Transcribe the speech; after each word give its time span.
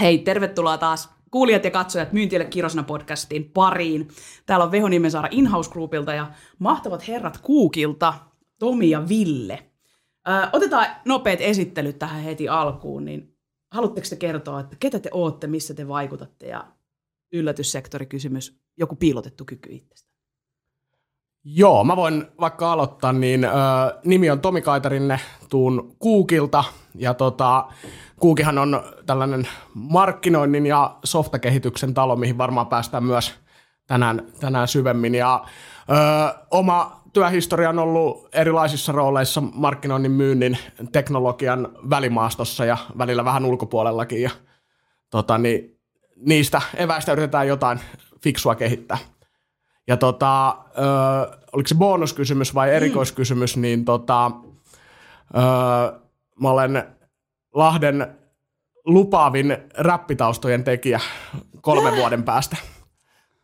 Hei, 0.00 0.18
tervetuloa 0.18 0.78
taas 0.78 1.10
kuulijat 1.30 1.64
ja 1.64 1.70
katsojat 1.70 2.12
Myyntielle 2.12 2.44
Kirosana 2.44 2.82
podcastiin 2.82 3.50
pariin. 3.50 4.08
Täällä 4.46 4.64
on 4.64 4.70
Veho 4.70 4.88
Nimensaara 4.88 5.28
Inhouse 5.30 5.70
Groupilta 5.70 6.14
ja 6.14 6.30
mahtavat 6.58 7.08
herrat 7.08 7.38
Kuukilta, 7.38 8.14
Tomi 8.58 8.90
ja 8.90 9.08
Ville. 9.08 9.70
Ö, 10.28 10.32
otetaan 10.52 10.86
nopeat 11.04 11.40
esittelyt 11.40 11.98
tähän 11.98 12.22
heti 12.22 12.48
alkuun, 12.48 13.04
niin 13.04 13.36
haluatteko 13.70 14.06
te 14.10 14.16
kertoa, 14.16 14.60
että 14.60 14.76
ketä 14.80 14.98
te 14.98 15.10
ootte, 15.12 15.46
missä 15.46 15.74
te 15.74 15.88
vaikutatte 15.88 16.46
ja 16.46 16.72
yllätyssektorikysymys, 17.32 18.60
joku 18.76 18.96
piilotettu 18.96 19.44
kyky 19.44 19.70
itsestä? 19.72 20.09
Joo, 21.44 21.84
mä 21.84 21.96
voin 21.96 22.26
vaikka 22.40 22.72
aloittaa, 22.72 23.12
niin 23.12 23.44
ö, 23.44 23.48
nimi 24.04 24.30
on 24.30 24.40
Tomi 24.40 24.62
Kaitarinne, 24.62 25.20
tuun 25.50 25.96
Kuukilta 25.98 26.64
ja 26.94 27.14
tota, 27.14 27.64
Kuukihan 28.20 28.58
on 28.58 28.82
tällainen 29.06 29.48
markkinoinnin 29.74 30.66
ja 30.66 30.96
softakehityksen 31.04 31.94
talo, 31.94 32.16
mihin 32.16 32.38
varmaan 32.38 32.66
päästään 32.66 33.04
myös 33.04 33.34
tänään, 33.86 34.26
tänään 34.40 34.68
syvemmin. 34.68 35.14
Ja 35.14 35.44
ö, 35.90 35.94
oma 36.50 37.02
työhistoria 37.12 37.68
on 37.68 37.78
ollut 37.78 38.28
erilaisissa 38.32 38.92
rooleissa 38.92 39.40
markkinoinnin, 39.40 40.12
myynnin, 40.12 40.58
teknologian 40.92 41.68
välimaastossa 41.90 42.64
ja 42.64 42.76
välillä 42.98 43.24
vähän 43.24 43.44
ulkopuolellakin. 43.44 44.22
Ja, 44.22 44.30
tota, 45.10 45.38
niin, 45.38 45.78
niistä 46.16 46.62
eväistä 46.76 47.12
yritetään 47.12 47.48
jotain 47.48 47.80
fiksua 48.22 48.54
kehittää. 48.54 48.98
Ja 49.88 49.96
tota, 49.96 50.48
ö, 50.48 51.36
oliko 51.52 51.68
se 51.68 51.74
bonuskysymys 51.74 52.54
vai 52.54 52.74
erikoiskysymys, 52.74 53.56
niin 53.56 53.84
tota, 53.84 54.26
ö, 54.26 55.40
mä 56.40 56.50
olen 56.50 56.84
Lahden 57.54 58.16
lupaavin 58.84 59.56
räppitaustojen 59.78 60.64
tekijä 60.64 61.00
kolmen 61.60 61.96
vuoden 61.96 62.22
päästä. 62.22 62.56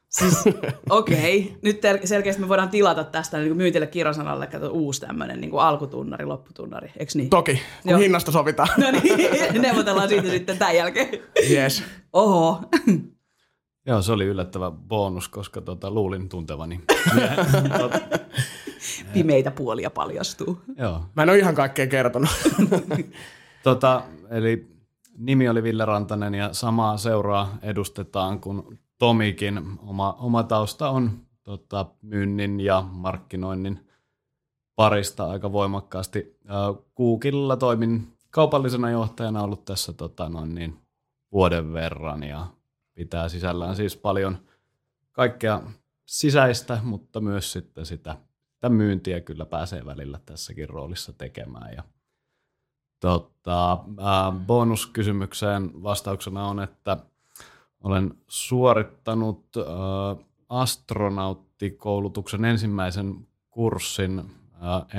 Siis, 0.09 0.45
okei. 0.91 1.41
Okay. 1.41 1.59
Nyt 1.63 1.81
selkeästi 2.05 2.43
me 2.43 2.49
voidaan 2.49 2.69
tilata 2.69 3.05
tästä 3.05 3.39
niin 3.39 3.57
myyntille 3.57 3.87
kirosanalle 3.87 4.47
kato, 4.47 4.71
uusi 4.71 5.01
tämmöinen 5.01 5.41
niin 5.41 5.59
alkutunnari, 5.59 6.25
lopputunnari, 6.25 6.93
eikö 6.99 7.13
niin? 7.15 7.31
Toki, 7.31 7.61
kun 7.83 7.91
Joo. 7.91 8.01
hinnasta 8.01 8.33
sovitaan. 8.33 8.69
No 8.77 8.91
niin, 8.91 9.63
neuvotellaan 9.63 10.09
siitä 10.09 10.29
sitten 10.29 10.59
tämän 10.59 10.77
jälkeen. 10.77 11.09
Yes. 11.51 11.83
Oho. 12.13 12.61
Joo, 13.87 14.03
se 14.03 14.13
oli 14.13 14.25
yllättävä 14.25 14.71
bonus, 14.71 15.29
koska 15.29 15.61
tota, 15.61 15.91
luulin 15.91 16.29
tuntevani. 16.29 16.81
Pimeitä 19.13 19.51
puolia 19.51 19.91
paljastuu. 19.91 20.61
Joo. 20.77 21.01
Mä 21.17 21.23
en 21.23 21.29
ole 21.29 21.39
ihan 21.39 21.55
kaikkea 21.55 21.87
kertonut. 21.87 22.31
tota, 23.63 24.03
eli 24.31 24.77
nimi 25.19 25.49
oli 25.49 25.63
Ville 25.63 25.85
Rantanen 25.85 26.35
ja 26.35 26.53
samaa 26.53 26.97
seuraa 26.97 27.59
edustetaan 27.63 28.41
kuin 28.41 28.81
Tomikin. 28.99 29.61
Oma, 29.79 30.13
oma 30.13 30.43
tausta 30.43 30.91
on 30.91 31.21
tota, 31.43 31.87
myynnin 32.03 32.61
ja 32.61 32.85
markkinoinnin 32.91 33.89
parista 34.77 35.31
aika 35.31 35.53
voimakkaasti. 35.53 36.39
Kuukilla 36.95 37.57
toimin 37.57 38.13
kaupallisena 38.31 38.91
johtajana 38.91 39.43
ollut 39.43 39.65
tässä 39.65 39.93
tota, 39.93 40.29
noin 40.29 40.55
niin, 40.55 40.79
vuoden 41.33 41.73
verran 41.73 42.23
ja 42.23 42.47
pitää 42.97 43.29
sisällään 43.29 43.77
siis 43.77 43.97
paljon 43.97 44.39
kaikkea 45.13 45.63
sisäistä, 46.07 46.79
mutta 46.83 47.21
myös 47.21 47.53
sitten 47.53 47.87
sitä, 47.87 48.17
sitä 48.55 48.69
myyntiä 48.69 49.21
kyllä 49.21 49.47
pääsee 49.47 49.87
välillä 49.87 50.21
tässäkin 50.27 50.69
roolissa 50.69 51.13
tekemään. 51.13 51.75
Ja, 51.75 51.85
tota, 53.01 53.73
äh, 53.73 53.79
bonuskysymykseen 54.47 55.83
vastauksena 55.83 56.47
on, 56.49 56.61
että 56.61 56.97
olen 57.81 58.15
suorittanut 58.29 59.47
äh, 59.57 59.65
astronauttikoulutuksen 60.49 62.45
ensimmäisen 62.45 63.29
kurssin 63.51 64.19
äh, 64.19 64.25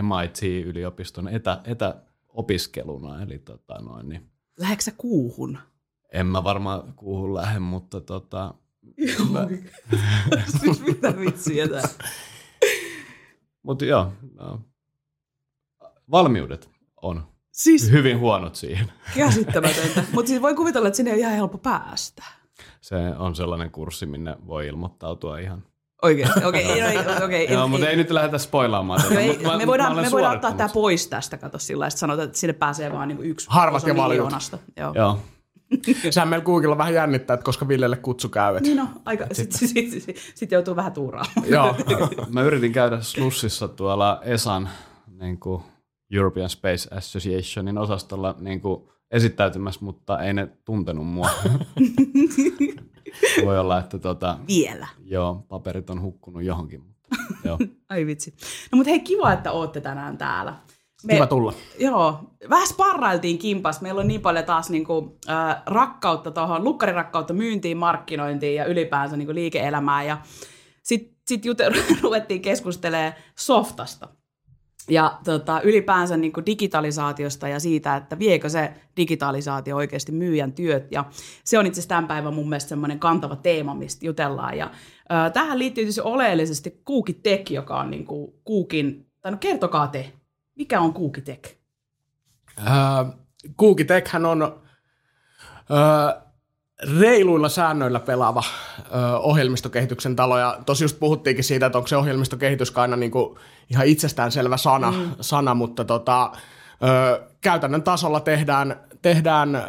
MIT-yliopiston 0.03 1.27
etä, 1.27 1.61
etäopiskeluna. 1.63 3.23
Eli 3.23 3.39
tota 3.39 3.81
noin, 3.81 4.09
niin, 4.09 4.29
Läheksä 4.59 4.91
kuuhun? 4.97 5.57
En 6.13 6.27
mä 6.27 6.43
varmaan 6.43 6.93
kuuhun 6.95 7.33
lähde, 7.33 7.59
mutta 7.59 8.01
tota... 8.01 8.53
mä... 9.31 9.47
siis 10.61 10.81
mitä 10.81 11.19
vitsiä 11.19 11.67
tää? 11.67 11.89
Mutta 13.63 13.85
joo, 13.85 14.13
no. 14.39 14.61
valmiudet 16.11 16.69
on 17.01 17.27
siis... 17.51 17.91
hyvin 17.91 18.19
huonot 18.19 18.55
siihen. 18.55 18.91
Käsittämätöntä. 19.15 20.03
Mutta 20.13 20.29
siis 20.29 20.41
voi 20.41 20.55
kuvitella, 20.55 20.87
että 20.87 20.97
sinne 20.97 21.11
on 21.11 21.19
ihan 21.19 21.33
helppo 21.33 21.57
päästä. 21.57 22.23
Se 22.81 22.95
on 23.17 23.35
sellainen 23.35 23.71
kurssi, 23.71 24.05
minne 24.05 24.37
voi 24.47 24.67
ilmoittautua 24.67 25.37
ihan 25.37 25.63
Oikeasti, 26.01 26.45
okei. 26.45 26.83
Okay, 26.83 27.03
no, 27.19 27.25
okay, 27.25 27.43
Joo, 27.43 27.67
mutta 27.67 27.89
ei 27.89 27.95
nyt 27.95 28.11
lähdetä 28.11 28.37
spoilaamaan 28.37 29.01
tätä. 29.01 29.19
ei, 29.19 29.37
mä, 29.37 29.57
me 29.57 29.67
voidaan, 29.67 29.95
me 29.95 30.11
voidaan 30.11 30.35
ottaa 30.35 30.53
tämä 30.53 30.69
pois 30.73 31.07
tästä, 31.07 31.37
kato 31.37 31.59
sillä 31.59 31.87
että 31.87 31.99
sanotaan, 31.99 32.25
että 32.27 32.39
sinne 32.39 32.53
pääsee 32.53 32.93
vain 32.93 33.07
niin 33.07 33.23
yksi 33.23 33.47
Harvat 33.49 33.87
ja 33.87 33.95
valjut. 33.95 34.33
Joo. 34.77 34.93
Joo. 34.95 35.19
Sehän 36.09 36.27
meillä 36.27 36.45
Googilla 36.45 36.77
vähän 36.77 36.93
jännittää, 36.93 37.33
että 37.33 37.43
koska 37.43 37.67
Villelle 37.67 37.97
kutsu 37.97 38.29
käy. 38.29 38.59
Niin 38.59 38.77
no, 38.77 38.87
aika, 39.05 39.27
sitten 39.31 39.59
sit, 39.59 39.69
sit, 39.69 40.03
sit, 40.03 40.17
sit 40.35 40.51
joutuu 40.51 40.75
vähän 40.75 40.93
tuuraamaan. 40.93 41.49
Joo. 41.49 41.75
Mä 42.33 42.43
yritin 42.43 42.71
käydä 42.71 43.01
Slussissa 43.01 43.67
tuolla 43.67 44.21
ESAN 44.23 44.69
niin 45.19 45.39
kuin 45.39 45.63
European 46.11 46.49
Space 46.49 46.95
Associationin 46.95 47.77
osastolla 47.77 48.35
niin 48.39 48.61
kuin 48.61 48.83
esittäytymässä, 49.11 49.85
mutta 49.85 50.19
ei 50.19 50.33
ne 50.33 50.47
tuntenut 50.65 51.07
mua. 51.07 51.29
Voi 53.45 53.59
olla, 53.59 53.79
että 53.79 53.99
tota, 53.99 54.37
Vielä. 54.47 54.87
Joo, 55.05 55.45
paperit 55.47 55.89
on 55.89 56.01
hukkunut 56.01 56.43
johonkin. 56.43 56.81
Mutta, 56.81 57.47
joo. 57.47 57.57
Ai 57.89 58.05
vitsi. 58.05 58.33
No 58.71 58.75
mutta 58.75 58.89
hei, 58.89 58.99
kiva, 58.99 59.33
että 59.33 59.51
ootte 59.51 59.81
tänään 59.81 60.17
täällä. 60.17 60.53
Me, 61.03 61.13
Kiva 61.13 61.27
tulla. 61.27 61.53
Joo, 61.79 62.19
vähän 62.49 62.67
sparrailtiin 62.67 63.37
kimpas. 63.37 63.81
Meillä 63.81 64.01
on 64.01 64.07
niin 64.07 64.21
paljon 64.21 64.45
taas 64.45 64.69
niinku, 64.69 65.17
äh, 65.29 65.55
rakkautta 65.65 66.31
tuohon, 66.31 66.63
lukkarirakkautta 66.63 67.33
myyntiin, 67.33 67.77
markkinointiin 67.77 68.55
ja 68.55 68.65
ylipäänsä 68.65 69.17
niinku 69.17 69.33
liike-elämään. 69.33 70.07
Ja 70.07 70.17
sitten 70.83 71.17
sit 71.27 71.45
jute- 71.45 72.01
ruvettiin 72.03 72.41
keskustelemaan 72.41 73.13
softasta 73.35 74.07
ja 74.89 75.19
tota, 75.23 75.61
ylipäänsä 75.61 76.17
niin 76.17 76.33
kuin 76.33 76.45
digitalisaatiosta 76.45 77.47
ja 77.47 77.59
siitä, 77.59 77.95
että 77.95 78.19
viekö 78.19 78.49
se 78.49 78.73
digitalisaatio 78.97 79.75
oikeasti 79.75 80.11
myyjän 80.11 80.53
työt. 80.53 80.91
Ja 80.91 81.05
se 81.43 81.59
on 81.59 81.65
itse 81.65 81.79
asiassa 81.79 81.89
tämän 81.89 82.07
päivän 82.07 82.33
mun 82.33 82.49
mielestä 82.49 82.69
semmoinen 82.69 82.99
kantava 82.99 83.35
teema, 83.35 83.75
mistä 83.75 84.05
jutellaan. 84.05 84.57
Ja, 84.57 84.71
äh, 85.11 85.31
tähän 85.33 85.59
liittyy 85.59 85.83
tietysti 85.83 86.01
oleellisesti 86.01 86.81
Kuukitek, 86.85 87.51
joka 87.51 87.79
on 87.79 87.91
niin 87.91 88.05
kuin 88.05 88.33
Kuukin, 88.43 89.05
tai 89.21 89.31
no 89.31 89.37
kertokaa 89.37 89.87
te, 89.87 90.13
mikä 90.57 90.81
on 90.81 90.93
Kuukitek? 90.93 91.57
Äh, 92.67 93.05
Kuukitekhän 93.57 94.25
on 94.25 94.43
äh, 94.43 96.27
reiluilla 96.99 97.49
säännöillä 97.49 97.99
pelaava 97.99 98.43
ö, 98.79 99.17
ohjelmistokehityksen 99.17 100.15
talo. 100.15 100.39
Ja 100.39 100.59
tosi 100.65 100.83
just 100.83 100.99
puhuttiinkin 100.99 101.43
siitä, 101.43 101.65
että 101.65 101.77
onko 101.77 101.87
se 101.87 101.97
ohjelmistokehitys 101.97 102.77
aina 102.77 102.95
niin 102.95 103.11
kuin 103.11 103.37
ihan 103.69 103.87
itsestäänselvä 103.87 104.57
sana, 104.57 104.91
mm. 104.91 105.11
sana 105.21 105.53
mutta 105.53 105.85
tota, 105.85 106.31
ö, 106.83 107.21
käytännön 107.41 107.83
tasolla 107.83 108.19
tehdään, 108.19 108.79
tehdään 109.01 109.55
ö, 109.55 109.61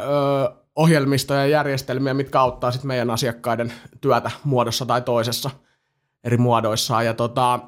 ohjelmistoja 0.75 1.39
ja 1.39 1.47
järjestelmiä, 1.47 2.13
mitkä 2.13 2.41
auttaa 2.41 2.71
sit 2.71 2.83
meidän 2.83 3.09
asiakkaiden 3.09 3.73
työtä 4.01 4.31
muodossa 4.43 4.85
tai 4.85 5.01
toisessa 5.01 5.49
eri 6.23 6.37
muodoissaan. 6.37 7.05
Ja 7.05 7.13
tota, 7.13 7.59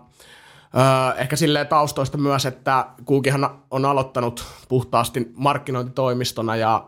ehkä 1.18 1.36
silleen 1.36 1.68
taustoista 1.68 2.18
myös, 2.18 2.46
että 2.46 2.86
Kuukihan 3.06 3.50
on 3.72 3.86
aloittanut 3.86 4.46
puhtaasti 4.70 5.32
markkinointitoimistona 5.36 6.56
ja 6.56 6.88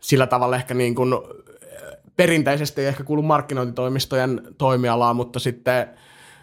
sillä 0.00 0.26
tavalla 0.26 0.56
ehkä 0.56 0.74
niin 0.74 0.94
kuin 0.94 1.14
perinteisesti 2.16 2.80
ei 2.80 2.86
ehkä 2.86 3.04
kuulu 3.04 3.22
markkinointitoimistojen 3.22 4.42
toimialaan, 4.58 5.16
mutta 5.16 5.38
sitten, 5.38 5.88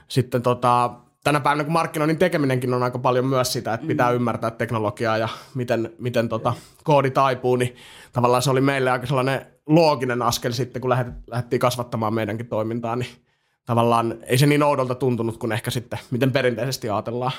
sitten 0.07 0.41
tota, 0.41 0.91
tänä 1.23 1.39
päivänä 1.39 1.63
kun 1.63 1.73
markkinoinnin 1.73 2.17
tekeminenkin 2.17 2.73
on 2.73 2.83
aika 2.83 2.99
paljon 2.99 3.25
myös 3.25 3.53
sitä, 3.53 3.73
että 3.73 3.87
pitää 3.87 4.09
mm. 4.09 4.15
ymmärtää 4.15 4.51
teknologiaa 4.51 5.17
ja 5.17 5.29
miten, 5.55 5.93
miten 5.99 6.29
tota, 6.29 6.53
koodi 6.83 7.11
taipuu, 7.11 7.55
niin 7.55 7.75
tavallaan 8.13 8.41
se 8.41 8.51
oli 8.51 8.61
meille 8.61 8.91
aika 8.91 9.05
sellainen 9.05 9.45
looginen 9.67 10.21
askel 10.21 10.51
sitten, 10.51 10.81
kun 10.81 10.89
lähdettiin 10.89 11.59
kasvattamaan 11.59 12.13
meidänkin 12.13 12.47
toimintaa, 12.47 12.95
niin 12.95 13.24
tavallaan 13.65 14.17
ei 14.23 14.37
se 14.37 14.45
niin 14.45 14.63
oudolta 14.63 14.95
tuntunut 14.95 15.37
kuin 15.37 15.51
ehkä 15.51 15.71
sitten, 15.71 15.99
miten 16.11 16.31
perinteisesti 16.31 16.89
ajatellaan. 16.89 17.31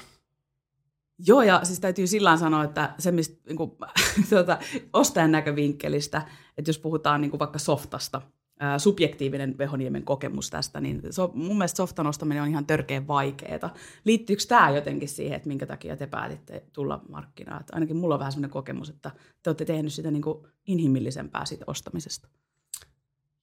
Joo, 1.26 1.42
ja 1.42 1.60
siis 1.64 1.80
täytyy 1.80 2.06
sillä 2.06 2.36
sanoa, 2.36 2.64
että 2.64 2.94
se, 2.98 3.12
mistä 3.12 3.36
niin 3.46 3.56
kuin, 3.56 3.70
tuota, 4.30 4.58
ostajan 4.92 5.32
näkövinkkelistä, 5.32 6.22
että 6.58 6.68
jos 6.68 6.78
puhutaan 6.78 7.20
niin 7.20 7.30
kuin 7.30 7.38
vaikka 7.38 7.58
softasta, 7.58 8.22
ää, 8.60 8.78
subjektiivinen 8.78 9.58
Vehoniemen 9.58 10.02
kokemus 10.02 10.50
tästä, 10.50 10.80
niin 10.80 11.02
so, 11.10 11.30
mun 11.34 11.58
mielestä 11.58 11.76
softan 11.76 12.06
ostaminen 12.06 12.42
on 12.42 12.48
ihan 12.48 12.66
törkeän 12.66 13.06
vaikeaa. 13.06 13.74
Liittyykö 14.04 14.42
tämä 14.48 14.70
jotenkin 14.70 15.08
siihen, 15.08 15.36
että 15.36 15.48
minkä 15.48 15.66
takia 15.66 15.96
te 15.96 16.06
päätitte 16.06 16.62
tulla 16.72 17.00
markkinaan? 17.08 17.64
Ainakin 17.72 17.96
mulla 17.96 18.14
on 18.14 18.18
vähän 18.18 18.32
sellainen 18.32 18.50
kokemus, 18.50 18.88
että 18.88 19.10
te 19.42 19.50
olette 19.50 19.64
tehneet 19.64 19.92
sitä 19.92 20.10
niin 20.10 20.22
kuin 20.22 20.46
inhimillisempää 20.66 21.44
siitä 21.44 21.64
ostamisesta. 21.66 22.28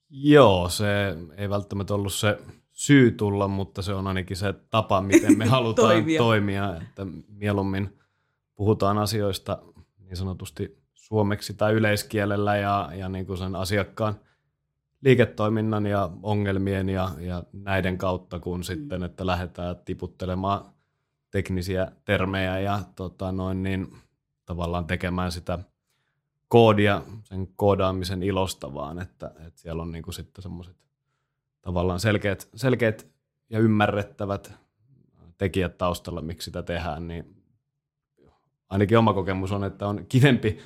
Joo, 0.10 0.70
se 0.70 0.86
ei 1.38 1.50
välttämättä 1.50 1.94
ollut 1.94 2.14
se 2.14 2.38
syy 2.86 3.12
tulla, 3.12 3.48
mutta 3.48 3.82
se 3.82 3.94
on 3.94 4.08
ainakin 4.08 4.38
se 4.38 4.54
tapa, 4.70 5.02
miten 5.02 5.38
me 5.38 5.46
halutaan 5.56 5.88
toimia. 5.88 6.20
toimia, 6.20 6.76
että 6.78 7.06
mieluummin 7.28 8.00
puhutaan 8.56 8.98
asioista 8.98 9.60
niin 10.00 10.18
sanotusti 10.18 10.84
suomeksi 10.94 11.54
tai 11.54 11.74
yleiskielellä 11.74 12.58
ja, 12.58 12.90
ja 12.96 13.10
niin 13.10 13.26
kuin 13.26 13.38
sen 13.38 13.56
asiakkaan 13.56 14.16
liiketoiminnan 15.02 15.86
ja 15.86 16.10
ongelmien 16.24 16.90
ja, 16.90 17.10
ja 17.20 17.44
näiden 17.54 17.98
kautta, 17.98 18.40
kun 18.40 18.60
mm. 18.60 18.64
sitten, 18.64 19.04
että 19.04 19.26
lähdetään 19.26 19.76
tiputtelemaan 19.86 20.66
teknisiä 21.32 21.92
termejä 22.06 22.60
ja 22.60 22.80
tota 22.96 23.32
noin, 23.32 23.64
niin 23.64 23.96
tavallaan 24.46 24.86
tekemään 24.86 25.32
sitä 25.32 25.60
koodia 26.48 27.02
sen 27.24 27.48
koodaamisen 27.56 28.24
ilosta 28.24 28.74
vaan, 28.74 29.00
että, 29.00 29.32
että 29.48 29.62
siellä 29.62 29.82
on 29.82 29.92
niin 29.92 30.04
kuin 30.04 30.14
sitten 30.14 30.42
semmoiset 30.42 30.83
tavallaan 31.64 32.00
selkeät, 32.00 32.50
selkeät 32.56 33.08
ja 33.50 33.60
ymmärrettävät 33.60 34.54
tekijät 35.38 35.78
taustalla, 35.78 36.22
miksi 36.22 36.46
sitä 36.46 36.64
tehdään, 36.64 37.08
niin 37.08 37.44
ainakin 38.70 38.98
oma 38.98 39.14
kokemus 39.14 39.52
on, 39.52 39.64
että 39.64 39.88
on 39.88 40.06
kivempi 40.10 40.60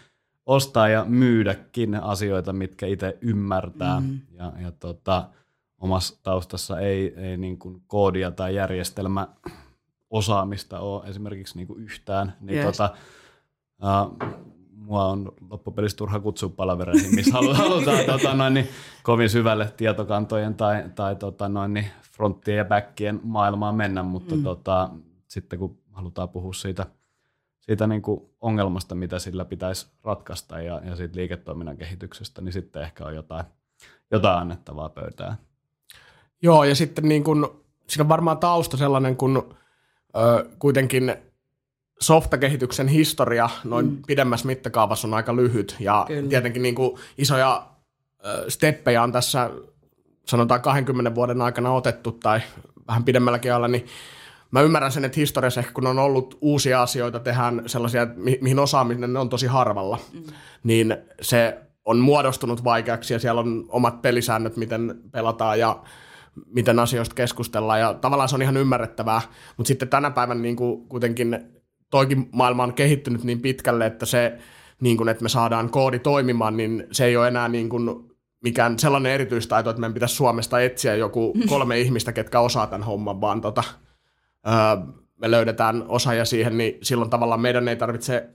ostaa 0.46 0.88
ja 0.88 1.06
myydäkin 1.06 1.96
asioita, 1.96 2.54
mitkä 2.54 2.86
itse 2.88 3.18
ymmärtää. 3.22 4.00
Mm-hmm. 4.00 4.20
Ja, 4.32 4.54
ja 4.62 4.72
tota, 4.72 5.30
omassa 5.78 6.20
taustassa 6.24 6.80
ei, 6.80 7.14
ei 7.18 7.38
niin 7.38 7.60
kuin 7.60 7.82
koodia 7.88 8.32
tai 8.32 8.56
järjestelmä 8.56 9.28
osaamista 10.10 10.80
ole 10.80 11.10
esimerkiksi 11.10 11.58
niin 11.58 11.68
kuin 11.68 11.84
yhtään. 11.84 12.34
Niin 12.42 12.58
yes. 12.58 12.66
tota, 12.66 12.96
uh, 13.84 14.30
mua 14.88 15.06
on 15.06 15.32
loppupelissä 15.50 15.98
turha 15.98 16.20
kutsua 16.20 16.50
palavereihin, 16.50 17.16
missä 17.16 17.34
halutaan 17.34 18.06
tota, 18.12 18.34
noin, 18.34 18.54
niin, 18.54 18.68
kovin 19.04 19.30
syvälle 19.30 19.74
tietokantojen 19.78 20.56
tai, 20.56 20.84
tai 20.96 21.16
tota, 21.16 21.50
noin, 21.50 21.74
niin, 21.74 21.86
fronttien 22.12 22.58
ja 22.58 22.66
backien 22.66 23.20
maailmaan 23.24 23.76
mennä, 23.76 24.04
mutta 24.04 24.36
mm. 24.36 24.44
tota, 24.44 24.90
sitten 25.28 25.60
kun 25.60 25.78
halutaan 25.92 26.30
puhua 26.30 26.54
siitä, 26.54 26.86
siitä 27.60 27.88
niin 27.88 28.02
kuin 28.02 28.22
ongelmasta, 28.42 28.96
mitä 28.96 29.20
sillä 29.20 29.46
pitäisi 29.46 29.88
ratkaista 30.04 30.62
ja, 30.62 30.82
ja 30.86 30.96
siitä 30.96 31.16
liiketoiminnan 31.16 31.78
kehityksestä, 31.78 32.42
niin 32.42 32.54
sitten 32.54 32.82
ehkä 32.82 33.06
on 33.06 33.16
jotain, 33.16 33.46
jotain 34.12 34.40
annettavaa 34.40 34.90
pöytään. 34.90 35.38
Joo, 36.42 36.64
ja 36.64 36.76
sitten 36.76 37.08
niin 37.08 37.24
kun, 37.24 37.64
siinä 37.88 38.04
on 38.04 38.10
varmaan 38.10 38.38
tausta 38.38 38.78
sellainen, 38.78 39.18
kun 39.18 39.56
ö, 40.18 40.50
kuitenkin 40.60 41.16
softakehityksen 42.00 42.88
historia 42.88 43.50
noin 43.64 43.86
mm. 43.86 43.98
pidemmässä 44.08 44.48
mittakaavassa 44.48 45.08
on 45.08 45.14
aika 45.14 45.36
lyhyt 45.36 45.76
ja 45.80 46.06
Kyllä. 46.08 46.30
tietenkin 46.30 46.62
niin 46.62 46.76
kuin 46.76 47.00
isoja 47.18 47.68
steppejä 48.48 49.04
on 49.04 49.12
tässä 49.12 49.50
sanotaan 50.26 50.62
20 50.62 51.16
vuoden 51.16 51.42
aikana 51.42 51.72
otettu 51.72 52.12
tai 52.12 52.42
vähän 52.88 53.04
pidemmälläkin 53.04 53.52
ajalla, 53.52 53.68
niin 53.68 53.86
mä 54.52 54.62
ymmärrän 54.62 54.92
sen, 54.92 55.06
että 55.06 55.20
historiassa 55.20 55.60
ehkä 55.60 55.74
kun 55.74 55.88
on 55.88 56.00
ollut 56.00 56.38
uusia 56.42 56.82
asioita, 56.82 57.20
tehdään 57.20 57.64
sellaisia, 57.66 58.08
mi- 58.16 58.38
mihin 58.42 58.60
osaaminen 58.60 59.18
on 59.18 59.30
tosi 59.30 59.48
harvalla, 59.48 60.00
mm. 60.14 60.24
niin 60.64 60.98
se 61.22 61.58
on 61.86 61.98
muodostunut 61.98 62.64
vaikeaksi 62.64 63.14
ja 63.14 63.20
siellä 63.20 63.42
on 63.42 63.66
omat 63.70 64.02
pelisäännöt, 64.02 64.58
miten 64.58 65.02
pelataan 65.12 65.60
ja 65.60 65.84
miten 66.46 66.80
asioista 66.80 67.16
keskustellaan 67.16 67.80
ja 67.80 67.94
tavallaan 67.94 68.30
se 68.30 68.36
on 68.36 68.42
ihan 68.42 68.58
ymmärrettävää, 68.58 69.22
mutta 69.58 69.68
sitten 69.68 69.88
tänä 69.88 70.12
päivänä 70.12 70.42
niin 70.42 70.56
kuin 70.56 70.88
kuitenkin 70.88 71.57
toikin 71.90 72.30
maailma 72.32 72.64
on 72.64 72.74
kehittynyt 72.74 73.24
niin 73.24 73.42
pitkälle, 73.42 73.86
että 73.86 74.06
se, 74.06 74.38
niin 74.82 74.98
kuin, 74.98 75.10
että 75.10 75.24
me 75.24 75.30
saadaan 75.30 75.70
koodi 75.70 76.00
toimimaan, 76.00 76.58
niin 76.58 76.88
se 76.92 77.06
ei 77.06 77.18
ole 77.18 77.28
enää 77.28 77.48
niin 77.48 77.70
kuin 77.70 78.08
mikään 78.44 78.80
sellainen 78.80 79.12
erityistaito, 79.12 79.70
että 79.70 79.80
meidän 79.80 79.94
pitäisi 79.94 80.16
Suomesta 80.16 80.62
etsiä 80.62 80.96
joku 80.96 81.34
kolme 81.50 81.80
ihmistä, 81.80 82.12
ketkä 82.12 82.40
osaa 82.40 82.68
tämän 82.68 82.84
homman, 82.84 83.22
vaan 83.22 83.42
tota, 83.42 83.64
öö, 84.48 84.54
me 85.18 85.32
löydetään 85.32 85.86
osaajia 85.88 86.26
siihen, 86.26 86.58
niin 86.58 86.78
silloin 86.84 87.10
tavallaan 87.10 87.42
meidän 87.42 87.68
ei 87.68 87.76
tarvitse, 87.76 88.30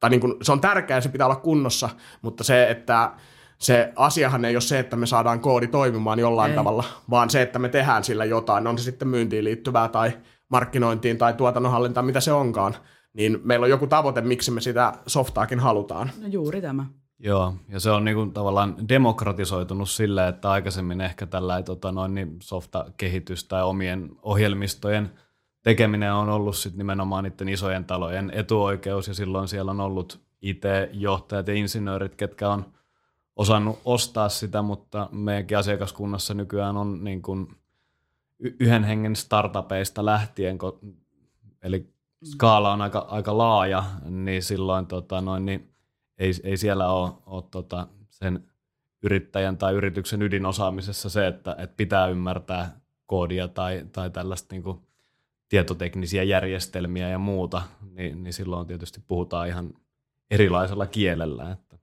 tai 0.00 0.10
niin 0.10 0.20
kuin, 0.20 0.34
se 0.42 0.52
on 0.52 0.60
tärkeää, 0.60 1.00
se 1.00 1.08
pitää 1.08 1.26
olla 1.26 1.36
kunnossa, 1.36 1.88
mutta 2.22 2.44
se, 2.44 2.70
että 2.70 3.12
se 3.58 3.92
asiahan 3.96 4.44
ei 4.44 4.56
ole 4.56 4.60
se, 4.60 4.78
että 4.78 4.96
me 4.96 5.06
saadaan 5.06 5.40
koodi 5.40 5.66
toimimaan 5.66 6.18
jollain 6.18 6.50
ei. 6.50 6.56
tavalla, 6.56 6.84
vaan 7.10 7.30
se, 7.30 7.42
että 7.42 7.58
me 7.58 7.68
tehdään 7.68 8.04
sillä 8.04 8.24
jotain, 8.24 8.66
on 8.66 8.78
se 8.78 8.84
sitten 8.84 9.08
myyntiin 9.08 9.44
liittyvää 9.44 9.88
tai 9.88 10.12
markkinointiin 10.54 11.18
tai 11.18 11.34
tuotannonhallintaan, 11.34 12.06
mitä 12.06 12.20
se 12.20 12.32
onkaan, 12.32 12.74
niin 13.12 13.40
meillä 13.44 13.64
on 13.64 13.70
joku 13.70 13.86
tavoite, 13.86 14.20
miksi 14.20 14.50
me 14.50 14.60
sitä 14.60 14.92
softaakin 15.06 15.60
halutaan. 15.60 16.10
No 16.20 16.28
juuri 16.28 16.60
tämä. 16.60 16.86
Joo, 17.18 17.54
ja 17.68 17.80
se 17.80 17.90
on 17.90 18.04
niinku 18.04 18.26
tavallaan 18.26 18.88
demokratisoitunut 18.88 19.90
sille, 19.90 20.28
että 20.28 20.50
aikaisemmin 20.50 21.00
ehkä 21.00 21.26
tällä 21.26 21.62
tota 21.62 21.92
noin, 21.92 22.14
niin 22.14 22.36
softa-kehitys 22.42 23.44
tai 23.44 23.62
omien 23.62 24.10
ohjelmistojen 24.22 25.10
tekeminen 25.62 26.12
on 26.12 26.28
ollut 26.28 26.56
sit 26.56 26.76
nimenomaan 26.76 27.24
niiden 27.24 27.48
isojen 27.48 27.84
talojen 27.84 28.30
etuoikeus, 28.34 29.08
ja 29.08 29.14
silloin 29.14 29.48
siellä 29.48 29.70
on 29.70 29.80
ollut 29.80 30.20
IT-johtajat 30.42 31.48
ja 31.48 31.54
insinöörit, 31.54 32.14
ketkä 32.14 32.48
on 32.48 32.64
osannut 33.36 33.78
ostaa 33.84 34.28
sitä, 34.28 34.62
mutta 34.62 35.08
meidänkin 35.12 35.58
asiakaskunnassa 35.58 36.34
nykyään 36.34 36.76
on 36.76 37.04
niin 37.04 37.22
kuin 37.22 37.48
yhden 38.60 38.84
hengen 38.84 39.16
startupeista 39.16 40.04
lähtien, 40.04 40.58
eli 41.62 41.94
skaala 42.24 42.72
on 42.72 42.82
aika, 42.82 42.98
aika 42.98 43.38
laaja, 43.38 43.84
niin 44.04 44.42
silloin 44.42 44.86
tota, 44.86 45.20
noin, 45.20 45.46
niin 45.46 45.74
ei, 46.18 46.32
ei 46.42 46.56
siellä 46.56 46.92
ole, 46.92 47.12
ole 47.26 47.44
tota, 47.50 47.86
sen 48.10 48.44
yrittäjän 49.02 49.58
tai 49.58 49.74
yrityksen 49.74 50.22
ydinosaamisessa 50.22 51.10
se, 51.10 51.26
että, 51.26 51.56
että 51.58 51.76
pitää 51.76 52.06
ymmärtää 52.06 52.80
koodia 53.06 53.48
tai, 53.48 53.86
tai 53.92 54.10
tällaista 54.10 54.54
niin 54.54 54.62
kuin 54.62 54.78
tietoteknisiä 55.48 56.22
järjestelmiä 56.22 57.08
ja 57.08 57.18
muuta, 57.18 57.62
niin, 57.90 58.22
niin 58.22 58.32
silloin 58.32 58.66
tietysti 58.66 59.00
puhutaan 59.06 59.48
ihan 59.48 59.74
erilaisella 60.30 60.86
kielellä. 60.86 61.52
Että. 61.52 61.73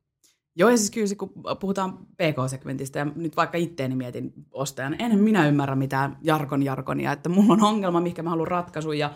Joo, 0.55 0.69
ja 0.69 0.77
siis 0.77 0.91
kyllä 0.91 1.15
kun 1.17 1.33
puhutaan 1.59 1.97
PK-segmentistä, 1.97 2.99
ja 2.99 3.05
nyt 3.05 3.35
vaikka 3.35 3.57
itteeni 3.57 3.95
mietin 3.95 4.33
ostajan, 4.51 4.95
en 4.99 5.19
minä 5.19 5.47
ymmärrä 5.47 5.75
mitään 5.75 6.17
jarkon 6.21 6.63
jarkonia, 6.63 7.11
että 7.11 7.29
mulla 7.29 7.53
on 7.53 7.63
ongelma, 7.63 8.01
mikä 8.01 8.23
mä 8.23 8.29
haluan 8.29 8.47
ratkaisun, 8.47 8.97
ja 8.97 9.13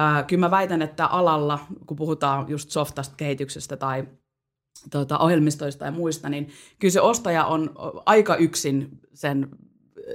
äh, 0.00 0.26
kyllä 0.26 0.40
mä 0.40 0.50
väitän, 0.50 0.82
että 0.82 1.06
alalla, 1.06 1.58
kun 1.86 1.96
puhutaan 1.96 2.48
just 2.48 2.70
softasta 2.70 3.14
kehityksestä 3.16 3.76
tai 3.76 4.08
tuota, 4.90 5.18
ohjelmistoista 5.18 5.84
ja 5.84 5.92
muista, 5.92 6.28
niin 6.28 6.48
kyllä 6.78 6.92
se 6.92 7.00
ostaja 7.00 7.44
on 7.44 7.70
aika 8.06 8.36
yksin 8.36 9.00
sen, 9.14 9.48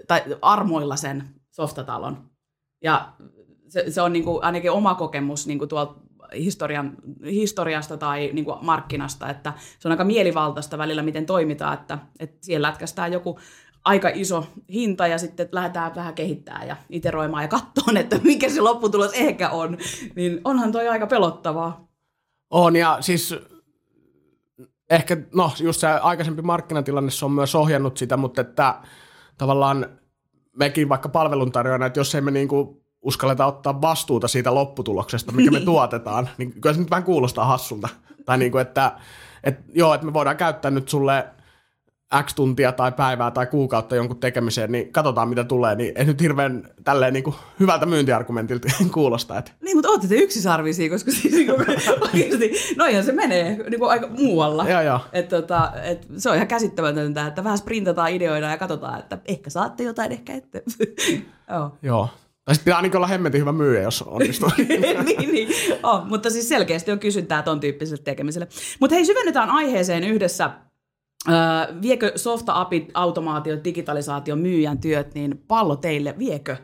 tai 0.07 0.23
armoilla 0.41 0.95
sen 0.95 1.23
softatalon. 1.51 2.29
Ja 2.83 3.13
se, 3.67 3.91
se 3.91 4.01
on 4.01 4.13
niin 4.13 4.23
kuin, 4.23 4.43
ainakin 4.43 4.71
oma 4.71 4.95
kokemus 4.95 5.47
niin 5.47 5.59
kuin 5.59 5.69
tuolta 5.69 5.95
historian, 6.35 6.93
historiasta 7.25 7.97
tai 7.97 8.29
niin 8.33 8.45
kuin 8.45 8.65
markkinasta, 8.65 9.29
että 9.29 9.53
se 9.79 9.87
on 9.87 9.91
aika 9.91 10.03
mielivaltaista 10.03 10.77
välillä, 10.77 11.03
miten 11.03 11.25
toimitaan, 11.25 11.73
että, 11.73 11.97
että 12.19 12.37
siellä 12.41 12.67
lätkästään 12.67 13.13
joku 13.13 13.39
aika 13.85 14.09
iso 14.13 14.47
hinta 14.73 15.07
ja 15.07 15.17
sitten 15.17 15.49
lähdetään 15.51 15.95
vähän 15.95 16.13
kehittämään 16.13 16.67
ja 16.67 16.75
iteroimaan 16.89 17.43
ja 17.43 17.47
katsomaan, 17.47 17.97
että 17.97 18.19
mikä 18.23 18.49
se 18.49 18.61
lopputulos 18.61 19.13
ehkä 19.13 19.49
on, 19.49 19.77
niin 20.15 20.41
onhan 20.43 20.71
toi 20.71 20.87
aika 20.87 21.07
pelottavaa. 21.07 21.87
On 22.49 22.75
ja 22.75 22.97
siis 23.01 23.35
ehkä, 24.89 25.17
no 25.33 25.51
just 25.59 25.79
se 25.79 25.87
aikaisempi 25.87 26.41
markkinatilanne 26.41 27.11
se 27.11 27.25
on 27.25 27.31
myös 27.31 27.55
ohjannut 27.55 27.97
sitä, 27.97 28.17
mutta 28.17 28.41
että 28.41 28.81
tavallaan 29.37 29.85
mekin 30.57 30.89
vaikka 30.89 31.09
palveluntarjoajana, 31.09 31.85
että 31.85 31.99
jos 31.99 32.15
emme 32.15 32.31
niinku 32.31 32.80
uskalleta 33.01 33.45
ottaa 33.45 33.81
vastuuta 33.81 34.27
siitä 34.27 34.55
lopputuloksesta, 34.55 35.31
mikä 35.31 35.51
me 35.51 35.59
tuotetaan, 35.59 36.29
niin 36.37 36.61
kyllä 36.61 36.73
se 36.73 36.79
nyt 36.79 36.89
vähän 36.89 37.03
kuulostaa 37.03 37.45
hassulta. 37.45 37.89
Tai 38.25 38.37
niin 38.37 38.51
kuin, 38.51 38.61
että, 38.61 38.91
että 39.43 39.63
joo, 39.73 39.93
että 39.93 40.05
me 40.05 40.13
voidaan 40.13 40.37
käyttää 40.37 40.71
nyt 40.71 40.89
sulle 40.89 41.27
X 42.23 42.33
tuntia 42.33 42.71
tai 42.71 42.91
päivää 42.91 43.31
tai 43.31 43.47
kuukautta 43.47 43.95
jonkun 43.95 44.19
tekemiseen, 44.19 44.71
niin 44.71 44.93
katsotaan 44.93 45.29
mitä 45.29 45.43
tulee, 45.43 45.75
niin 45.75 45.93
ei 45.95 46.05
nyt 46.05 46.21
hirveän 46.21 46.69
tälleen 46.83 47.13
niin 47.13 47.23
kuin 47.23 47.35
hyvältä 47.59 47.85
myyntiargumentilta 47.85 48.67
kuulosta. 48.93 49.37
Että. 49.37 49.51
Niin, 49.61 49.77
mutta 49.77 49.89
ootte 49.89 50.07
te 50.07 50.15
yksisarvisia, 50.15 50.89
koska 50.89 51.11
siis 51.21 51.33
niin 51.33 51.51
oikeasti, 52.01 52.51
noinhan 52.77 53.03
se 53.03 53.11
menee 53.11 53.57
niin 53.69 53.79
kuin 53.79 53.91
aika 53.91 54.07
muualla. 54.07 54.69
Joo, 54.69 54.81
joo. 54.81 54.99
Et, 55.13 55.29
tota, 55.29 55.71
et, 55.83 56.07
se 56.17 56.29
on 56.29 56.35
ihan 56.35 56.47
käsittämätöntä, 56.47 57.27
että 57.27 57.43
vähän 57.43 57.57
sprintataan 57.57 58.11
ideoida 58.11 58.49
ja 58.49 58.57
katsotaan, 58.57 58.99
että 58.99 59.17
ehkä 59.25 59.49
saatte 59.49 59.83
jotain, 59.83 60.11
ehkä 60.11 60.33
ette. 60.33 60.63
joo. 61.51 61.77
joo. 61.81 62.09
Tai 62.51 62.55
sitten 62.55 62.65
pitää 62.65 62.77
ainakin 62.77 62.97
olla 62.97 63.07
hemmetin 63.07 63.41
hyvä 63.41 63.51
myyjä, 63.51 63.81
jos 63.81 64.01
onnistuu. 64.01 64.49
niin, 64.57 65.31
niin. 65.31 65.47
Oh, 65.83 66.05
mutta 66.05 66.29
siis 66.29 66.49
selkeästi 66.49 66.91
on 66.91 66.99
kysyntää 66.99 67.43
ton 67.43 67.59
tyyppiselle 67.59 68.03
tekemiselle. 68.03 68.47
Mutta 68.79 68.95
hei, 68.95 69.05
syvennytään 69.05 69.49
aiheeseen 69.49 70.03
yhdessä. 70.03 70.51
Öö, 71.29 71.35
viekö 71.81 72.11
softa-apit, 72.15 72.91
automaatio, 72.93 73.63
digitalisaatio, 73.63 74.35
myyjän 74.35 74.77
työt, 74.77 75.13
niin 75.13 75.43
pallo 75.47 75.75
teille, 75.75 76.15
viekö? 76.17 76.57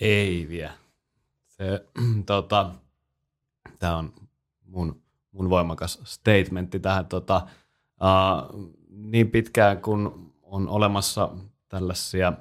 Ei 0.00 0.46
vie. 0.48 0.70
Se, 1.46 1.84
tota, 2.26 2.70
Tämä 3.78 3.96
on 3.96 4.12
mun, 4.66 5.02
mun 5.32 5.50
voimakas 5.50 6.00
statementti 6.04 6.80
tähän. 6.80 7.06
Tota, 7.06 7.46
uh, 8.00 8.70
niin 8.88 9.30
pitkään 9.30 9.82
kun 9.82 10.32
on 10.42 10.68
olemassa 10.68 11.30
tällaisia 11.68 12.32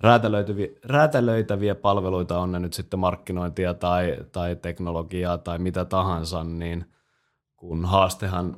räätälöitäviä, 0.00 0.68
räätälöitäviä 0.84 1.74
palveluita, 1.74 2.38
on 2.38 2.52
ne 2.52 2.58
nyt 2.58 2.72
sitten 2.72 2.98
markkinointia 2.98 3.74
tai, 3.74 4.16
tai 4.32 4.56
teknologiaa 4.56 5.38
tai 5.38 5.58
mitä 5.58 5.84
tahansa, 5.84 6.44
niin 6.44 6.84
kun 7.56 7.84
haastehan 7.84 8.56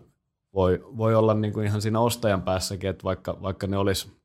voi, 0.55 0.85
voi 0.97 1.15
olla 1.15 1.35
niin 1.35 1.53
kuin 1.53 1.67
ihan 1.67 1.83
siinä 1.83 2.01
ostajan 2.01 2.43
päässäkin, 2.43 2.91
että 2.91 3.05
vaikka, 3.05 3.43
vaikka 3.43 3.67
ne 3.67 3.79
olisi 3.79 4.19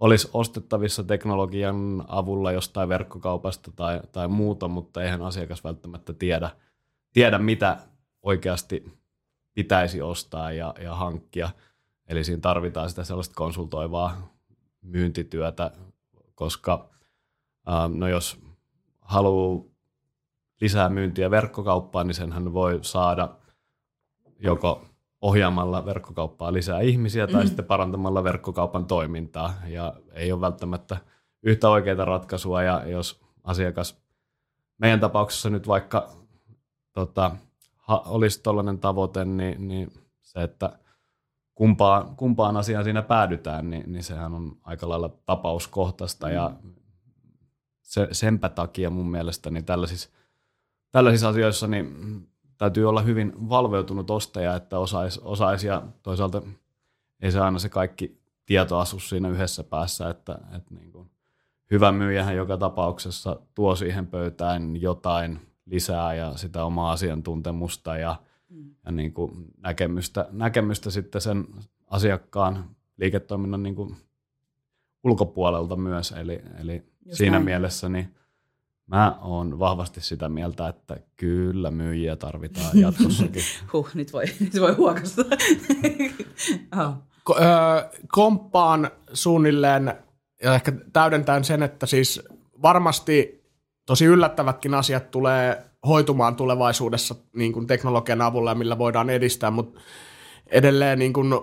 olisi 0.00 0.30
ostettavissa 0.32 1.04
teknologian 1.04 2.04
avulla 2.08 2.52
jostain 2.52 2.88
verkkokaupasta 2.88 3.72
tai, 3.76 4.00
tai 4.12 4.28
muuta, 4.28 4.68
mutta 4.68 5.02
eihän 5.02 5.22
asiakas 5.22 5.64
välttämättä 5.64 6.12
tiedä, 6.12 6.50
tiedä 7.12 7.38
mitä 7.38 7.78
oikeasti 8.22 8.98
pitäisi 9.54 10.02
ostaa 10.02 10.52
ja, 10.52 10.74
ja 10.80 10.94
hankkia. 10.94 11.50
Eli 12.06 12.24
siinä 12.24 12.40
tarvitaan 12.40 12.88
sitä 12.88 13.04
sellaista 13.04 13.34
konsultoivaa 13.34 14.34
myyntityötä, 14.82 15.70
koska 16.34 16.88
no 17.94 18.08
jos 18.08 18.40
haluaa 19.00 19.64
lisää 20.60 20.88
myyntiä 20.88 21.30
verkkokauppaan, 21.30 22.06
niin 22.06 22.14
senhän 22.14 22.52
voi 22.52 22.78
saada 22.82 23.28
joko 24.38 24.84
ohjaamalla 25.20 25.84
verkkokauppaa 25.84 26.52
lisää 26.52 26.80
ihmisiä 26.80 27.26
tai 27.26 27.42
mm. 27.42 27.46
sitten 27.46 27.64
parantamalla 27.64 28.24
verkkokaupan 28.24 28.86
toimintaa. 28.86 29.54
Ja 29.66 29.94
ei 30.12 30.32
ole 30.32 30.40
välttämättä 30.40 30.96
yhtä 31.42 31.68
oikeaa 31.68 32.04
ratkaisua, 32.04 32.62
ja 32.62 32.88
jos 32.88 33.20
asiakas 33.44 34.02
meidän 34.78 35.00
tapauksessa 35.00 35.50
nyt 35.50 35.68
vaikka 35.68 36.08
tota, 36.92 37.36
ha, 37.76 38.02
olisi 38.06 38.42
tällainen 38.42 38.78
tavoite, 38.78 39.24
niin, 39.24 39.68
niin 39.68 39.92
se, 40.22 40.42
että 40.42 40.78
kumpaan, 41.54 42.16
kumpaan 42.16 42.56
asiaan 42.56 42.84
siinä 42.84 43.02
päädytään, 43.02 43.70
niin, 43.70 43.92
niin 43.92 44.04
sehän 44.04 44.34
on 44.34 44.56
aika 44.62 44.88
lailla 44.88 45.08
tapauskohtaista, 45.26 46.30
ja 46.30 46.50
se, 47.82 48.08
senpä 48.12 48.48
takia 48.48 48.90
mun 48.90 49.10
mielestä 49.10 49.50
niin 49.50 49.64
tällaisissa, 49.64 50.10
tällaisissa 50.90 51.28
asioissa 51.28 51.66
niin 51.66 51.88
täytyy 52.58 52.88
olla 52.88 53.00
hyvin 53.00 53.48
valveutunut 53.48 54.10
ostaja, 54.10 54.56
että 54.56 54.78
osaisi 54.78 55.20
osais, 55.24 55.64
ja 55.64 55.82
toisaalta 56.02 56.42
ei 57.20 57.32
se 57.32 57.40
aina 57.40 57.58
se 57.58 57.68
kaikki 57.68 58.20
tieto 58.46 58.78
asu 58.78 59.00
siinä 59.00 59.28
yhdessä 59.28 59.64
päässä, 59.64 60.10
että, 60.10 60.38
että 60.56 60.74
niin 60.74 60.92
kuin 60.92 61.10
hyvä 61.70 61.92
myyjähän 61.92 62.36
joka 62.36 62.56
tapauksessa 62.56 63.40
tuo 63.54 63.76
siihen 63.76 64.06
pöytään 64.06 64.82
jotain 64.82 65.40
lisää 65.66 66.14
ja 66.14 66.36
sitä 66.36 66.64
omaa 66.64 66.92
asiantuntemusta 66.92 67.96
ja, 67.96 68.16
mm. 68.54 68.74
ja 68.84 68.92
niin 68.92 69.12
kuin 69.12 69.30
näkemystä, 69.62 70.28
näkemystä 70.30 70.90
sitten 70.90 71.20
sen 71.20 71.46
asiakkaan 71.86 72.70
liiketoiminnan 72.96 73.62
niin 73.62 73.74
kuin 73.74 73.96
ulkopuolelta 75.04 75.76
myös. 75.76 76.12
Eli, 76.12 76.42
eli 76.60 76.82
siinä 77.12 77.32
näin. 77.32 77.44
mielessä 77.44 77.88
niin 77.88 78.14
Mä 78.86 79.18
oon 79.20 79.58
vahvasti 79.58 80.00
sitä 80.00 80.28
mieltä, 80.28 80.68
että 80.68 80.96
kyllä 81.16 81.70
myyjiä 81.70 82.16
tarvitaan 82.16 82.78
jatkossakin. 82.80 83.42
huh, 83.72 83.90
nyt 83.94 84.12
voi, 84.12 84.24
nyt 84.40 84.60
voi 84.60 84.72
huokasta. 84.72 85.22
oh. 86.82 86.94
Ko- 87.30 87.42
ö, 87.42 87.88
komppaan 88.08 88.90
suunnilleen 89.12 89.94
ja 90.42 90.54
ehkä 90.54 90.72
täydentään 90.92 91.44
sen, 91.44 91.62
että 91.62 91.86
siis 91.86 92.22
varmasti 92.62 93.44
tosi 93.86 94.04
yllättävätkin 94.04 94.74
asiat 94.74 95.10
tulee 95.10 95.64
hoitumaan 95.86 96.36
tulevaisuudessa 96.36 97.14
niin 97.36 97.52
kuin 97.52 97.66
teknologian 97.66 98.22
avulla, 98.22 98.54
millä 98.54 98.78
voidaan 98.78 99.10
edistää, 99.10 99.50
mutta 99.50 99.80
edelleen 100.46 100.98
niin 100.98 101.12
kuin 101.12 101.34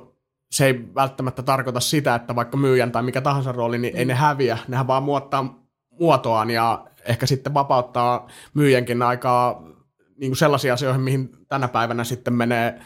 se 0.52 0.66
ei 0.66 0.96
välttämättä 0.96 1.44
tarkoita 1.44 1.80
sitä, 1.80 2.16
että 2.16 2.36
vaikka 2.36 2.58
myyjän 2.58 2.92
tai 2.92 3.04
mikä 3.04 3.22
tahansa 3.22 3.52
rooli, 3.52 3.78
niin 3.78 3.96
ei 3.96 4.06
ne 4.06 4.14
häviä. 4.14 4.58
Nehän 4.68 4.88
vaan 4.88 5.04
muuttaa 5.04 5.66
muotoaan 6.00 6.50
ja 6.50 6.86
ehkä 7.06 7.26
sitten 7.26 7.54
vapauttaa 7.54 8.28
myyjänkin 8.54 9.02
aikaa 9.02 9.64
niin 10.18 10.32
kuin 10.32 10.38
sellaisia 10.38 10.74
asioihin, 10.74 11.02
mihin 11.02 11.30
tänä 11.48 11.68
päivänä 11.68 12.04
sitten 12.04 12.34
menee 12.34 12.80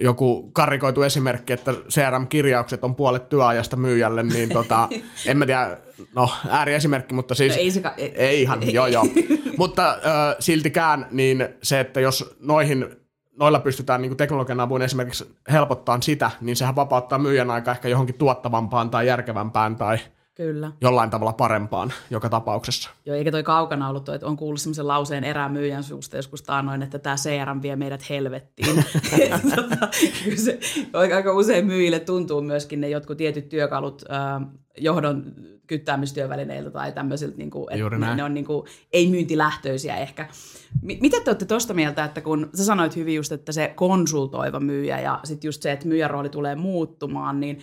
joku 0.00 0.50
karikoitu 0.52 1.02
esimerkki, 1.02 1.52
että 1.52 1.72
CRM-kirjaukset 1.72 2.84
on 2.84 2.94
puolet 2.94 3.28
työajasta 3.28 3.76
myyjälle, 3.76 4.22
niin 4.22 4.48
tota, 4.48 4.88
en 5.26 5.38
mä 5.38 5.46
tiedä, 5.46 5.76
no 6.14 6.30
ääriesimerkki, 6.48 7.14
mutta 7.14 7.34
siis... 7.34 7.56
No 7.56 7.60
ei, 7.60 7.70
seka, 7.70 7.94
ei, 7.96 8.12
ei 8.16 8.42
ihan, 8.42 8.62
ei. 8.62 8.72
joo 8.72 8.86
joo. 8.86 9.06
mutta 9.58 9.90
äh, 9.90 10.36
siltikään, 10.40 11.06
niin 11.10 11.48
se, 11.62 11.80
että 11.80 12.00
jos 12.00 12.36
noihin, 12.40 12.86
noilla 13.38 13.60
pystytään 13.60 14.02
niin 14.02 14.16
teknologian 14.16 14.60
avuin 14.60 14.82
esimerkiksi 14.82 15.36
helpottaa 15.52 16.00
sitä, 16.00 16.30
niin 16.40 16.56
sehän 16.56 16.76
vapauttaa 16.76 17.18
myyjän 17.18 17.50
aika 17.50 17.70
ehkä 17.70 17.88
johonkin 17.88 18.18
tuottavampaan 18.18 18.90
tai 18.90 19.06
järkevämpään 19.06 19.76
tai 19.76 19.98
Kyllä. 20.34 20.72
jollain 20.80 21.10
tavalla 21.10 21.32
parempaan 21.32 21.92
joka 22.10 22.28
tapauksessa. 22.28 22.90
Joo, 23.06 23.16
eikä 23.16 23.30
toi 23.30 23.42
kaukana 23.42 23.88
ollut 23.88 24.04
toi, 24.04 24.14
että 24.14 24.26
on 24.26 24.36
kuullut 24.36 24.60
semmoisen 24.60 24.88
lauseen 24.88 25.24
erämyyjän 25.24 25.84
suusta 25.84 26.16
joskus 26.16 26.42
taanoin, 26.42 26.82
että 26.82 26.98
tämä 26.98 27.16
CRM 27.16 27.62
vie 27.62 27.76
meidät 27.76 28.10
helvettiin. 28.10 28.76
tota, 29.56 29.88
se, 30.36 30.58
aika 30.92 31.32
usein 31.32 31.66
myyjille 31.66 32.00
tuntuu 32.00 32.40
myöskin 32.40 32.80
ne 32.80 32.88
jotkut 32.88 33.18
tietyt 33.18 33.48
työkalut 33.48 34.04
äh, 34.10 34.48
johdon 34.78 35.24
kyttäämistyövälineiltä 35.66 36.70
tai 36.70 36.92
tämmöisiltä, 36.92 37.36
niin 37.36 37.50
kuin, 37.50 37.66
että 37.72 37.98
ne, 37.98 38.14
ne 38.14 38.24
on 38.24 38.34
niin 38.34 38.44
kuin, 38.44 38.66
ei 38.92 39.10
myyntilähtöisiä 39.10 39.96
ehkä. 39.96 40.28
M- 40.82 41.00
mitä 41.00 41.20
te 41.20 41.30
olette 41.30 41.44
tuosta 41.44 41.74
mieltä, 41.74 42.04
että 42.04 42.20
kun 42.20 42.50
sä 42.54 42.64
sanoit 42.64 42.96
hyvin 42.96 43.14
just, 43.14 43.32
että 43.32 43.52
se 43.52 43.72
konsultoiva 43.76 44.60
myyjä 44.60 45.00
ja 45.00 45.20
sitten 45.24 45.48
just 45.48 45.62
se, 45.62 45.72
että 45.72 45.88
myyjän 45.88 46.10
rooli 46.10 46.28
tulee 46.28 46.54
muuttumaan, 46.54 47.40
niin 47.40 47.58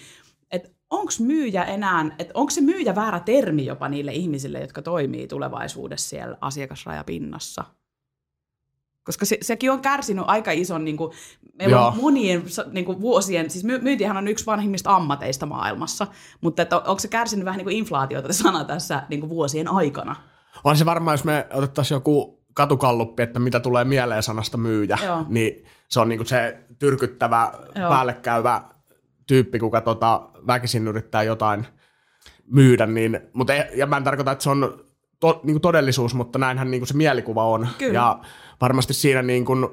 onko 0.91 1.11
myyjä 1.19 1.63
enää, 1.63 2.05
että 2.19 2.31
onko 2.33 2.49
se 2.49 2.61
myyjä 2.61 2.95
väärä 2.95 3.19
termi 3.19 3.65
jopa 3.65 3.89
niille 3.89 4.11
ihmisille, 4.11 4.59
jotka 4.59 4.81
toimii 4.81 5.27
tulevaisuudessa 5.27 6.09
siellä 6.09 6.37
asiakasrajapinnassa? 6.41 7.63
Koska 9.03 9.25
se, 9.25 9.37
sekin 9.41 9.71
on 9.71 9.81
kärsinyt 9.81 10.25
aika 10.27 10.51
ison, 10.51 10.85
niin 10.85 10.97
kuin, 10.97 11.11
meillä 11.53 11.75
Joo. 11.75 11.87
on 11.87 11.97
monien 12.01 12.43
niin 12.71 12.85
kuin, 12.85 13.01
vuosien, 13.01 13.49
siis 13.49 13.63
myyntihän 13.63 14.17
on 14.17 14.27
yksi 14.27 14.45
vanhimmista 14.45 14.95
ammateista 14.95 15.45
maailmassa, 15.45 16.07
mutta 16.41 16.61
että 16.61 16.77
onko 16.77 16.99
se 16.99 17.07
kärsinyt 17.07 17.45
vähän 17.45 17.57
niin 17.57 17.65
kuin 17.65 17.75
inflaatiota 17.75 18.33
sana 18.33 18.63
tässä 18.63 19.03
niin 19.09 19.19
kuin 19.19 19.29
vuosien 19.29 19.67
aikana? 19.67 20.15
On 20.63 20.77
se 20.77 20.85
varmaan, 20.85 21.13
jos 21.13 21.23
me 21.23 21.47
otettaisiin 21.53 21.95
joku 21.95 22.43
katukalluppi, 22.53 23.23
että 23.23 23.39
mitä 23.39 23.59
tulee 23.59 23.83
mieleen 23.83 24.23
sanasta 24.23 24.57
myyjä, 24.57 24.97
Joo. 25.05 25.25
niin 25.29 25.65
se 25.87 25.99
on 25.99 26.09
niin 26.09 26.19
kuin 26.19 26.27
se 26.27 26.59
tyrkyttävä, 26.79 27.51
Joo. 27.75 27.89
päällekäyvä 27.89 28.61
tyyppi, 29.27 29.59
kuka 29.59 29.81
tota, 29.81 30.29
väkisin 30.47 30.87
yrittää 30.87 31.23
jotain 31.23 31.67
myydä, 32.45 32.85
niin, 32.85 33.19
mutta 33.33 33.53
ei, 33.53 33.63
ja 33.75 33.85
mä 33.85 33.97
en 33.97 34.03
tarkoita, 34.03 34.31
että 34.31 34.43
se 34.43 34.49
on 34.49 34.83
to, 35.19 35.41
niin 35.43 35.53
kuin 35.53 35.61
todellisuus, 35.61 36.13
mutta 36.13 36.39
näinhän 36.39 36.71
niin 36.71 36.81
kuin 36.81 36.87
se 36.87 36.97
mielikuva 36.97 37.45
on. 37.45 37.67
Kyllä. 37.77 37.93
Ja 37.93 38.19
varmasti 38.61 38.93
siinä 38.93 39.21
niin 39.21 39.45
kuin, 39.45 39.67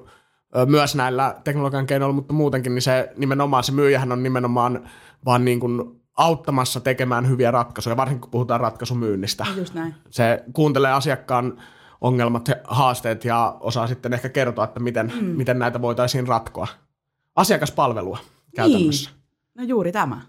myös 0.67 0.95
näillä 0.95 1.37
teknologian 1.45 1.87
keinoilla, 1.87 2.15
mutta 2.15 2.35
muutenkin, 2.35 2.75
niin 2.75 2.83
se 2.83 3.13
nimenomaan 3.17 3.65
se 3.65 3.73
myyjähän 3.73 4.13
on 4.13 4.23
nimenomaan 4.23 4.89
vaan 5.25 5.45
niin 5.45 5.61
kuin 5.61 6.01
auttamassa 6.17 6.81
tekemään 6.81 7.29
hyviä 7.29 7.51
ratkaisuja, 7.51 7.97
varsinkin 7.97 8.21
kun 8.21 8.31
puhutaan 8.31 8.61
ratkaisumyynnistä. 8.61 9.47
Just 9.57 9.75
näin. 9.75 9.95
Se 10.11 10.45
kuuntelee 10.53 10.93
asiakkaan 10.93 11.63
ongelmat, 12.01 12.49
haasteet 12.65 13.25
ja 13.25 13.57
osaa 13.61 13.87
sitten 13.87 14.13
ehkä 14.13 14.29
kertoa, 14.29 14.65
että 14.65 14.81
miten, 14.81 15.13
mm. 15.21 15.27
miten 15.27 15.59
näitä 15.59 15.83
voitaisiin 15.83 16.29
ratkoa. 16.29 16.67
Asiakaspalvelua 17.37 18.19
käytännössä. 18.57 19.11
Niin. 19.11 19.18
No 19.59 19.65
juuri 19.65 19.93
tämä. 19.93 20.21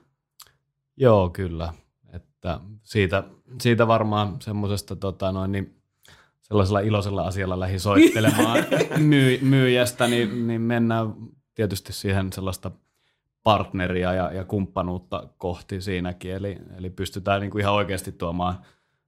Joo, 0.98 1.30
kyllä. 1.30 1.74
Että 2.14 2.60
siitä, 2.84 3.24
siitä 3.62 3.88
varmaan 3.88 4.42
semmoisesta 4.42 4.96
tota 4.96 5.32
noin, 5.32 5.52
niin 5.52 5.82
sellaisella 6.42 6.80
iloisella 6.80 7.22
asialla 7.22 7.60
lähi 7.60 7.80
soittelemaan 7.80 8.58
myy, 8.98 9.40
myyjästä, 9.42 10.08
niin, 10.08 10.48
niin 10.48 10.62
mennään 10.62 11.14
tietysti 11.56 11.94
siihen 11.94 12.34
sellaista 12.34 12.72
partneria 13.44 14.14
ja, 14.14 14.32
ja 14.32 14.46
kumppanuutta 14.46 15.28
kohti 15.38 15.82
siinäkin. 15.82 16.32
Eli, 16.32 16.58
eli 16.78 16.90
pystytään 16.90 17.42
niin 17.42 17.52
kuin 17.52 17.62
ihan 17.62 17.74
oikeasti 17.74 18.12
tuomaan 18.12 18.56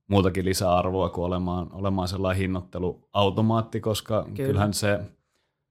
muutakin 0.07 0.45
lisäarvoa 0.45 1.09
kuin 1.09 1.25
olemaan, 1.25 1.67
olemaan 1.71 2.07
sellainen 2.07 2.41
hinnoitteluautomaatti, 2.41 3.79
koska 3.79 4.23
Kyllä. 4.23 4.47
kyllähän 4.47 4.73
se, 4.73 4.99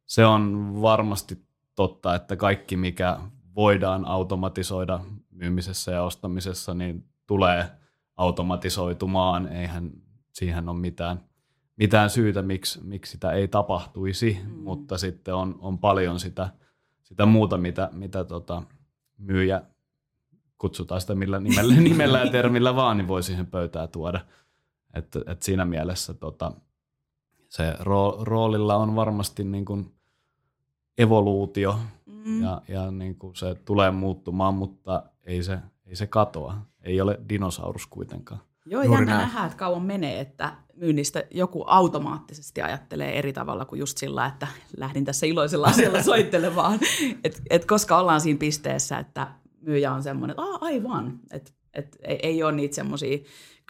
se 0.06 0.26
on 0.26 0.72
varmasti 0.82 1.38
totta, 1.74 2.14
että 2.14 2.36
kaikki 2.36 2.76
mikä 2.76 3.18
voidaan 3.60 4.04
automatisoida 4.04 5.00
myymisessä 5.30 5.92
ja 5.92 6.02
ostamisessa, 6.02 6.74
niin 6.74 7.04
tulee 7.26 7.70
automatisoitumaan. 8.16 9.48
Eihän 9.48 9.90
siihen 10.32 10.68
ole 10.68 10.78
mitään, 10.78 11.24
mitään 11.76 12.10
syytä, 12.10 12.42
miksi, 12.42 12.80
miksi 12.84 13.12
sitä 13.12 13.32
ei 13.32 13.48
tapahtuisi, 13.48 14.40
mm. 14.44 14.50
mutta 14.50 14.98
sitten 14.98 15.34
on, 15.34 15.58
on 15.60 15.78
paljon 15.78 16.20
sitä, 16.20 16.48
sitä 17.02 17.26
muuta, 17.26 17.58
mitä, 17.58 17.88
mitä 17.92 18.24
tota, 18.24 18.62
myyjä, 19.18 19.62
kutsutaan 20.58 21.00
sitä 21.00 21.14
millä 21.14 21.40
nimellä, 21.40 21.74
nimellä 21.90 22.18
ja 22.18 22.30
termillä 22.30 22.76
vaan, 22.76 22.96
niin 22.96 23.08
voi 23.08 23.22
siihen 23.22 23.46
pöytään 23.46 23.88
tuoda. 23.88 24.20
Et, 24.94 25.16
et 25.26 25.42
siinä 25.42 25.64
mielessä 25.64 26.14
tota, 26.14 26.52
se 27.48 27.76
roolilla 28.20 28.76
on 28.76 28.96
varmasti 28.96 29.44
niin 29.44 29.64
kuin 29.64 29.94
evoluutio 30.98 31.78
mm. 32.24 32.42
ja, 32.42 32.62
ja 32.68 32.90
niin 32.90 33.14
kuin 33.14 33.36
se 33.36 33.54
tulee 33.54 33.90
muuttumaan, 33.90 34.54
mutta 34.54 35.02
ei 35.24 35.42
se, 35.42 35.58
ei 35.86 35.96
se 35.96 36.06
katoa. 36.06 36.56
Ei 36.82 37.00
ole 37.00 37.20
dinosaurus 37.28 37.86
kuitenkaan. 37.86 38.40
Joo, 38.66 38.82
Juuri 38.82 39.00
jännä 39.00 39.14
näin. 39.14 39.28
nähdä, 39.28 39.46
että 39.46 39.58
kauan 39.58 39.82
menee, 39.82 40.20
että 40.20 40.52
myynnistä 40.76 41.24
joku 41.30 41.64
automaattisesti 41.66 42.62
ajattelee 42.62 43.18
eri 43.18 43.32
tavalla 43.32 43.64
kuin 43.64 43.78
just 43.78 43.98
sillä, 43.98 44.26
että 44.26 44.46
lähdin 44.76 45.04
tässä 45.04 45.26
iloisella 45.26 45.66
asialla 45.66 46.02
soittelemaan. 46.12 46.78
Et, 47.24 47.42
et 47.50 47.64
koska 47.64 47.98
ollaan 47.98 48.20
siinä 48.20 48.38
pisteessä, 48.38 48.98
että 48.98 49.26
myyjä 49.60 49.92
on 49.92 50.02
semmoinen, 50.02 50.36
että 50.40 50.58
aivan, 50.60 51.20
että 51.30 51.50
et 51.74 51.96
ei, 52.02 52.18
ei 52.22 52.42
ole 52.42 52.52
niitä 52.52 52.74
semmoisia 52.74 53.18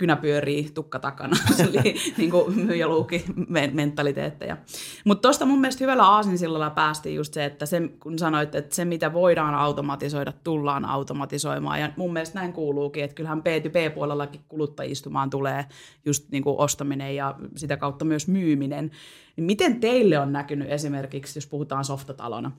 kynä 0.00 0.16
pyörii 0.16 0.70
tukka 0.74 0.98
takana, 0.98 1.36
eli 1.68 1.94
niin 2.16 2.30
kuin 2.30 2.58
myyjäluuki 2.58 3.24
mentaliteetteja. 3.72 4.56
Mutta 5.04 5.22
tuosta 5.22 5.46
mun 5.46 5.60
mielestä 5.60 5.84
hyvällä 5.84 6.06
aasinsillalla 6.06 6.70
päästiin 6.70 7.14
just 7.16 7.34
se, 7.34 7.44
että 7.44 7.66
se, 7.66 7.80
kun 8.02 8.18
sanoit, 8.18 8.54
että 8.54 8.74
se 8.74 8.84
mitä 8.84 9.12
voidaan 9.12 9.54
automatisoida, 9.54 10.32
tullaan 10.44 10.84
automatisoimaan. 10.84 11.80
Ja 11.80 11.92
mun 11.96 12.12
mielestä 12.12 12.38
näin 12.38 12.52
kuuluukin, 12.52 13.04
että 13.04 13.14
kyllähän 13.14 13.42
B2B-puolellakin 13.42 14.40
kuluttajistumaan 14.48 15.30
tulee 15.30 15.64
just 16.04 16.30
niin 16.30 16.42
kuin 16.42 16.58
ostaminen 16.58 17.16
ja 17.16 17.34
sitä 17.56 17.76
kautta 17.76 18.04
myös 18.04 18.28
myyminen. 18.28 18.90
Niin 19.36 19.44
miten 19.44 19.80
teille 19.80 20.18
on 20.18 20.32
näkynyt 20.32 20.70
esimerkiksi, 20.70 21.38
jos 21.38 21.46
puhutaan 21.46 21.84
softatalona, 21.84 22.52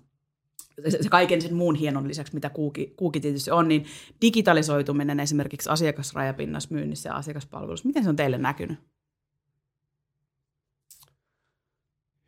se 0.89 1.09
kaiken 1.09 1.41
sen 1.41 1.53
muun 1.53 1.75
hienon 1.75 2.07
lisäksi, 2.07 2.33
mitä 2.33 2.49
kuuki, 2.49 2.93
kuuki 2.97 3.19
tietysti 3.19 3.51
on, 3.51 3.67
niin 3.67 3.85
digitalisoituminen 4.21 5.19
esimerkiksi 5.19 5.69
asiakasrajapinnassa, 5.69 6.69
myynnissä 6.71 7.09
ja 7.09 7.15
asiakaspalvelussa, 7.15 7.87
miten 7.87 8.03
se 8.03 8.09
on 8.09 8.15
teille 8.15 8.37
näkynyt? 8.37 8.79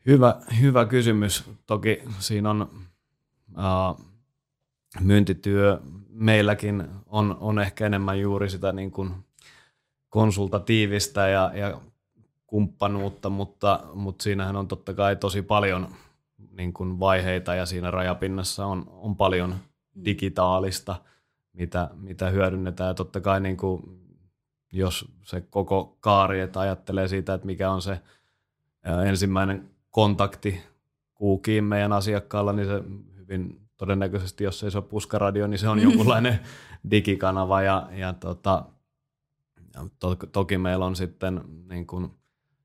Hyvä, 0.06 0.42
hyvä 0.62 0.86
kysymys. 0.86 1.44
Toki 1.66 2.02
siinä 2.20 2.50
on 2.50 2.70
uh, 3.50 4.06
myyntityö 5.00 5.80
meilläkin 6.10 6.84
on, 7.06 7.38
on 7.40 7.60
ehkä 7.60 7.86
enemmän 7.86 8.20
juuri 8.20 8.50
sitä 8.50 8.72
niin 8.72 8.92
kuin 8.92 9.12
konsultatiivista 10.10 11.28
ja, 11.28 11.52
ja 11.56 11.82
kumppanuutta, 12.48 13.30
mutta, 13.30 13.84
mutta 13.94 14.24
siinähän 14.24 14.56
on 14.56 14.68
totta 14.68 14.94
kai 14.94 15.16
tosi 15.16 15.42
paljon– 15.42 15.88
niin 16.58 16.74
kuin 16.74 17.00
vaiheita 17.00 17.56
ja 17.56 17.66
siinä 17.66 17.92
rajapinnassa 17.92 18.66
on, 18.66 18.86
on 18.88 19.16
paljon 19.16 19.50
mm. 19.50 20.06
digitaalista, 20.06 20.96
mitä, 21.54 21.90
mitä 21.96 22.30
hyödynnetään. 22.30 22.88
Ja 22.88 22.94
totta 22.94 23.22
kai 23.22 23.42
niin 23.42 23.58
kuin, 23.58 23.84
jos 24.74 25.12
se 25.22 25.42
koko 25.42 25.98
kaari, 26.00 26.42
että 26.42 26.60
ajattelee 26.60 27.08
siitä, 27.08 27.34
että 27.34 27.46
mikä 27.46 27.72
on 27.72 27.82
se 27.82 28.00
ensimmäinen 29.06 29.70
kontakti 29.92 30.62
kuukiin 31.14 31.64
meidän 31.64 31.94
asiakkaalla, 31.94 32.54
niin 32.54 32.68
se 32.68 32.84
hyvin 33.18 33.62
todennäköisesti, 33.78 34.44
jos 34.44 34.64
ei 34.64 34.72
se 34.72 34.78
ole 34.78 34.86
puskaradio, 34.86 35.48
niin 35.48 35.60
se 35.60 35.70
on 35.70 35.80
jonkunlainen 35.90 36.40
digikanava. 36.92 37.62
Ja, 37.62 37.90
ja 37.92 38.14
tota, 38.14 38.66
to, 40.00 40.16
toki 40.16 40.58
meillä 40.58 40.86
on 40.86 40.96
sitten 40.96 41.42
niin 41.70 41.88
kuin 41.88 42.12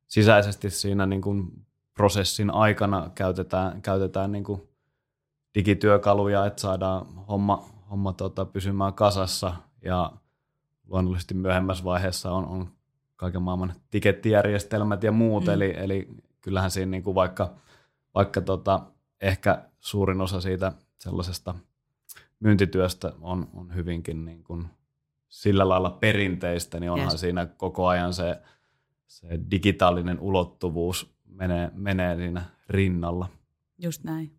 sisäisesti 0.06 0.70
siinä 0.70 1.06
niin 1.06 1.22
kuin 1.22 1.66
prosessin 1.98 2.50
aikana 2.50 3.10
käytetään, 3.14 3.82
käytetään 3.82 4.32
niin 4.32 4.44
kuin 4.44 4.62
digityökaluja, 5.54 6.46
että 6.46 6.60
saadaan 6.60 7.06
homma, 7.28 7.68
homma 7.90 8.12
tota, 8.12 8.44
pysymään 8.44 8.94
kasassa 8.94 9.54
ja 9.84 10.12
luonnollisesti 10.86 11.34
myöhemmässä 11.34 11.84
vaiheessa 11.84 12.32
on, 12.32 12.46
on 12.46 12.68
kaiken 13.16 13.42
maailman 13.42 13.72
tikettijärjestelmät 13.90 15.02
ja 15.02 15.12
muut, 15.12 15.44
mm. 15.44 15.50
eli, 15.50 15.74
eli 15.76 16.08
kyllähän 16.40 16.70
siinä 16.70 16.90
niin 16.90 17.02
kuin 17.02 17.14
vaikka, 17.14 17.50
vaikka 18.14 18.40
tota, 18.40 18.80
ehkä 19.20 19.62
suurin 19.80 20.20
osa 20.20 20.40
siitä 20.40 20.72
sellaisesta 20.98 21.54
myyntityöstä 22.40 23.12
on, 23.20 23.48
on 23.54 23.74
hyvinkin 23.74 24.24
niin 24.24 24.44
kuin 24.44 24.66
sillä 25.28 25.68
lailla 25.68 25.90
perinteistä, 25.90 26.80
niin 26.80 26.90
onhan 26.90 27.10
yes. 27.10 27.20
siinä 27.20 27.46
koko 27.46 27.86
ajan 27.86 28.14
se, 28.14 28.40
se 29.06 29.28
digitaalinen 29.50 30.20
ulottuvuus 30.20 31.17
menee, 31.38 31.70
menee 31.74 32.16
siinä 32.16 32.42
rinnalla. 32.68 33.28
Just 33.78 34.04
näin. 34.04 34.32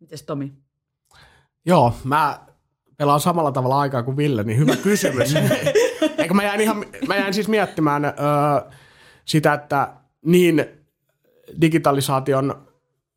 Mites 0.00 0.22
Tomi? 0.22 0.52
Joo, 1.66 1.94
mä 2.04 2.40
pelaan 2.96 3.20
samalla 3.20 3.52
tavalla 3.52 3.80
aikaa 3.80 4.02
kuin 4.02 4.16
Ville, 4.16 4.42
niin 4.42 4.58
hyvä 4.58 4.76
kysymys. 4.76 5.34
Eikö 6.18 6.34
mä 6.34 6.42
jäin, 6.42 6.60
ihan, 6.60 6.84
mä 7.08 7.16
jäin 7.16 7.34
siis 7.34 7.48
miettimään 7.48 8.04
öö, 8.04 8.12
sitä, 9.24 9.52
että 9.52 9.92
niin 10.24 10.66
digitalisaation 11.60 12.66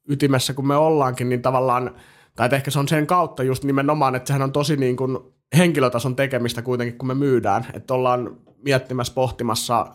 ytimessä 0.10 0.54
kuin 0.54 0.68
me 0.68 0.76
ollaankin, 0.76 1.30
niin 1.30 1.42
tavallaan, 1.42 1.96
tai 2.36 2.46
että 2.46 2.56
ehkä 2.56 2.72
se 2.72 2.80
on 2.80 2.88
sen 2.88 3.08
kautta 3.08 3.44
just 3.44 3.64
nimenomaan, 3.64 4.16
että 4.16 4.28
sehän 4.28 4.42
on 4.42 4.52
tosi 4.52 4.78
niin 4.78 4.96
kuin 4.96 5.18
henkilötason 5.58 6.16
tekemistä 6.16 6.62
kuitenkin, 6.62 6.98
kun 6.98 7.08
me 7.08 7.14
myydään. 7.14 7.66
Että 7.74 7.94
ollaan 7.94 8.38
miettimässä, 8.64 9.14
pohtimassa, 9.14 9.88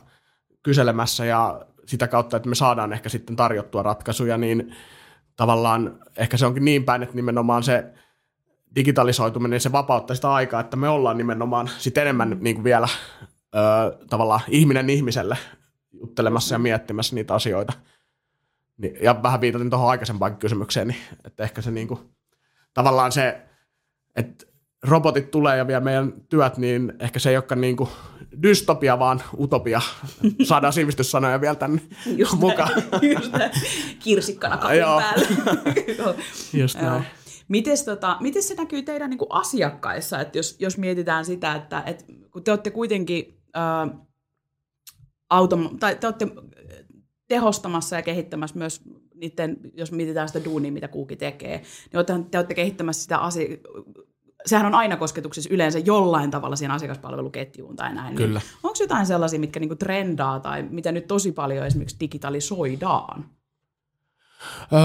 kyselemässä 0.63 1.25
ja 1.25 1.67
sitä 1.87 2.09
kautta, 2.09 2.37
että 2.37 2.49
me 2.49 2.55
saadaan 2.55 2.92
ehkä 2.92 3.09
sitten 3.09 3.37
tarjottua 3.37 3.83
ratkaisuja, 3.83 4.38
niin 4.38 4.75
tavallaan 5.37 5.99
ehkä 6.16 6.37
se 6.37 6.47
onkin 6.47 6.64
niin 6.64 6.85
päin, 6.85 7.03
että 7.03 7.14
nimenomaan 7.14 7.62
se 7.62 7.85
digitalisoituminen, 8.77 9.61
se 9.61 9.73
vapauttaa 9.73 10.16
sitä 10.16 10.33
aikaa, 10.33 10.61
että 10.61 10.77
me 10.77 10.88
ollaan 10.88 11.18
nimenomaan 11.18 11.70
sitten 11.79 12.03
enemmän 12.03 12.38
niin 12.40 12.57
kuin 12.57 12.64
vielä 12.64 12.88
ö, 13.55 13.59
tavallaan 14.11 14.40
ihminen 14.49 14.90
ihmiselle 14.90 15.38
juttelemassa 15.92 16.55
ja 16.55 16.59
miettimässä 16.59 17.14
niitä 17.14 17.35
asioita. 17.35 17.73
Ja 19.01 19.23
vähän 19.23 19.40
viitatin 19.40 19.70
tuohon 19.70 19.90
aikaisempaan 19.90 20.37
kysymykseen, 20.37 20.88
niin 20.88 21.01
että 21.25 21.42
ehkä 21.42 21.62
se 21.62 21.70
niin 21.70 21.88
kuin, 21.88 22.01
tavallaan 22.75 23.12
se, 23.12 23.42
että 24.16 24.47
robotit 24.83 25.31
tulee 25.31 25.57
ja 25.57 25.66
vie 25.66 25.81
meidän 25.81 26.12
työt, 26.29 26.59
niin 26.59 26.92
ehkä 26.99 27.18
se 27.18 27.31
ei 27.31 27.37
olekaan 27.37 27.61
niin 27.61 27.77
kuin 27.77 27.90
dystopia, 28.42 28.99
vaan 28.99 29.23
utopia. 29.38 29.81
Saadaan 30.42 30.73
sivistyssanoja 30.73 31.40
vielä 31.40 31.55
tänne 31.55 31.81
just 32.16 32.38
mukaan. 32.38 32.83
Näin, 32.92 33.12
just 33.16 33.33
näin. 33.33 33.51
Kirsikkana 33.99 34.57
kapin 34.57 34.81
päälle. 34.81 35.27
just 36.62 36.81
näin. 36.81 37.05
Mites, 37.49 37.85
tota, 37.85 38.16
miten 38.20 38.42
se 38.42 38.55
näkyy 38.55 38.83
teidän 38.83 39.11
niin 39.11 39.18
asiakkaissa, 39.31 40.20
että 40.20 40.38
jos, 40.38 40.57
jos 40.59 40.79
mietitään 40.79 41.25
sitä, 41.25 41.55
että, 41.55 41.83
että 41.87 42.05
kun 42.31 42.44
te 42.44 42.51
olette 42.51 42.70
kuitenkin 42.70 43.40
äh, 43.57 43.99
autom- 45.35 45.79
tai 45.81 45.97
te 45.97 46.07
olette 46.07 46.29
tehostamassa 47.29 47.97
ja 47.97 48.03
kehittämässä 48.03 48.59
myös 48.59 48.83
niiden, 49.14 49.57
jos 49.73 49.92
mietitään 49.92 50.29
sitä 50.29 50.44
duunia, 50.44 50.73
mitä 50.73 50.88
kuuki 50.88 51.16
tekee, 51.16 51.62
niin 51.92 52.27
te 52.31 52.38
olette 52.38 52.55
kehittämässä 52.55 53.03
sitä 53.03 53.18
asia, 53.18 53.57
sehän 54.47 54.67
on 54.67 54.75
aina 54.75 54.97
kosketuksissa 54.97 55.51
yleensä 55.53 55.79
jollain 55.79 56.31
tavalla 56.31 56.57
siihen 56.57 56.71
asiakaspalveluketjuun 56.71 57.77
tai 57.77 57.95
näin. 57.95 58.17
Kyllä. 58.17 58.39
Niin 58.39 58.59
onko 58.63 58.77
jotain 58.81 59.07
sellaisia, 59.07 59.41
mitkä 59.41 59.61
niinku 59.61 59.77
trendaa 59.77 60.41
tai 60.41 60.63
mitä 60.63 60.93
nyt 60.93 61.07
tosi 61.07 61.33
paljon 61.33 61.67
esimerkiksi 61.67 61.97
digitalisoidaan? 62.01 63.25
Öö, 64.73 64.81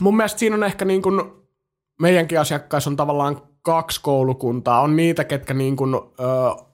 mun 0.00 0.16
mielestä 0.16 0.38
siinä 0.38 0.56
on 0.56 0.64
ehkä 0.64 0.84
niin 0.84 1.02
kuin 1.02 1.32
meidänkin 2.00 2.40
asiakkaissa 2.40 2.90
on 2.90 2.96
tavallaan 2.96 3.42
kaksi 3.62 4.00
koulukuntaa. 4.02 4.80
On 4.80 4.96
niitä, 4.96 5.24
ketkä 5.24 5.54
niin 5.54 5.76
kuin, 5.76 5.94
öö, 5.94 6.28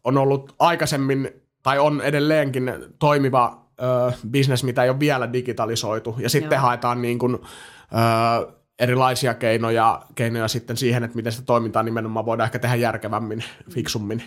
on 0.05 0.19
ollut 0.19 0.55
aikaisemmin 0.59 1.31
tai 1.63 1.79
on 1.79 2.01
edelleenkin 2.01 2.73
toimiva 2.99 3.67
öö, 3.83 4.11
business, 4.33 4.65
mitä 4.65 4.85
ei 4.85 4.91
ole 4.91 5.01
vielä 5.01 5.33
digitalisoitu. 5.33 6.15
Ja 6.19 6.29
sitten 6.29 6.57
Joo. 6.57 6.63
haetaan 6.63 7.03
niin 7.03 7.19
kuin, 7.19 7.35
öö, 7.35 8.53
erilaisia 8.79 9.35
keinoja, 9.35 10.03
keinoja 10.15 10.49
sitten 10.49 10.77
siihen, 10.77 11.05
että 11.05 11.17
miten 11.17 11.33
sitä 11.33 11.45
toimintaa 11.45 11.83
nimenomaan 11.83 12.27
voidaan 12.27 12.45
ehkä 12.45 12.59
tehdä 12.59 12.75
järkevämmin, 12.75 13.45
fiksummin 13.71 14.23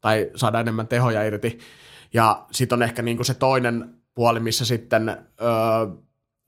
tai 0.00 0.30
saada 0.34 0.60
enemmän 0.60 0.88
tehoja 0.88 1.22
irti. 1.22 1.58
Ja 2.14 2.46
sitten 2.50 2.76
on 2.76 2.82
ehkä 2.82 3.02
niinku 3.02 3.24
se 3.24 3.34
toinen 3.34 3.94
puoli, 4.14 4.40
missä 4.40 4.64
sitten 4.64 5.08
ö, 5.08 5.14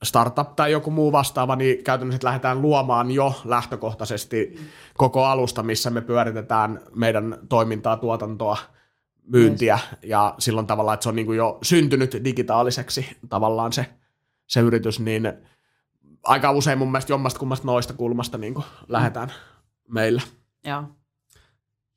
startup 0.03 0.55
tai 0.55 0.71
joku 0.71 0.91
muu 0.91 1.11
vastaava, 1.11 1.55
niin 1.55 1.83
käytännössä 1.83 2.27
lähdetään 2.27 2.61
luomaan 2.61 3.11
jo 3.11 3.41
lähtökohtaisesti 3.45 4.59
koko 4.97 5.25
alusta, 5.25 5.63
missä 5.63 5.89
me 5.89 6.01
pyöritetään 6.01 6.79
meidän 6.95 7.37
toimintaa, 7.49 7.97
tuotantoa, 7.97 8.57
myyntiä, 9.27 9.79
ja 10.03 10.35
silloin 10.39 10.67
tavallaan, 10.67 10.93
että 10.93 11.03
se 11.03 11.09
on 11.09 11.15
niin 11.15 11.35
jo 11.35 11.57
syntynyt 11.61 12.21
digitaaliseksi 12.23 13.17
tavallaan 13.29 13.73
se, 13.73 13.85
se 14.47 14.59
yritys, 14.59 14.99
niin 14.99 15.33
aika 16.23 16.51
usein 16.51 16.77
mun 16.77 16.91
mielestä 16.91 17.13
jommasta 17.13 17.39
kummasta 17.39 17.67
noista 17.67 17.93
kulmasta 17.93 18.37
niin 18.37 18.55
lähdetään 18.87 19.27
mm. 19.27 19.93
meillä. 19.93 20.21
Joo. 20.63 20.83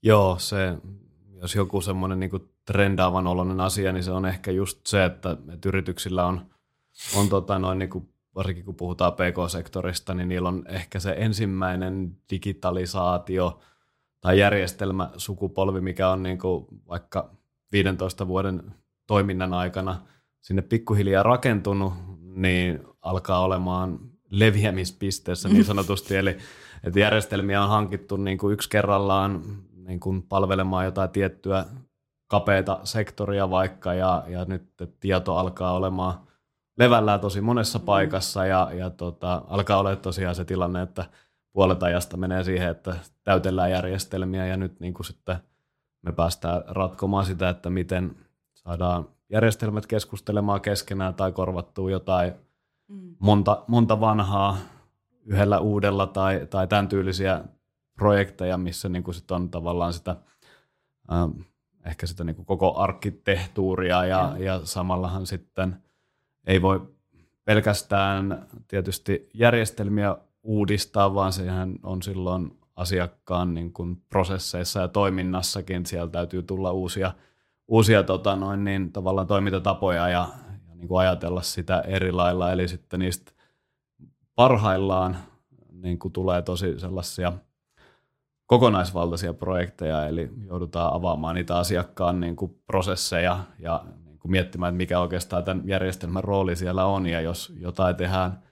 Joo, 0.02 0.38
se, 0.38 0.78
jos 1.34 1.54
joku 1.54 1.80
semmoinen 1.80 2.20
niin 2.20 2.50
trendaavan 2.64 3.26
oloinen 3.26 3.60
asia, 3.60 3.92
niin 3.92 4.04
se 4.04 4.10
on 4.10 4.26
ehkä 4.26 4.50
just 4.50 4.86
se, 4.86 5.04
että, 5.04 5.36
että 5.52 5.68
yrityksillä 5.68 6.26
on, 6.26 6.46
on 7.16 7.28
tota 7.28 7.58
noin, 7.58 7.78
niin 7.78 7.90
kuin, 7.90 8.08
varsinkin 8.34 8.64
kun 8.64 8.74
puhutaan 8.74 9.12
PK-sektorista, 9.12 10.14
niin 10.14 10.28
niillä 10.28 10.48
on 10.48 10.64
ehkä 10.68 11.00
se 11.00 11.14
ensimmäinen 11.18 12.16
digitalisaatio 12.30 13.60
tai 14.20 14.38
järjestelmä 14.38 15.10
sukupolvi, 15.16 15.80
mikä 15.80 16.08
on 16.08 16.22
niin 16.22 16.38
kuin 16.38 16.66
vaikka 16.88 17.30
15 17.72 18.28
vuoden 18.28 18.74
toiminnan 19.06 19.54
aikana 19.54 20.02
sinne 20.40 20.62
pikkuhiljaa 20.62 21.22
rakentunut, 21.22 21.92
niin 22.20 22.84
alkaa 23.02 23.40
olemaan 23.40 23.98
leviämispisteessä 24.30 25.48
niin 25.48 25.64
sanotusti, 25.64 26.16
eli 26.16 26.36
että 26.84 27.00
järjestelmiä 27.00 27.62
on 27.62 27.68
hankittu 27.68 28.16
niin 28.16 28.38
kuin 28.38 28.52
yksi 28.52 28.70
kerrallaan 28.70 29.42
niin 29.76 30.00
kuin 30.00 30.22
palvelemaan 30.22 30.84
jotain 30.84 31.10
tiettyä 31.10 31.64
kapeita 32.28 32.80
sektoria 32.84 33.50
vaikka, 33.50 33.94
ja, 33.94 34.24
ja 34.28 34.44
nyt 34.44 34.62
tieto 35.00 35.36
alkaa 35.36 35.72
olemaan 35.72 36.14
levällään 36.78 37.20
tosi 37.20 37.40
monessa 37.40 37.78
paikassa, 37.78 38.46
ja, 38.46 38.70
ja 38.74 38.90
tota, 38.90 39.42
alkaa 39.48 39.78
olla 39.78 39.96
tosiaan 39.96 40.34
se 40.34 40.44
tilanne, 40.44 40.82
että 40.82 41.04
puolet 41.52 41.82
ajasta 41.82 42.16
menee 42.16 42.44
siihen, 42.44 42.68
että 42.68 42.96
täytellään 43.24 43.70
järjestelmiä, 43.70 44.46
ja 44.46 44.56
nyt 44.56 44.80
niin 44.80 44.94
kuin 44.94 45.06
sitten 45.06 45.36
me 46.02 46.12
päästään 46.12 46.62
ratkomaan 46.66 47.26
sitä, 47.26 47.48
että 47.48 47.70
miten 47.70 48.16
saadaan 48.54 49.08
järjestelmät 49.30 49.86
keskustelemaan 49.86 50.60
keskenään 50.60 51.14
tai 51.14 51.32
korvattuu 51.32 51.88
jotain 51.88 52.32
mm. 52.88 53.16
monta, 53.18 53.64
monta 53.66 54.00
vanhaa 54.00 54.58
yhdellä 55.24 55.60
uudella 55.60 56.06
tai, 56.06 56.46
tai 56.50 56.66
tämän 56.66 56.88
tyylisiä 56.88 57.44
projekteja, 57.94 58.58
missä 58.58 58.88
niin 58.88 59.02
kuin 59.02 59.14
sit 59.14 59.30
on 59.30 59.50
tavallaan 59.50 59.92
sitä 59.92 60.16
ähm, 61.12 61.30
ehkä 61.86 62.06
sitä 62.06 62.24
niin 62.24 62.36
kuin 62.36 62.46
koko 62.46 62.76
arkkitehtuuria 62.76 64.04
ja, 64.04 64.34
ja. 64.38 64.44
ja 64.44 64.60
samallahan 64.64 65.26
sitten 65.26 65.76
ei 66.46 66.62
voi 66.62 66.96
pelkästään 67.44 68.46
tietysti 68.68 69.28
järjestelmiä 69.34 70.16
uudistaa, 70.42 71.14
vaan 71.14 71.32
sehän 71.32 71.74
on 71.82 72.02
silloin 72.02 72.58
asiakkaan 72.76 73.54
niin 73.54 73.72
kuin 73.72 74.02
prosesseissa 74.08 74.80
ja 74.80 74.88
toiminnassakin. 74.88 75.86
Siellä 75.86 76.10
täytyy 76.10 76.42
tulla 76.42 76.72
uusia, 76.72 77.12
uusia 77.68 78.02
tota 78.02 78.36
noin, 78.36 78.64
niin, 78.64 78.92
tavallaan 78.92 79.26
toimintatapoja 79.26 80.08
ja, 80.08 80.28
ja 80.45 80.45
niin 80.76 80.88
kuin 80.88 81.00
ajatella 81.00 81.42
sitä 81.42 81.80
eri 81.80 82.12
lailla. 82.12 82.52
Eli 82.52 82.68
sitten 82.68 83.00
niistä 83.00 83.32
parhaillaan 84.34 85.16
niin 85.72 85.98
kuin 85.98 86.12
tulee 86.12 86.42
tosi 86.42 86.78
sellaisia 86.78 87.32
kokonaisvaltaisia 88.46 89.34
projekteja, 89.34 90.06
eli 90.06 90.30
joudutaan 90.46 90.94
avaamaan 90.94 91.34
niitä 91.34 91.56
asiakkaan 91.58 92.20
niin 92.20 92.36
kuin 92.36 92.60
prosesseja 92.66 93.38
ja 93.58 93.84
niin 94.04 94.18
kuin 94.18 94.30
miettimään, 94.30 94.70
että 94.70 94.76
mikä 94.76 95.00
oikeastaan 95.00 95.44
tämän 95.44 95.68
järjestelmän 95.68 96.24
rooli 96.24 96.56
siellä 96.56 96.84
on, 96.84 97.06
ja 97.06 97.20
jos 97.20 97.52
jotain 97.60 97.96
tehdään 97.96 98.42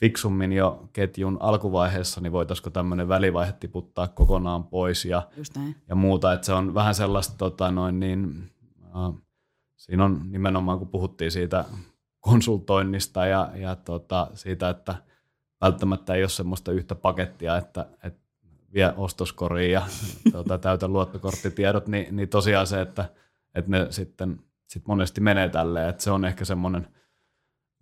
fiksummin 0.00 0.52
jo 0.52 0.88
ketjun 0.92 1.36
alkuvaiheessa, 1.40 2.20
niin 2.20 2.32
voitaisiko 2.32 2.70
tämmöinen 2.70 3.08
välivaihe 3.08 3.52
tiputtaa 3.52 4.08
kokonaan 4.08 4.64
pois 4.64 5.04
ja, 5.04 5.22
ja 5.88 5.94
muuta, 5.94 6.32
että 6.32 6.46
se 6.46 6.52
on 6.52 6.74
vähän 6.74 6.94
sellaista 6.94 7.34
tota, 7.38 7.70
noin 7.70 8.00
niin, 8.00 8.50
äh, 8.84 9.22
siinä 9.80 10.04
on 10.04 10.20
nimenomaan, 10.30 10.78
kun 10.78 10.88
puhuttiin 10.88 11.30
siitä 11.30 11.64
konsultoinnista 12.20 13.26
ja, 13.26 13.50
ja 13.54 13.76
tota, 13.76 14.30
siitä, 14.34 14.68
että 14.68 14.94
välttämättä 15.60 16.14
ei 16.14 16.22
ole 16.22 16.28
semmoista 16.28 16.72
yhtä 16.72 16.94
pakettia, 16.94 17.56
että, 17.56 17.86
että 18.04 18.20
vie 18.74 18.94
ostoskoriin 18.96 19.72
ja 19.72 19.82
tuota, 20.32 20.58
täytä 20.58 20.88
luottokorttitiedot, 20.88 21.86
niin, 21.86 22.16
niin 22.16 22.28
tosiaan 22.28 22.66
se, 22.66 22.80
että, 22.80 23.08
että 23.54 23.70
ne 23.70 23.86
sitten 23.90 24.40
sit 24.66 24.86
monesti 24.86 25.20
menee 25.20 25.48
tälleen, 25.48 25.88
että 25.88 26.02
se 26.02 26.10
on 26.10 26.24
ehkä 26.24 26.44
semmoinen 26.44 26.88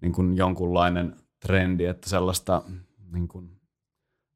niin 0.03 0.13
kuin 0.13 0.37
jonkunlainen 0.37 1.17
trendi, 1.47 1.85
että 1.85 2.09
sellaista 2.09 2.63
niin 3.13 3.29
kuin 3.29 3.61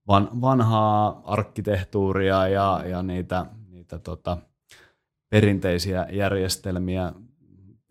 van, 0.08 0.28
vanhaa 0.40 1.22
arkkitehtuuria 1.24 2.48
ja, 2.48 2.82
ja 2.86 3.02
niitä, 3.02 3.46
niitä 3.68 3.98
tota, 3.98 4.36
perinteisiä 5.30 6.06
järjestelmiä 6.10 7.12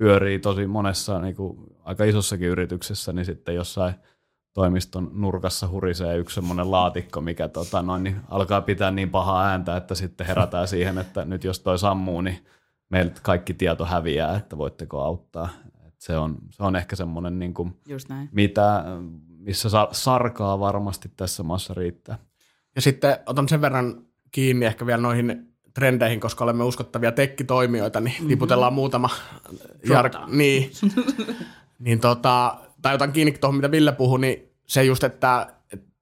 pyörii 0.02 0.40
tosi 0.40 0.68
monessa 0.68 1.20
niin 1.20 1.36
kuin 1.36 1.58
aika 1.84 2.04
isossakin 2.04 2.48
yrityksessä, 2.48 3.14
niin 3.14 3.26
sitten 3.26 3.56
jossain– 3.56 3.94
toimiston 4.54 5.12
nurkassa 5.14 5.68
hurisee 5.68 6.18
yksi 6.18 6.36
semmoinen 6.36 6.72
laatikko, 6.72 7.22
mikä 7.22 7.48
tota, 7.48 7.82
noin, 7.82 8.04
niin 8.04 8.16
alkaa 8.28 8.62
pitää 8.62 8.92
niin 8.92 9.10
pahaa 9.10 9.48
ääntä, 9.48 9.78
että 9.78 9.96
sitten 9.96 10.28
herätään 10.28 10.68
siihen, 10.68 10.98
että 10.98 11.26
nyt 11.26 11.44
jos 11.44 11.60
toi 11.60 11.80
sammuu, 11.80 12.22
niin 12.22 12.46
meiltä 12.90 13.20
kaikki 13.24 13.54
tieto 13.54 13.86
häviää, 13.86 14.36
että 14.36 14.58
voitteko 14.58 15.02
auttaa. 15.02 15.50
Et 15.88 15.96
se, 15.98 16.18
on, 16.18 16.38
se 16.50 16.64
on 16.64 16.76
ehkä 16.76 16.96
semmoinen, 16.96 17.40
niin 17.40 17.54
kuin, 17.54 17.80
Just 17.88 18.10
näin. 18.10 18.30
Mitä, 18.32 18.84
missä 19.28 19.70
sarkaa 19.92 20.60
varmasti 20.60 21.12
tässä 21.18 21.44
maassa 21.44 21.74
riittää. 21.74 22.18
Ja 22.76 22.82
sitten 22.82 23.18
otan 23.26 23.50
sen 23.50 23.62
verran 23.62 24.06
kiinni 24.32 24.66
ehkä 24.66 24.86
vielä 24.86 25.02
noihin 25.02 25.51
trendeihin, 25.73 26.19
koska 26.19 26.43
olemme 26.43 26.63
uskottavia 26.63 27.12
tekkitoimijoita, 27.12 27.99
niin 27.99 28.15
mm-hmm. 28.15 28.29
liputellaan 28.29 28.73
muutama. 28.73 29.10
Jar- 29.88 30.36
niin, 30.36 30.71
niin 31.79 31.99
tota, 31.99 32.55
tai 32.81 32.95
otan 32.95 33.12
kiinni 33.12 33.31
tuohon, 33.31 33.55
mitä 33.55 33.71
Ville 33.71 33.91
puhui, 33.91 34.19
niin 34.19 34.49
se 34.67 34.84
just, 34.84 35.03
että, 35.03 35.47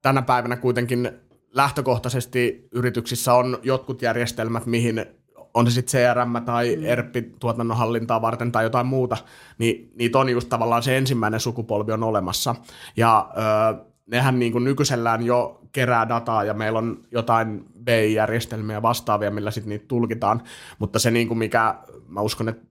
tänä 0.02 0.22
päivänä 0.22 0.56
kuitenkin 0.56 1.10
lähtökohtaisesti 1.54 2.68
yrityksissä 2.72 3.34
on 3.34 3.58
jotkut 3.62 4.02
järjestelmät, 4.02 4.66
mihin 4.66 5.06
on 5.54 5.66
se 5.66 5.72
sitten 5.72 6.00
CRM 6.00 6.44
tai 6.44 6.76
mm. 6.76 6.84
ERP 6.84 7.14
tuotannon 7.40 7.76
hallintaa 7.76 8.22
varten 8.22 8.52
tai 8.52 8.64
jotain 8.64 8.86
muuta, 8.86 9.16
niin 9.58 9.92
niitä 9.94 10.18
on 10.18 10.28
just 10.28 10.48
tavallaan 10.48 10.82
se 10.82 10.96
ensimmäinen 10.96 11.40
sukupolvi 11.40 11.92
on 11.92 12.02
olemassa. 12.02 12.54
Ja 12.96 13.30
ö, 13.36 13.84
nehän 14.10 14.38
niin 14.38 14.52
kuin 14.52 14.64
nykyisellään 14.64 15.22
jo 15.22 15.60
kerää 15.72 16.08
dataa 16.08 16.44
ja 16.44 16.54
meillä 16.54 16.78
on 16.78 17.04
jotain 17.12 17.64
BI-järjestelmiä 17.84 18.82
vastaavia, 18.82 19.30
millä 19.30 19.50
sitten 19.50 19.68
niitä 19.68 19.84
tulkitaan, 19.88 20.42
mutta 20.78 20.98
se 20.98 21.10
niin 21.10 21.28
kuin 21.28 21.38
mikä 21.38 21.74
mä 22.08 22.20
uskon, 22.20 22.48
että 22.48 22.66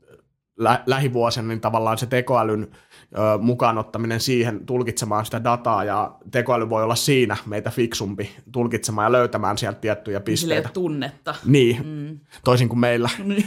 lä- 0.57 0.83
lähivuosina 0.85 1.47
niin 1.47 1.61
tavallaan 1.61 1.97
se 1.97 2.05
tekoälyn 2.05 2.67
ö, 2.71 3.37
mukaan 3.41 3.77
ottaminen 3.77 4.19
siihen 4.19 4.65
tulkitsemaan 4.65 5.25
sitä 5.25 5.43
dataa 5.43 5.83
ja 5.83 6.17
tekoäly 6.31 6.69
voi 6.69 6.83
olla 6.83 6.95
siinä 6.95 7.37
meitä 7.45 7.69
fiksumpi 7.69 8.29
tulkitsemaan 8.51 9.05
ja 9.05 9.11
löytämään 9.11 9.57
sieltä 9.57 9.79
tiettyjä 9.79 10.19
pisteitä. 10.19 10.55
Sille 10.55 10.73
tunnetta. 10.73 11.35
Niin, 11.45 11.87
mm. 11.87 12.19
toisin 12.43 12.69
kuin 12.69 12.79
meillä. 12.79 13.09
Niin. 13.23 13.45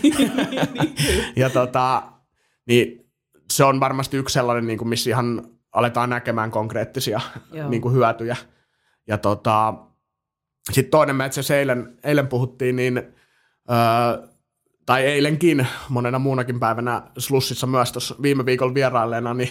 ja 1.36 1.50
tota, 1.50 2.02
niin 2.66 3.06
se 3.50 3.64
on 3.64 3.80
varmasti 3.80 4.16
yksi 4.16 4.32
sellainen, 4.32 4.66
niin 4.66 4.78
kuin 4.78 4.88
missä 4.88 5.10
ihan 5.10 5.42
aletaan 5.72 6.10
näkemään 6.10 6.50
konkreettisia 6.50 7.20
niin 7.68 7.82
kuin 7.82 7.94
hyötyjä. 7.94 8.36
Ja 9.06 9.18
tota, 9.18 9.74
sitten 10.72 10.90
toinen, 10.90 11.16
me 11.16 11.26
itse 11.26 11.58
eilen, 11.58 11.96
eilen 12.04 12.26
puhuttiin, 12.26 12.76
niin 12.76 12.98
öö, 13.70 14.28
tai 14.86 15.06
eilenkin, 15.06 15.66
monena 15.88 16.18
muunakin 16.18 16.60
päivänä 16.60 17.02
Slussissa 17.18 17.66
myös 17.66 17.92
tuossa 17.92 18.14
viime 18.22 18.46
viikolla 18.46 18.74
vierailleena, 18.74 19.34
niin 19.34 19.50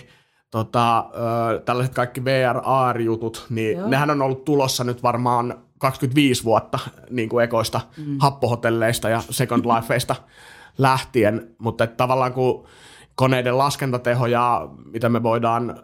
tota, 0.51 0.99
ö, 0.99 1.59
tällaiset 1.59 1.95
kaikki 1.95 2.25
VR-jutut, 2.25 3.45
niin 3.49 3.77
Joo. 3.77 3.89
nehän 3.89 4.09
on 4.09 4.21
ollut 4.21 4.45
tulossa 4.45 4.83
nyt 4.83 5.03
varmaan 5.03 5.63
25 5.77 6.43
vuotta 6.43 6.79
niin 7.09 7.29
kuin 7.29 7.43
ekoista 7.43 7.81
mm. 7.97 8.17
happohotelleista 8.19 9.09
ja 9.09 9.21
Second 9.29 9.65
Lifeista 9.65 10.15
lähtien, 10.77 11.55
mutta 11.57 11.87
tavallaan 11.87 12.33
kun 12.33 12.67
koneiden 13.15 13.57
laskentateho 13.57 14.27
ja 14.27 14.69
mitä 14.85 15.09
me 15.09 15.23
voidaan 15.23 15.83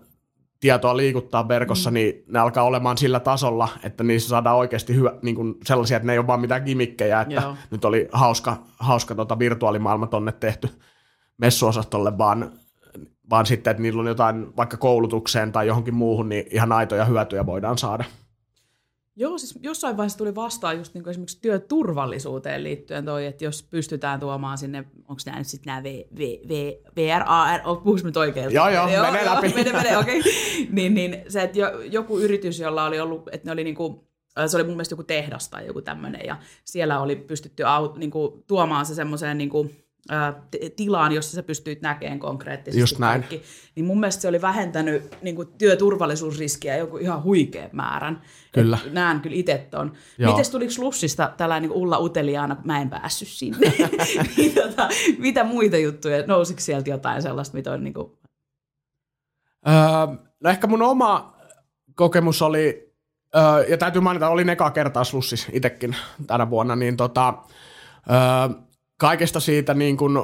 tietoa 0.59 0.97
liikuttaa 0.97 1.47
verkossa, 1.47 1.89
mm. 1.89 1.93
niin 1.93 2.23
ne 2.27 2.39
alkaa 2.39 2.63
olemaan 2.63 2.97
sillä 2.97 3.19
tasolla, 3.19 3.69
että 3.83 4.03
niissä 4.03 4.29
saadaan 4.29 4.57
oikeasti 4.57 4.95
hyvä, 4.95 5.13
niin 5.21 5.35
kuin 5.35 5.55
sellaisia, 5.65 5.97
että 5.97 6.07
ne 6.07 6.13
ei 6.13 6.19
ole 6.19 6.27
vaan 6.27 6.41
mitään 6.41 6.63
gimikkejä, 6.63 7.21
että 7.21 7.33
Joo. 7.35 7.55
nyt 7.71 7.85
oli 7.85 8.07
hauska, 8.11 8.57
hauska 8.79 9.15
tota 9.15 9.39
virtuaalimaailma 9.39 10.07
tonne 10.07 10.31
tehty 10.31 10.69
messuosastolle, 11.37 12.17
vaan, 12.17 12.51
vaan 13.29 13.45
sitten, 13.45 13.71
että 13.71 13.83
niillä 13.83 13.99
on 13.99 14.07
jotain 14.07 14.55
vaikka 14.57 14.77
koulutukseen 14.77 15.51
tai 15.51 15.67
johonkin 15.67 15.95
muuhun, 15.95 16.29
niin 16.29 16.45
ihan 16.51 16.71
aitoja 16.71 17.05
hyötyjä 17.05 17.45
voidaan 17.45 17.77
saada. 17.77 18.03
Joo, 19.19 19.37
siis 19.37 19.59
jossain 19.61 19.97
vaiheessa 19.97 20.17
tuli 20.17 20.35
vastaan 20.35 20.77
just 20.77 20.93
niin 20.93 21.09
esimerkiksi 21.09 21.41
työturvallisuuteen 21.41 22.63
liittyen 22.63 23.05
toi, 23.05 23.25
että 23.25 23.45
jos 23.45 23.63
pystytään 23.63 24.19
tuomaan 24.19 24.57
sinne, 24.57 24.77
onko 24.97 25.21
nämä 25.25 25.37
nyt 25.37 25.47
sitten 25.47 25.71
nämä 25.71 25.83
v, 25.83 25.85
v, 26.17 26.19
v, 26.19 26.73
VR, 26.95 27.23
AR, 27.25 27.61
puhuis 27.83 28.03
nyt 28.03 28.17
oikein? 28.17 28.51
Joo, 28.51 28.69
joo, 28.69 28.89
joo 28.89 29.11
mene 29.11 29.25
läpi. 29.25 29.53
Mene, 29.55 29.71
mene, 29.71 29.97
okei. 29.97 30.19
Okay. 30.19 30.31
niin, 30.71 30.93
niin 30.93 31.23
se, 31.27 31.41
että 31.41 31.59
jo, 31.59 31.81
joku 31.81 32.19
yritys, 32.19 32.59
jolla 32.59 32.85
oli 32.85 32.99
ollut, 32.99 33.29
että 33.31 33.45
ne 33.47 33.51
oli 33.51 33.63
niinku, 33.63 34.09
se 34.47 34.57
oli 34.57 34.63
mun 34.63 34.73
mielestä 34.73 34.93
joku 34.93 35.03
tehdas 35.03 35.49
tai 35.49 35.67
joku 35.67 35.81
tämmöinen, 35.81 36.21
ja 36.25 36.37
siellä 36.65 37.01
oli 37.01 37.15
pystytty 37.15 37.63
au, 37.63 37.97
niinku, 37.97 38.43
tuomaan 38.47 38.85
se 38.85 38.95
semmoiseen 38.95 39.37
niinku, 39.37 39.71
tilaan, 40.75 41.11
jossa 41.11 41.35
sä 41.35 41.43
pystyit 41.43 41.81
näkemään 41.81 42.19
konkreettisesti 42.19 42.79
Just 42.79 42.99
näin. 42.99 43.21
kaikki. 43.21 43.41
Niin 43.75 43.85
mun 43.85 43.99
mielestä 43.99 44.21
se 44.21 44.27
oli 44.27 44.41
vähentänyt 44.41 45.17
niin 45.21 45.35
kuin 45.35 45.47
työturvallisuusriskiä 45.57 46.77
joku 46.77 46.97
ihan 46.97 47.23
huikean 47.23 47.69
määrän. 47.73 48.21
Kyllä. 48.51 48.77
Et 48.85 48.93
näen 48.93 49.21
kyllä 49.21 49.35
itse 49.35 49.67
ton. 49.71 49.93
Miten 50.17 50.51
tuliko 50.51 50.71
Slussista 50.71 51.33
tällainen 51.37 51.69
niin 51.69 51.77
Ulla 51.77 51.99
Uteliaana, 51.99 52.55
kun 52.55 52.67
mä 52.67 52.81
en 52.81 52.89
päässyt 52.89 53.27
sinne? 53.27 53.73
niin, 54.37 54.53
tota, 54.53 54.89
mitä 55.17 55.43
muita 55.43 55.77
juttuja? 55.77 56.27
Nousiko 56.27 56.59
sieltä 56.59 56.89
jotain 56.89 57.21
sellaista, 57.21 57.57
mitä 57.57 57.71
on 57.71 57.83
niin 57.83 57.93
kuin... 57.93 58.11
öö, 59.67 59.75
no 60.43 60.49
ehkä 60.49 60.67
mun 60.67 60.81
oma 60.81 61.37
kokemus 61.95 62.41
oli, 62.41 62.93
öö, 63.35 63.65
ja 63.69 63.77
täytyy 63.77 64.01
mainita, 64.01 64.29
oli 64.29 64.51
eka 64.51 64.71
kertaa 64.71 65.03
Slussis 65.03 65.47
itsekin 65.51 65.95
tänä 66.27 66.49
vuonna, 66.49 66.75
niin 66.75 66.97
tota, 66.97 67.33
öö, 68.09 68.66
kaikesta 68.97 69.39
siitä 69.39 69.73
niin 69.73 69.97
kuin 69.97 70.19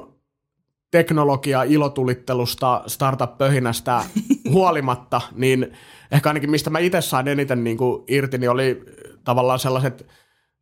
teknologia 0.92 1.64
ilotulittelusta, 1.64 2.84
startup-pöhinästä 2.88 4.04
huolimatta, 4.54 5.22
niin 5.36 5.74
ehkä 6.12 6.30
ainakin 6.30 6.52
mistä 6.52 6.70
mä 6.70 6.80
itse 6.80 7.02
sain 7.02 7.28
eniten 7.28 7.64
niin 7.64 7.78
kuin 7.78 8.04
irti, 8.08 8.38
niin 8.38 8.50
oli 8.50 8.86
tavallaan 9.24 9.60
sellaiset 9.60 10.08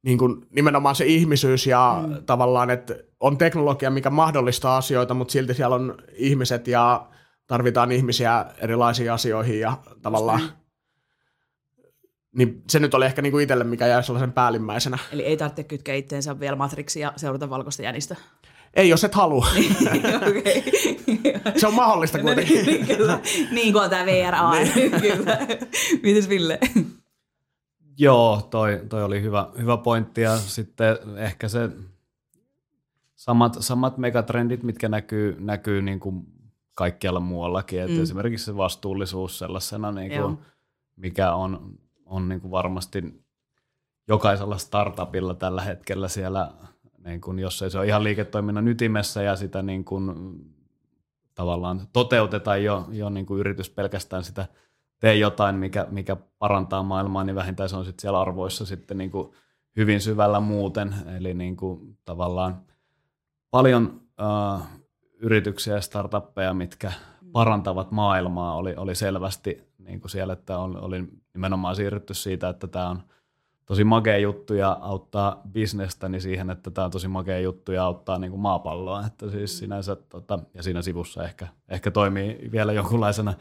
niin 0.04 0.18
kuin 0.18 0.48
nimenomaan 0.50 0.96
se 0.96 1.06
ihmisyys 1.06 1.68
ja 1.68 2.04
mm. 2.08 2.26
tavallaan, 2.26 2.70
että 2.70 2.96
on 3.20 3.38
teknologia, 3.38 3.90
mikä 3.90 4.10
mahdollistaa 4.10 4.78
asioita, 4.78 5.14
mutta 5.14 5.32
silti 5.32 5.54
siellä 5.54 5.76
on 5.76 5.98
ihmiset 6.14 6.68
ja 6.68 7.08
tarvitaan 7.48 7.92
ihmisiä 7.92 8.46
erilaisiin 8.58 9.12
asioihin 9.12 9.60
ja 9.60 9.78
tavallaan 10.02 10.42
niin 12.36 12.64
se 12.70 12.80
nyt 12.80 12.94
oli 12.94 13.06
ehkä 13.06 13.22
niinku 13.22 13.40
itselle, 13.40 13.64
mikä 13.64 13.88
jäi 13.88 14.04
sellaisen 14.04 14.34
päällimmäisenä. 14.34 14.98
Eli 15.12 15.26
ei 15.26 15.38
tarvitse 15.38 15.64
kytkeä 15.64 15.96
itteensä 15.96 16.40
vielä 16.40 16.56
matriksia 16.56 17.08
ja 17.08 17.14
seurata 17.16 17.50
valkoista 17.50 17.82
jänistä. 17.82 18.16
Ei, 18.74 18.90
jos 18.90 19.04
et 19.04 19.16
halua. 19.16 19.48
okay. 20.28 20.64
se 21.58 21.68
on 21.68 21.74
mahdollista 21.74 22.18
no 22.18 22.24
kuitenkin. 22.24 22.58
No, 22.58 22.66
niin, 22.72 22.88
kyllä. 22.88 23.20
niin 23.52 23.74
kuin 23.74 23.84
on 23.84 23.90
tämä 23.90 24.06
VRA. 24.06 24.52
Niin. 24.52 24.92
kyllä. 25.02 25.38
Mites 26.04 26.30
Ville? 26.30 26.60
Joo, 27.98 28.48
toi, 28.50 28.82
toi 28.90 29.04
oli 29.04 29.22
hyvä, 29.22 29.50
hyvä 29.58 29.78
pointti 29.78 30.22
ja 30.22 30.38
sitten 30.38 30.98
ehkä 31.18 31.48
se 31.48 31.70
samat, 33.16 33.58
samat 33.60 33.98
megatrendit, 33.98 34.64
mitkä 34.64 34.90
näkyy, 34.90 35.36
näkyy 35.40 35.82
niin 35.82 36.00
kuin 36.00 36.26
kaikkialla 36.74 37.20
muuallakin. 37.20 37.92
mm. 37.92 38.02
Esimerkiksi 38.02 38.46
se 38.46 38.58
vastuullisuus 38.58 39.40
sellaisena, 39.40 39.92
niin 39.92 40.22
kuin, 40.22 40.38
mikä 40.96 41.34
on, 41.34 41.78
on 42.12 42.30
niin 42.30 42.42
kuin 42.42 42.52
varmasti 42.52 43.24
jokaisella 44.08 44.58
startupilla 44.58 45.34
tällä 45.34 45.62
hetkellä 45.62 46.08
siellä, 46.08 46.52
niin 47.06 47.22
kuin, 47.22 47.40
jos 47.40 47.62
ei 47.62 47.70
se 47.70 47.78
ole 47.78 47.88
ihan 47.88 48.04
liiketoiminnan 48.04 48.68
ytimessä 48.68 49.22
ja 49.22 49.36
sitä 49.36 49.62
niin 49.62 49.86
kuin, 49.86 50.14
tavallaan 51.36 51.82
toteutetaan 51.94 52.64
jo, 52.64 52.88
jo 52.92 53.10
niin 53.10 53.26
kuin 53.26 53.40
yritys 53.40 53.70
pelkästään 53.70 54.24
sitä 54.24 54.48
tee 55.00 55.16
jotain, 55.16 55.56
mikä, 55.56 55.88
mikä 55.90 56.18
parantaa 56.40 56.84
maailmaa, 56.84 57.24
niin 57.24 57.36
vähintään 57.36 57.70
se 57.70 57.76
on 57.76 57.86
sitten 57.86 58.02
siellä 58.02 58.22
arvoissa 58.22 58.66
sitten 58.66 58.98
niin 58.98 59.12
kuin 59.12 59.34
hyvin 59.76 60.02
syvällä 60.02 60.40
muuten. 60.40 60.96
Eli 61.18 61.34
niin 61.34 61.58
kuin 61.58 61.98
tavallaan 62.06 62.62
paljon 63.52 64.02
uh, 64.22 64.62
yrityksiä 65.20 65.76
ja 65.76 65.82
startuppeja, 65.82 66.54
mitkä 66.54 66.92
parantavat 67.32 67.92
maailmaa, 67.92 68.56
oli, 68.56 68.76
oli 68.76 68.96
selvästi 68.96 69.72
niin 69.78 70.02
kuin 70.02 70.12
siellä, 70.12 70.34
että 70.34 70.58
on, 70.58 70.78
oli 70.78 71.04
nimenomaan 71.34 71.76
siirrytty 71.76 72.14
siitä, 72.14 72.50
että 72.50 72.68
tämä 72.68 72.90
on 72.90 73.04
tosi 73.66 73.84
makea 73.84 74.18
juttu 74.18 74.54
ja 74.54 74.78
auttaa 74.82 75.42
bisnestä, 75.52 76.10
niin 76.10 76.22
siihen, 76.22 76.50
että 76.50 76.72
tämä 76.72 76.86
on 76.86 76.92
tosi 76.92 77.08
makea 77.08 77.40
juttu 77.40 77.72
ja 77.72 77.84
auttaa 77.84 78.20
niin 78.20 78.32
kuin 78.32 78.42
maapalloa. 78.42 79.06
Että 79.06 79.30
siis 79.30 79.58
sinänsä, 79.58 79.96
tota, 79.96 80.40
ja 80.54 80.64
siinä 80.64 80.82
sivussa 80.82 81.24
ehkä, 81.24 81.48
ehkä 81.70 81.92
toimii 81.92 82.50
vielä 82.52 82.74
jonkunlaisena 82.74 83.34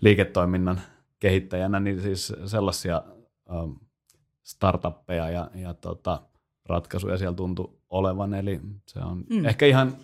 liiketoiminnan 0.00 0.80
kehittäjänä, 1.20 1.80
niin 1.80 2.00
siis 2.00 2.32
sellaisia 2.44 3.02
ähm, 3.50 3.70
startuppeja 4.42 5.30
ja, 5.30 5.50
ja 5.54 5.74
tota, 5.74 6.22
ratkaisuja 6.68 7.18
siellä 7.18 7.36
tuntuu 7.36 7.82
olevan, 7.90 8.34
eli 8.34 8.60
se 8.88 8.98
on 8.98 9.24
mm. 9.30 9.44
ehkä 9.44 9.66
ihan 9.66 9.96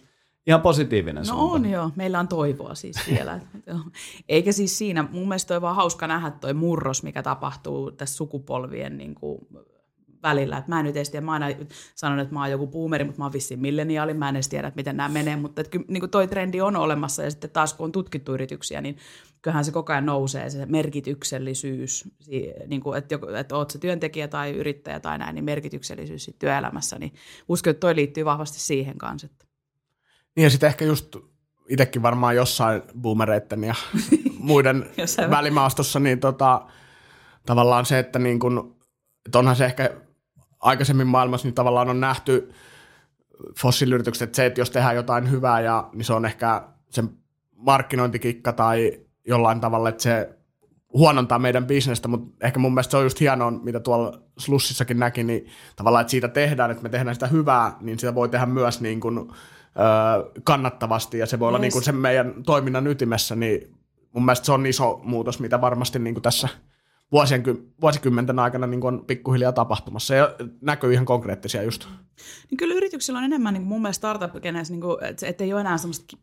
Ihan 0.46 0.60
positiivinen 0.60 1.16
No 1.16 1.24
suunta. 1.24 1.54
on 1.54 1.70
joo, 1.70 1.90
meillä 1.96 2.20
on 2.20 2.28
toivoa 2.28 2.74
siis 2.74 2.96
vielä. 3.10 3.40
Eikä 4.28 4.52
siis 4.52 4.78
siinä, 4.78 5.08
mun 5.12 5.28
mielestä 5.28 5.56
on 5.56 5.62
vaan 5.62 5.76
hauska 5.76 6.06
nähdä 6.06 6.30
toi 6.30 6.54
murros, 6.54 7.02
mikä 7.02 7.22
tapahtuu 7.22 7.92
tässä 7.92 8.16
sukupolvien 8.16 8.98
niin 8.98 9.14
kuin, 9.14 9.38
välillä. 10.22 10.58
Et 10.58 10.68
mä 10.68 10.78
en 10.80 10.84
nyt 10.84 10.96
edes 10.96 11.10
tiedä, 11.10 11.24
mä 11.26 11.32
aina 11.32 11.46
sanon, 11.94 12.18
että 12.18 12.34
mä 12.34 12.40
oon 12.40 12.50
joku 12.50 12.66
boomeri, 12.66 13.04
mutta 13.04 13.18
mä 13.18 13.24
oon 13.24 13.32
vissiin 13.32 13.60
milleniaali, 13.60 14.14
mä 14.14 14.28
en 14.28 14.36
edes 14.36 14.48
tiedä, 14.48 14.68
että 14.68 14.76
miten 14.76 14.96
nämä 14.96 15.08
menee, 15.08 15.36
mutta 15.36 15.60
et, 15.60 15.70
niin 15.88 16.00
kuin 16.00 16.10
toi 16.10 16.28
trendi 16.28 16.60
on 16.60 16.76
olemassa 16.76 17.22
ja 17.22 17.30
sitten 17.30 17.50
taas 17.50 17.74
kun 17.74 17.84
on 17.84 17.92
tutkittu 17.92 18.34
yrityksiä, 18.34 18.80
niin 18.80 18.96
kyllähän 19.42 19.64
se 19.64 19.72
koko 19.72 19.92
ajan 19.92 20.06
nousee, 20.06 20.50
se 20.50 20.66
merkityksellisyys, 20.66 22.04
niin 22.66 22.80
kuin, 22.80 22.98
että, 22.98 23.14
joku, 23.14 23.26
että 23.28 23.56
oot 23.56 23.70
se 23.70 23.78
työntekijä 23.78 24.28
tai 24.28 24.50
yrittäjä 24.50 25.00
tai 25.00 25.18
näin, 25.18 25.34
niin 25.34 25.44
merkityksellisyys 25.44 26.30
työelämässä, 26.38 26.98
niin 26.98 27.12
uskon, 27.48 27.70
että 27.70 27.80
toi 27.80 27.96
liittyy 27.96 28.24
vahvasti 28.24 28.60
siihen 28.60 28.98
kanssa. 28.98 29.26
Että 29.26 29.51
niin 30.36 30.44
ja 30.44 30.50
sitten 30.50 30.66
ehkä 30.66 30.84
just 30.84 31.16
itsekin 31.68 32.02
varmaan 32.02 32.36
jossain 32.36 32.82
boomereitten 33.00 33.64
ja 33.64 33.74
muiden 34.38 34.90
välimaastossa, 35.30 36.00
niin 36.00 36.20
tota, 36.20 36.66
tavallaan 37.46 37.86
se, 37.86 37.98
että, 37.98 38.18
niin 38.18 38.38
kun, 38.38 38.76
että 39.26 39.38
onhan 39.38 39.56
se 39.56 39.64
ehkä 39.64 39.90
aikaisemmin 40.60 41.06
maailmassa 41.06 41.46
niin 41.48 41.54
tavallaan 41.54 41.90
on 41.90 42.00
nähty 42.00 42.52
fossiiliyritykset, 43.58 44.28
että 44.28 44.36
se, 44.36 44.46
että 44.46 44.60
jos 44.60 44.70
tehdään 44.70 44.96
jotain 44.96 45.30
hyvää, 45.30 45.60
ja, 45.60 45.88
niin 45.92 46.04
se 46.04 46.12
on 46.12 46.24
ehkä 46.24 46.62
sen 46.90 47.10
markkinointikikka 47.56 48.52
tai 48.52 49.00
jollain 49.26 49.60
tavalla, 49.60 49.88
että 49.88 50.02
se 50.02 50.38
huonontaa 50.92 51.38
meidän 51.38 51.66
bisnestä, 51.66 52.08
mutta 52.08 52.46
ehkä 52.46 52.58
mun 52.58 52.74
mielestä 52.74 52.90
se 52.90 52.96
on 52.96 53.02
just 53.02 53.20
hienoa, 53.20 53.50
mitä 53.50 53.80
tuolla 53.80 54.22
Slussissakin 54.38 54.98
näki, 54.98 55.24
niin 55.24 55.46
tavallaan, 55.76 56.00
että 56.00 56.10
siitä 56.10 56.28
tehdään, 56.28 56.70
että 56.70 56.82
me 56.82 56.88
tehdään 56.88 57.14
sitä 57.14 57.26
hyvää, 57.26 57.76
niin 57.80 57.98
sitä 57.98 58.14
voi 58.14 58.28
tehdä 58.28 58.46
myös 58.46 58.80
niin 58.80 59.00
kuin, 59.00 59.32
kannattavasti 60.44 61.18
ja 61.18 61.26
se 61.26 61.38
voi 61.38 61.46
yes. 61.46 61.48
olla 61.48 61.58
niin 61.58 61.72
kuin 61.72 61.84
sen 61.84 61.96
meidän 61.96 62.34
toiminnan 62.46 62.86
ytimessä, 62.86 63.36
niin 63.36 63.74
mun 64.12 64.24
mielestä 64.24 64.46
se 64.46 64.52
on 64.52 64.66
iso 64.66 65.00
muutos, 65.04 65.40
mitä 65.40 65.60
varmasti 65.60 65.98
niin 65.98 66.14
kuin 66.14 66.22
tässä 66.22 66.48
vuosien, 67.12 67.42
vuosikymmenten 67.80 68.38
aikana 68.38 68.66
niin 68.66 68.80
kuin 68.80 68.94
on 68.94 69.04
pikkuhiljaa 69.06 69.52
tapahtumassa 69.52 70.14
ja 70.14 70.34
näkyy 70.60 70.92
ihan 70.92 71.06
konkreettisia 71.06 71.62
just. 71.62 71.88
Niin 72.50 72.56
kyllä 72.56 72.74
yrityksillä 72.74 73.18
on 73.18 73.24
enemmän 73.24 73.54
niin 73.54 73.62
kuin 73.62 73.68
mun 73.68 73.82
mielestä 73.82 73.98
startup 73.98 74.44
niin 74.68 74.80
kuin, 74.80 75.04
että, 75.04 75.44
ei 75.44 75.52
ole 75.52 75.60
enää 75.60 75.78
semmoista 75.78 76.16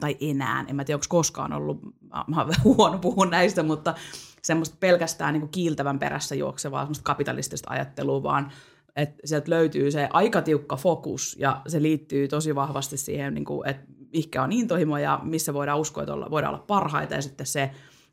tai 0.00 0.16
enää, 0.20 0.64
en 0.68 0.76
mä 0.76 0.84
tiedä, 0.84 0.96
onko 0.96 1.06
koskaan 1.08 1.52
ollut, 1.52 1.80
mä 2.26 2.42
olen 2.42 2.54
huono 2.64 2.98
puhua 2.98 3.26
näistä, 3.26 3.62
mutta 3.62 3.94
semmoista 4.42 4.76
pelkästään 4.80 5.32
niin 5.32 5.40
kuin 5.40 5.50
kiiltävän 5.50 5.98
perässä 5.98 6.34
juoksevaa 6.34 6.82
semmoista 6.82 7.04
kapitalistista 7.04 7.70
ajattelua, 7.70 8.22
vaan 8.22 8.52
että 8.96 9.16
sieltä 9.24 9.50
löytyy 9.50 9.90
se 9.90 10.08
aika 10.12 10.42
tiukka 10.42 10.76
fokus 10.76 11.36
ja 11.38 11.62
se 11.66 11.82
liittyy 11.82 12.28
tosi 12.28 12.54
vahvasti 12.54 12.96
siihen, 12.96 13.34
niin 13.34 13.44
kuin, 13.44 13.68
että 13.68 13.86
mikä 14.12 14.42
on 14.42 14.52
intohimo 14.52 14.98
ja 14.98 15.20
missä 15.22 15.54
voidaan 15.54 15.78
uskoa, 15.78 16.02
että 16.02 16.14
olla, 16.14 16.30
voidaan 16.30 16.54
olla 16.54 16.64
parhaita 16.66 17.14
ja 17.14 17.22
sitten 17.22 17.46
se, 17.46 17.70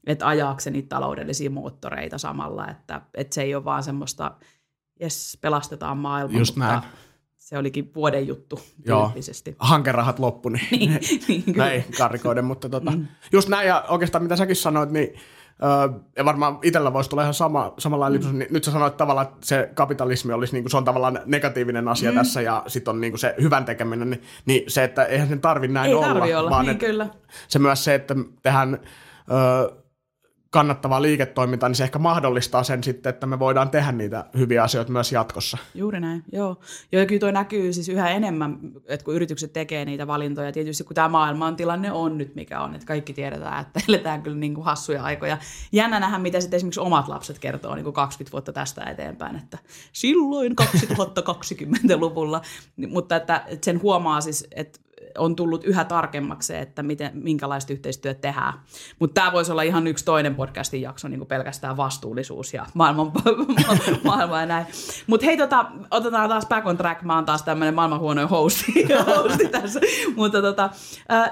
että 0.08 0.28
ajaako 0.28 0.62
niitä 0.70 0.90
taloudellisia 0.90 1.50
moottoreita 1.50 2.18
samalla, 2.18 2.68
että, 2.68 3.02
että 3.14 3.36
se 3.36 3.42
ei 3.42 3.56
ole 3.56 3.66
vaan 3.66 3.84
semmoista, 3.84 4.32
jes, 5.00 5.38
pelastetaan 5.42 5.98
maailma, 5.98 6.40
Just 6.40 6.56
mutta 6.56 6.72
näin. 6.72 6.84
se 7.38 7.58
olikin 7.58 7.92
vuoden 7.96 8.28
juttu 8.28 8.60
tyyppisesti. 8.86 9.52
Joo, 9.52 9.58
hankerahat 9.60 10.20
loppu, 10.20 10.50
niin, 10.50 10.70
niin, 11.02 11.22
niin 11.28 11.44
näin 11.56 11.86
karikoiden, 11.98 12.46
mutta 12.46 12.70
tota, 12.70 12.92
mm. 12.92 13.08
just 13.32 13.50
näin 13.50 13.68
ja 13.68 13.86
oikeastaan 13.88 14.24
mitä 14.24 14.36
säkin 14.36 14.56
sanoit, 14.56 14.92
niin 14.92 15.14
Öö, 15.64 16.00
ja 16.18 16.26
varmaan 16.26 16.60
itsellä 16.64 16.94
voisi 16.94 17.10
tulla 17.10 17.24
ihan 17.24 17.34
sama, 17.34 17.74
samanlainen 17.78 18.26
mm. 18.26 18.40
niin 18.40 18.54
nyt 18.54 18.64
sä 18.64 18.72
sanoit 18.72 18.98
tavallaan, 18.98 19.28
että 19.28 19.38
se 19.42 19.70
kapitalismi 19.74 20.34
olisi, 20.34 20.54
niin 20.54 20.64
kuin, 20.64 20.72
se 20.72 20.78
on 20.78 20.86
tavallaan 20.86 21.20
negatiivinen 21.26 21.88
asia 21.88 22.12
mm. 22.12 22.18
tässä 22.18 22.42
ja 22.42 22.64
sitten 22.68 22.92
on 22.92 23.02
niin 23.02 23.12
kuin 23.12 23.20
se 23.20 23.36
hyvän 23.42 23.66
tekeminen, 23.66 24.10
niin, 24.10 24.24
niin 24.46 24.64
se, 24.68 24.84
että 24.84 25.04
eihän 25.04 25.28
sen 25.28 25.42
tarvi 25.42 25.68
näin 25.68 25.88
Ei 25.90 25.94
olla. 25.94 26.08
Tarvi 26.08 26.34
olla, 26.34 26.50
vaan 26.50 26.66
niin 26.66 26.78
kyllä. 26.78 27.08
Se 27.48 27.60
myös 27.60 27.84
se, 27.84 27.96
että 27.96 28.16
tehdään 28.44 28.80
öö, 29.32 29.81
kannattavaa 30.52 31.02
liiketoimintaa, 31.02 31.70
niin 31.70 31.76
se 31.76 31.84
ehkä 31.84 32.00
mahdollistaa 32.00 32.64
sen 32.64 32.84
sitten, 32.84 33.10
että 33.10 33.28
me 33.28 33.40
voidaan 33.40 33.70
tehdä 33.70 33.92
niitä 33.92 34.26
hyviä 34.38 34.64
asioita 34.64 34.92
myös 34.92 35.12
jatkossa. 35.12 35.58
Juuri 35.76 36.00
näin, 36.00 36.24
joo. 36.32 36.60
Ja 36.92 37.06
kyllä 37.06 37.20
tuo 37.20 37.32
näkyy 37.32 37.74
siis 37.74 37.90
yhä 37.90 38.10
enemmän, 38.10 38.60
että 38.86 39.04
kun 39.04 39.16
yritykset 39.16 39.54
tekee 39.54 39.86
niitä 39.86 40.08
valintoja, 40.08 40.52
tietysti 40.52 40.84
kun 40.84 40.96
tämä 40.96 41.10
maailman 41.10 41.56
tilanne 41.56 41.92
on 41.92 42.18
nyt 42.18 42.36
mikä 42.36 42.62
on, 42.62 42.76
että 42.76 42.88
kaikki 42.88 43.14
tiedetään, 43.14 43.62
että 43.62 43.80
eletään 43.90 44.22
kyllä 44.22 44.38
niin 44.38 44.54
kuin 44.54 44.66
hassuja 44.66 45.04
aikoja. 45.04 45.38
Jännä 45.72 46.00
nähdä, 46.00 46.18
mitä 46.18 46.42
sitten 46.42 46.58
esimerkiksi 46.58 46.80
omat 46.80 47.08
lapset 47.08 47.40
kertoo 47.40 47.76
niin 47.76 47.84
kuin 47.84 47.94
20 47.94 48.32
vuotta 48.32 48.54
tästä 48.54 48.84
eteenpäin, 48.84 49.36
että 49.36 49.58
silloin 49.92 50.56
2020-luvulla, 50.62 52.42
mutta 52.88 53.16
että, 53.16 53.44
että 53.48 53.66
sen 53.66 53.82
huomaa 53.82 54.22
siis, 54.22 54.48
että 54.56 54.80
on 55.18 55.36
tullut 55.36 55.64
yhä 55.64 55.86
tarkemmaksi 55.86 56.48
se, 56.48 56.60
että 56.60 56.84
miten, 56.84 57.12
minkälaista 57.14 57.74
yhteistyötä 57.74 58.22
tehdään. 58.22 58.54
Mutta 59.00 59.14
tämä 59.14 59.32
voisi 59.32 59.52
olla 59.52 59.62
ihan 59.62 59.88
yksi 59.88 60.06
toinen 60.06 60.36
podcastin 60.36 60.82
jakso, 60.82 61.08
niin 61.08 61.26
pelkästään 61.26 61.78
vastuullisuus 61.78 62.54
ja 62.54 62.66
maailman, 62.74 63.12
maailma 64.04 64.40
ja 64.40 64.46
näin. 64.46 64.66
Mutta 65.08 65.26
hei, 65.26 65.38
tota, 65.38 65.66
otetaan 65.92 66.30
taas 66.30 66.46
back 66.46 66.68
on 66.68 66.78
track. 66.78 67.02
Mä 67.02 67.16
oon 67.16 67.26
taas 67.26 67.44
tämmöinen 67.44 67.74
maailman 67.74 68.00
huonoin 68.00 68.30
hosti, 68.30 68.88
hosti 69.18 69.48
tässä. 69.48 69.80
Mutta 70.16 70.42
tota, 70.42 70.70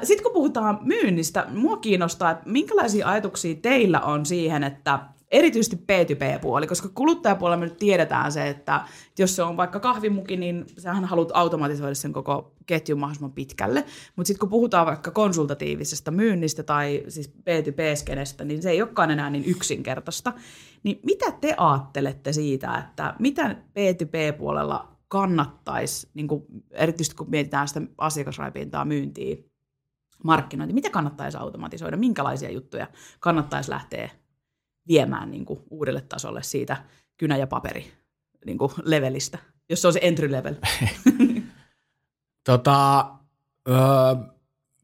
sitten 0.04 0.24
kun 0.24 0.34
puhutaan 0.34 0.80
myynnistä, 0.82 1.46
mua 1.50 1.78
kiinnostaa, 1.78 2.32
että 2.32 2.50
minkälaisia 2.50 3.08
ajatuksia 3.08 3.56
teillä 3.62 4.00
on 4.00 4.26
siihen, 4.26 4.64
että 4.64 5.00
erityisesti 5.32 5.76
B2B-puoli, 5.76 6.68
koska 6.68 6.90
kuluttajapuolella 6.90 7.60
me 7.60 7.66
nyt 7.66 7.78
tiedetään 7.78 8.32
se, 8.32 8.48
että 8.48 8.82
jos 9.20 9.36
se 9.36 9.44
on 9.44 9.58
vaikka 9.58 9.80
kahvimuki, 9.80 10.38
niin 10.38 10.66
sähän 10.78 11.06
haluat 11.06 11.32
automatisoida 11.34 11.96
sen 11.96 12.14
koko 12.14 12.56
ketjun 12.66 13.00
mahdollisimman 13.00 13.32
pitkälle. 13.32 13.86
Mutta 14.16 14.28
sitten 14.28 14.40
kun 14.40 14.50
puhutaan 14.50 14.86
vaikka 14.86 15.12
konsultatiivisesta 15.12 16.12
myynnistä 16.12 16.64
tai 16.64 17.04
siis 17.08 17.30
B2B-skenestä, 17.30 18.44
niin 18.44 18.62
se 18.62 18.70
ei 18.70 18.82
olekaan 18.82 19.12
enää 19.12 19.30
niin 19.30 19.46
yksinkertaista. 19.46 20.34
Niin 20.84 21.00
mitä 21.06 21.32
te 21.32 21.56
ajattelette 21.58 22.34
siitä, 22.34 22.78
että 22.78 23.14
mitä 23.20 23.50
B2B-puolella 23.50 24.98
kannattaisi, 25.08 26.10
niin 26.14 26.28
kuin 26.28 26.44
erityisesti 26.72 27.16
kun 27.16 27.30
mietitään 27.30 27.68
sitä 27.68 27.82
asiakasraipintaa 27.98 28.86
myyntiä, 28.86 29.36
markkinointi. 30.24 30.74
Mitä 30.74 30.90
kannattaisi 30.90 31.38
automatisoida? 31.38 31.98
Minkälaisia 31.98 32.52
juttuja 32.52 32.88
kannattaisi 33.20 33.70
lähteä 33.70 34.10
viemään 34.90 35.32
niin 35.32 35.46
kuin 35.46 35.60
uudelle 35.70 36.02
tasolle 36.02 36.44
siitä 36.44 36.78
kynä- 37.18 37.38
ja 37.38 37.48
paperi 37.48 37.92
niin 38.46 38.58
kuin 38.58 38.72
levelistä, 38.84 39.38
jos 39.70 39.82
se 39.82 39.88
on 39.88 39.94
se 39.94 40.00
entry 40.04 40.32
level? 40.32 40.56
tota, 42.50 43.08
öö, 43.70 43.76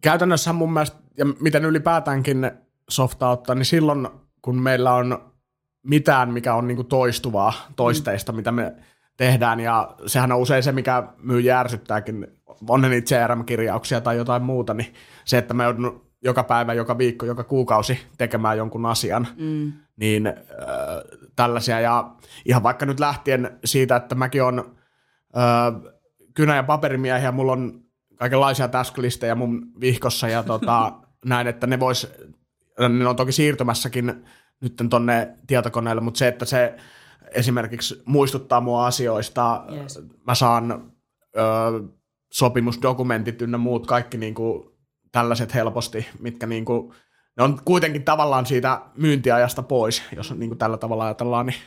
käytännössä 0.02 0.54
mun 0.54 0.74
mielestä, 0.74 0.98
ja 1.18 1.26
miten 1.26 1.66
ylipäätäänkin 1.66 2.52
softa 2.90 3.30
ottaa, 3.30 3.56
niin 3.56 3.66
silloin 3.66 4.08
kun 4.42 4.62
meillä 4.62 4.94
on 4.94 5.32
mitään, 5.84 6.34
mikä 6.34 6.56
on 6.56 6.68
niin 6.68 6.76
kuin 6.76 6.88
toistuvaa, 6.88 7.54
toisteista, 7.76 8.32
mm. 8.32 8.36
mitä 8.36 8.52
me 8.52 8.76
tehdään, 9.18 9.60
ja 9.60 9.96
sehän 10.06 10.32
on 10.32 10.40
usein 10.40 10.64
se, 10.64 10.72
mikä 10.72 11.04
myy 11.18 11.40
järsyttääkin, 11.40 12.28
on 12.70 12.82
ne 12.82 12.90
niitä 12.90 13.16
CRM-kirjauksia 13.16 14.02
tai 14.02 14.18
jotain 14.18 14.44
muuta, 14.44 14.74
niin 14.74 14.94
se, 15.26 15.38
että 15.38 15.54
me 15.54 15.64
joudun 15.64 16.06
joka 16.22 16.44
päivä, 16.44 16.74
joka 16.74 16.98
viikko, 16.98 17.26
joka 17.26 17.44
kuukausi 17.44 18.00
tekemään 18.18 18.58
jonkun 18.58 18.86
asian, 18.86 19.28
mm. 19.38 19.74
Niin 19.96 20.28
äh, 20.28 20.34
tällaisia, 21.36 21.80
ja 21.80 22.16
ihan 22.46 22.64
vaikka 22.64 22.86
nyt 22.86 23.00
lähtien 23.00 23.60
siitä, 23.66 23.96
että 23.96 24.16
mäkin 24.16 24.44
on 24.44 24.76
äh, 25.38 25.94
kynä- 26.34 26.56
ja 26.56 26.64
paperimiehiä, 26.64 27.32
mulla 27.32 27.52
on 27.52 27.82
kaikenlaisia 28.16 28.68
tasklistejä 28.68 29.36
mun 29.36 29.72
vihkossa, 29.80 30.28
ja 30.28 30.44
tota, 30.44 30.94
näin, 31.26 31.48
että 31.48 31.68
ne 31.68 31.80
vois, 31.80 32.14
ne 32.90 33.08
on 33.08 33.16
toki 33.16 33.32
siirtymässäkin 33.32 34.26
nyt 34.62 34.82
tonne 34.90 35.38
tietokoneelle, 35.48 36.02
mutta 36.02 36.18
se, 36.18 36.28
että 36.28 36.46
se 36.46 36.76
esimerkiksi 37.32 38.02
muistuttaa 38.06 38.62
mua 38.62 38.86
asioista, 38.86 39.66
yes. 39.72 40.00
mä 40.28 40.36
saan 40.36 40.92
ö, 41.38 41.42
sopimusdokumentit 42.32 43.42
ynnä 43.42 43.58
muut, 43.58 43.88
kaikki 43.88 44.18
niin 44.18 44.34
kuin 44.34 44.70
tällaiset 45.12 45.54
helposti, 45.54 46.08
mitkä 46.20 46.46
niin 46.48 46.66
kuin, 46.66 46.94
ne 47.38 47.44
on 47.44 47.60
kuitenkin 47.66 48.04
tavallaan 48.04 48.46
siitä 48.46 48.82
myyntiajasta 48.98 49.64
pois, 49.64 50.04
jos 50.16 50.32
niin 50.32 50.50
kuin 50.50 50.58
tällä 50.58 50.78
tavalla 50.78 51.06
ajatellaan, 51.06 51.46
niin 51.46 51.60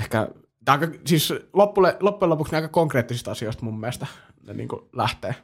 ehkä, 0.00 0.28
aika, 0.66 0.88
siis 1.04 1.32
loppujen 1.52 1.94
lopuksi 2.00 2.56
aika 2.56 2.68
konkreettisista 2.68 3.30
asioista 3.30 3.64
mun 3.64 3.80
mielestä 3.80 4.06
ne 4.46 4.54
niin 4.54 4.68
kuin 4.68 4.82
lähtee. 4.92 5.34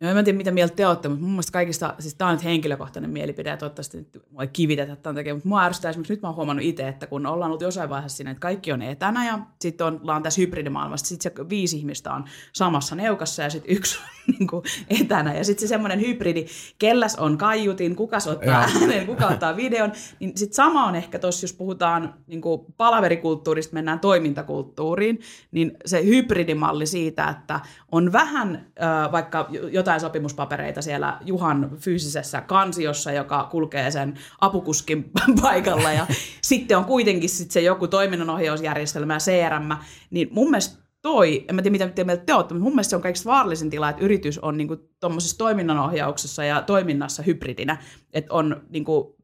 Joo, 0.00 0.10
en 0.10 0.24
tiedä, 0.24 0.36
mitä 0.36 0.50
mieltä 0.50 0.74
te 0.74 0.86
olette, 0.86 1.08
mutta 1.08 1.22
mun 1.22 1.32
mielestä 1.32 1.52
kaikista, 1.52 1.94
siis 1.98 2.14
tämä 2.14 2.30
on 2.30 2.36
nyt 2.36 2.44
henkilökohtainen 2.44 3.10
mielipide, 3.10 3.50
ja 3.50 3.56
toivottavasti 3.56 3.98
nyt 3.98 4.22
voi 4.36 4.48
kivitetä 4.48 4.96
tämän 4.96 5.16
takia, 5.16 5.34
mutta 5.34 5.48
mua 5.48 5.64
ärsyttää 5.64 5.88
esimerkiksi, 5.88 6.12
nyt 6.12 6.22
mä 6.22 6.28
oon 6.28 6.36
huomannut 6.36 6.64
itse, 6.64 6.88
että 6.88 7.06
kun 7.06 7.26
ollaan 7.26 7.50
ollut 7.50 7.62
jossain 7.62 7.90
vaiheessa 7.90 8.16
siinä, 8.16 8.30
että 8.30 8.40
kaikki 8.40 8.72
on 8.72 8.82
etänä, 8.82 9.26
ja 9.26 9.38
sitten 9.60 9.86
ollaan 9.86 10.22
tässä 10.22 10.40
hybridimaailmassa, 10.40 11.06
sitten 11.06 11.32
se 11.36 11.48
viisi 11.48 11.76
ihmistä 11.76 12.12
on 12.12 12.24
samassa 12.52 12.94
neukassa, 12.94 13.42
ja 13.42 13.50
sitten 13.50 13.76
yksi 13.76 13.98
on 13.98 14.34
niin 14.38 14.46
kuin 14.46 14.62
etänä, 15.00 15.34
ja 15.34 15.44
sitten 15.44 15.60
se 15.60 15.66
semmoinen 15.68 16.00
hybridi, 16.00 16.46
kelläs 16.78 17.14
on 17.14 17.38
kaiutin, 17.38 17.96
kuka 17.96 18.18
ottaa 18.26 18.66
äänen, 18.80 19.06
kuka 19.06 19.26
ottaa 19.26 19.56
videon, 19.56 19.92
niin 20.20 20.32
sitten 20.38 20.54
sama 20.54 20.86
on 20.86 20.94
ehkä 20.94 21.18
tuossa, 21.18 21.44
jos 21.44 21.52
puhutaan 21.52 22.14
niin 22.26 22.40
kuin 22.40 22.60
palaverikulttuurista, 22.76 23.74
mennään 23.74 24.00
toimintakulttuuriin, 24.00 25.20
niin 25.50 25.76
se 25.86 26.04
hybridimalli 26.04 26.86
siitä, 26.86 27.28
että 27.28 27.60
on 27.92 28.12
vähän 28.12 28.66
äh, 28.82 29.12
vaikka 29.12 29.48
jotain 29.86 30.00
sopimuspapereita 30.00 30.82
siellä 30.82 31.18
Juhan 31.24 31.70
fyysisessä 31.76 32.40
kansiossa, 32.40 33.12
joka 33.12 33.48
kulkee 33.50 33.90
sen 33.90 34.14
apukuskin 34.40 35.10
paikalla 35.42 35.92
ja 35.92 36.06
sitten 36.42 36.78
on 36.78 36.84
kuitenkin 36.84 37.28
sit 37.28 37.50
se 37.50 37.60
joku 37.60 37.88
toiminnanohjausjärjestelmä 37.88 39.14
ja 39.14 39.18
CRM, 39.18 39.70
niin 40.10 40.28
mun 40.30 40.50
mielestä 40.50 40.78
toi, 41.02 41.44
en 41.48 41.54
mä 41.54 41.62
tiedä 41.62 41.86
mitä 41.86 42.04
mieltä 42.04 42.24
te 42.24 42.34
olette, 42.34 42.54
mutta 42.54 42.64
mun 42.64 42.72
mielestä 42.72 42.90
se 42.90 42.96
on 42.96 43.02
kaikista 43.02 43.30
vaarallisin 43.30 43.70
tila, 43.70 43.90
että 43.90 44.04
yritys 44.04 44.38
on 44.38 44.56
niinku 44.56 44.76
tuommoisessa 45.00 45.38
toiminnanohjauksessa 45.38 46.44
ja 46.44 46.62
toiminnassa 46.62 47.22
hybridinä, 47.22 47.78
että 48.12 48.34
on 48.34 48.62
niinku 48.70 49.16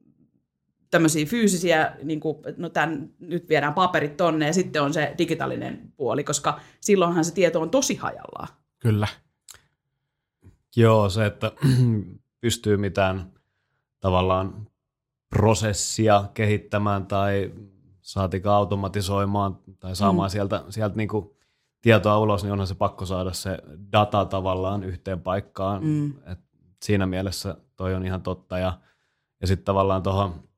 tämmöisiä 0.91 1.27
fyysisiä, 1.27 1.97
niin 2.03 2.21
kuin, 2.21 2.39
no 2.57 2.69
tämän, 2.69 3.11
nyt 3.19 3.49
viedään 3.49 3.75
paperit 3.75 4.17
tonne 4.17 4.47
ja 4.47 4.53
sitten 4.53 4.83
on 4.83 4.95
se 4.95 5.15
digitaalinen 5.19 5.93
puoli, 5.97 6.25
koska 6.25 6.61
silloinhan 6.81 7.25
se 7.25 7.35
tieto 7.35 7.61
on 7.61 7.71
tosi 7.71 7.97
hajallaan. 7.97 8.49
Kyllä. 8.79 9.09
Joo, 10.77 11.11
se, 11.11 11.27
että 11.27 11.53
pystyy 12.41 12.77
mitään 12.77 13.33
tavallaan 14.01 14.69
prosessia 15.29 16.25
kehittämään 16.35 17.07
tai 17.07 17.53
saatika 18.01 18.57
automatisoimaan 18.57 19.59
tai 19.81 19.97
saamaan 19.97 20.29
mm. 20.29 20.33
sieltä, 20.33 20.65
sieltä 20.69 20.97
niin 20.97 21.09
kuin 21.09 21.31
tietoa 21.83 22.19
ulos, 22.19 22.43
niin 22.43 22.53
onhan 22.53 22.67
se 22.67 22.75
pakko 22.75 23.07
saada 23.07 23.33
se 23.33 23.59
data 23.93 24.25
tavallaan 24.25 24.85
yhteen 24.85 25.21
paikkaan. 25.21 25.85
Mm. 25.85 26.11
Et 26.33 26.39
siinä 26.83 27.07
mielessä 27.07 27.57
toi 27.77 27.95
on 27.95 28.07
ihan 28.07 28.23
totta. 28.23 28.59
Ja, 28.59 28.79
ja 29.41 29.47
sitten 29.47 29.65
tavallaan 29.65 30.03
tuohon 30.03 30.49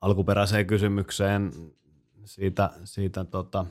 alkuperäiseen 0.00 0.66
kysymykseen 0.66 1.52
siitä, 2.24 2.70
siitä 2.84 3.24
tota, 3.24 3.66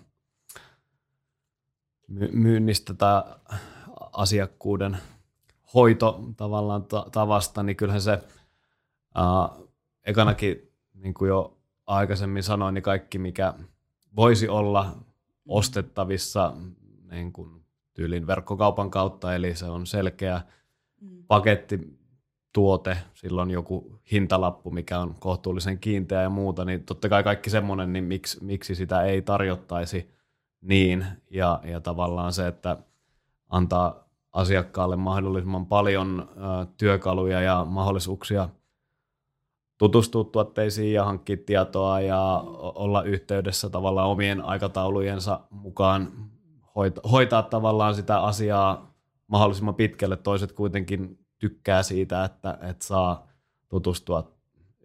myynnistä 2.31 2.93
tai 2.93 3.23
asiakkuuden 4.13 4.97
hoito 5.73 6.23
tavallaan 6.37 6.85
tavasta, 7.11 7.63
niin 7.63 7.75
kyllähän 7.75 8.01
se 8.01 8.19
ää, 9.15 9.49
ekanakin, 10.03 10.71
niin 10.93 11.13
kuin 11.13 11.29
jo 11.29 11.57
aikaisemmin 11.85 12.43
sanoin, 12.43 12.73
niin 12.73 12.83
kaikki 12.83 13.17
mikä 13.17 13.53
voisi 14.15 14.49
olla 14.49 14.91
ostettavissa 15.47 16.53
niin 17.11 17.33
kuin 17.33 17.63
tyylin 17.93 18.27
verkkokaupan 18.27 18.91
kautta, 18.91 19.35
eli 19.35 19.55
se 19.55 19.65
on 19.65 19.87
selkeä 19.87 20.41
mm. 21.01 21.23
paketti, 21.27 21.99
tuote, 22.53 22.97
silloin 23.13 23.51
joku 23.51 23.99
hintalappu, 24.11 24.71
mikä 24.71 24.99
on 24.99 25.15
kohtuullisen 25.19 25.79
kiinteä 25.79 26.21
ja 26.21 26.29
muuta, 26.29 26.65
niin 26.65 26.83
totta 26.83 27.09
kai 27.09 27.23
kaikki 27.23 27.49
semmoinen, 27.49 27.93
niin 27.93 28.03
miksi, 28.03 28.43
miksi 28.43 28.75
sitä 28.75 29.03
ei 29.03 29.21
tarjottaisi 29.21 30.13
niin, 30.61 31.05
ja, 31.29 31.59
ja 31.63 31.79
tavallaan 31.79 32.33
se, 32.33 32.47
että 32.47 32.77
antaa 33.49 34.02
asiakkaalle 34.33 34.95
mahdollisimman 34.95 35.65
paljon 35.65 36.29
työkaluja 36.77 37.41
ja 37.41 37.65
mahdollisuuksia 37.69 38.49
tutustua 39.77 40.23
tuotteisiin 40.23 40.93
ja 40.93 41.05
hankkia 41.05 41.37
tietoa 41.45 42.01
ja 42.01 42.43
olla 42.75 43.03
yhteydessä 43.03 43.69
tavallaan 43.69 44.09
omien 44.09 44.41
aikataulujensa 44.41 45.39
mukaan, 45.49 46.11
hoitaa, 46.75 47.09
hoitaa 47.11 47.43
tavallaan 47.43 47.95
sitä 47.95 48.19
asiaa 48.19 48.93
mahdollisimman 49.27 49.75
pitkälle. 49.75 50.17
Toiset 50.17 50.51
kuitenkin 50.51 51.19
tykkää 51.39 51.83
siitä, 51.83 52.23
että, 52.23 52.57
että 52.61 52.85
saa 52.85 53.27
tutustua 53.69 54.31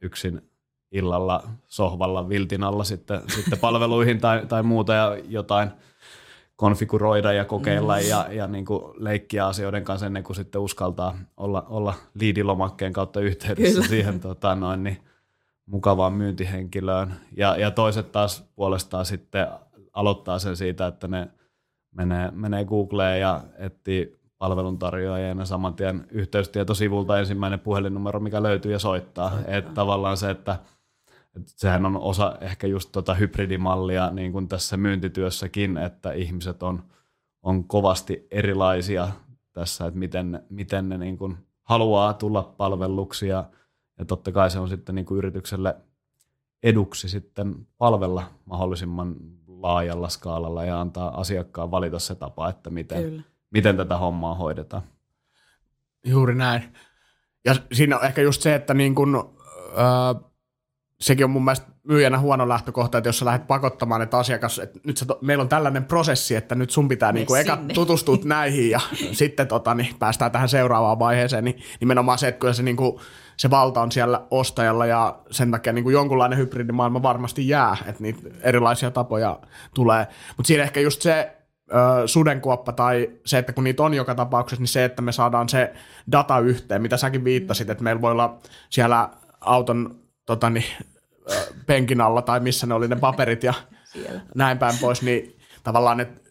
yksin 0.03 0.51
illalla 0.93 1.43
sohvalla 1.67 2.29
viltin 2.29 2.65
alla 2.65 2.85
sitten, 2.85 3.21
sitten 3.35 3.59
palveluihin 3.59 4.21
tai, 4.21 4.47
tai 4.47 4.63
muuta 4.63 4.95
ja 4.95 5.17
jotain 5.29 5.71
konfiguroida 6.59 7.33
ja 7.33 7.45
kokeilla 7.45 7.97
mm. 7.97 8.09
ja, 8.09 8.27
ja 8.33 8.47
niin 8.47 8.65
kuin 8.65 8.83
leikkiä 8.97 9.47
asioiden 9.47 9.85
kanssa 9.85 10.07
ennen 10.07 10.25
kuin 10.25 10.37
sitten 10.37 10.61
uskaltaa 10.61 11.19
olla, 11.37 11.67
olla 11.69 11.95
liidilomakkeen 12.15 12.93
kautta 12.93 13.21
yhteydessä 13.21 13.75
Kyllä. 13.75 13.89
siihen 13.89 14.21
tota 14.21 14.55
noin, 14.55 14.83
niin 14.83 14.99
mukavaan 15.67 16.13
myyntihenkilöön. 16.13 17.15
Ja, 17.37 17.57
ja 17.57 17.71
toiset 17.71 18.13
taas 18.13 18.45
puolestaan 18.57 19.07
sitten 19.07 19.47
aloittaa 19.93 20.39
sen 20.39 20.57
siitä, 20.57 20.87
että 20.87 21.09
ne 21.09 21.29
menee, 21.91 22.31
menee 22.31 22.65
Googleen 22.65 23.21
ja 23.21 23.41
etsii 23.59 24.19
palveluntarjoajana 24.39 25.45
saman 25.45 25.75
tien 25.75 26.07
yhteystietosivulta 26.11 27.19
ensimmäinen 27.19 27.61
puhelinnumero, 27.61 28.21
mikä 28.21 28.43
löytyy 28.43 28.73
ja 28.73 28.79
soittaa. 28.79 29.33
Että 29.47 29.71
tavallaan 29.75 30.17
se, 30.17 30.31
että, 30.31 30.59
että 31.37 31.53
sehän 31.57 31.87
on 31.87 31.97
osa 31.97 32.37
ehkä 32.41 32.67
just 32.67 32.93
tota 32.93 33.15
hybridimallia 33.15 34.11
niin 34.11 34.33
kuin 34.33 34.49
tässä 34.49 34.77
myyntityössäkin, 34.77 35.77
että 35.77 36.13
ihmiset 36.13 36.63
on, 36.63 36.83
on 37.43 37.65
kovasti 37.65 38.27
erilaisia 38.31 39.09
tässä, 39.53 39.87
että 39.87 39.99
miten, 39.99 40.43
miten 40.51 40.89
ne 40.89 40.99
niin 40.99 41.19
kuin 41.19 41.37
haluaa 41.63 42.15
tulla 42.15 42.43
palveluksi 42.43 43.29
ja, 43.29 43.45
ja 43.99 44.05
totta 44.05 44.33
kai 44.33 44.51
se 44.51 44.59
on 44.59 44.69
sitten 44.69 44.95
niin 44.95 45.07
kuin 45.07 45.19
yritykselle 45.19 45.77
eduksi 46.63 47.09
sitten 47.09 47.67
palvella 47.79 48.31
mahdollisimman 48.45 49.17
laajalla 49.47 50.09
skaalalla 50.09 50.65
ja 50.65 50.81
antaa 50.81 51.21
asiakkaan 51.21 51.71
valita 51.71 51.99
se 51.99 52.15
tapa, 52.15 52.49
että 52.49 52.71
miten, 52.71 53.03
Kyllä 53.03 53.23
miten 53.51 53.77
tätä 53.77 53.97
hommaa 53.97 54.35
hoidetaan. 54.35 54.83
Juuri 56.07 56.35
näin. 56.35 56.63
Ja 57.45 57.55
siinä 57.73 57.99
on 57.99 58.05
ehkä 58.05 58.23
just 58.23 58.43
se, 58.43 58.55
että 58.55 58.75
niin 58.75 58.95
kun, 58.95 59.37
öö, 59.79 60.28
sekin 61.01 61.25
on 61.25 61.31
mun 61.31 61.45
mielestä 61.45 61.67
myyjänä 61.89 62.19
huono 62.19 62.49
lähtökohta, 62.49 62.99
että 62.99 63.09
jos 63.09 63.19
sä 63.19 63.25
lähdet 63.25 63.47
pakottamaan, 63.47 64.03
että 64.03 64.19
asiakas, 64.19 64.59
että 64.59 64.81
nyt 64.87 64.97
sä, 64.97 65.07
meillä 65.21 65.43
on 65.43 65.49
tällainen 65.49 65.85
prosessi, 65.85 66.37
että 66.37 66.55
nyt 66.55 66.71
sun 66.71 66.89
pitää 66.89 67.13
niin 67.13 67.27
kuin 67.27 67.41
eka 67.41 67.59
tutustua 67.75 68.17
näihin 68.25 68.71
ja 68.71 68.81
sitten 69.13 69.49
tota, 69.49 69.75
niin 69.75 69.95
päästään 69.99 70.31
tähän 70.31 70.49
seuraavaan 70.49 70.99
vaiheeseen, 70.99 71.45
niin 71.45 71.63
nimenomaan 71.81 72.19
se, 72.19 72.29
että 72.29 72.39
kyllä 72.39 72.53
se, 72.53 72.63
niin 72.63 72.77
kuin, 72.77 73.01
se 73.37 73.51
valta 73.51 73.83
on 73.83 73.93
siellä 73.93 74.23
ostajalla 74.31 74.87
ja 74.87 75.19
sen 75.31 75.51
takia 75.51 75.73
niin 75.73 75.85
kuin 75.85 75.93
jonkunlainen 75.93 76.39
hybridimaailma 76.39 77.03
varmasti 77.03 77.49
jää, 77.49 77.77
että 77.87 78.03
niitä 78.03 78.21
erilaisia 78.43 78.91
tapoja 78.91 79.41
tulee. 79.75 80.07
Mutta 80.37 80.47
siinä 80.47 80.63
ehkä 80.63 80.81
just 80.81 81.03
se, 81.03 81.33
sudenkuoppa 82.07 82.73
tai 82.73 83.11
se, 83.25 83.39
että 83.39 83.53
kun 83.53 83.65
niitä 83.65 83.83
on 83.83 83.95
joka 83.95 84.15
tapauksessa, 84.15 84.61
niin 84.61 84.69
se, 84.69 84.85
että 84.85 85.03
me 85.03 85.13
saadaan 85.13 85.49
se 85.49 85.73
data 86.13 86.39
yhteen, 86.39 86.83
mitä 86.83 86.97
säkin 86.97 87.25
viittasit, 87.25 87.71
että 87.71 87.85
meillä 87.85 88.03
voi 88.03 88.13
olla 88.13 88.39
siellä 88.71 89.11
auton 89.41 90.08
tota, 90.29 90.51
niin, 90.51 90.65
penkin 91.67 92.01
alla 92.01 92.23
tai 92.23 92.41
missä 92.41 92.67
ne 92.67 92.75
oli 92.75 92.89
ne 92.89 92.97
paperit 92.97 93.43
ja 93.43 93.55
Siellä. 93.85 94.21
näin 94.35 94.59
päin 94.59 94.79
pois, 94.81 95.03
niin 95.03 95.39
tavallaan 95.63 96.01
että 96.01 96.31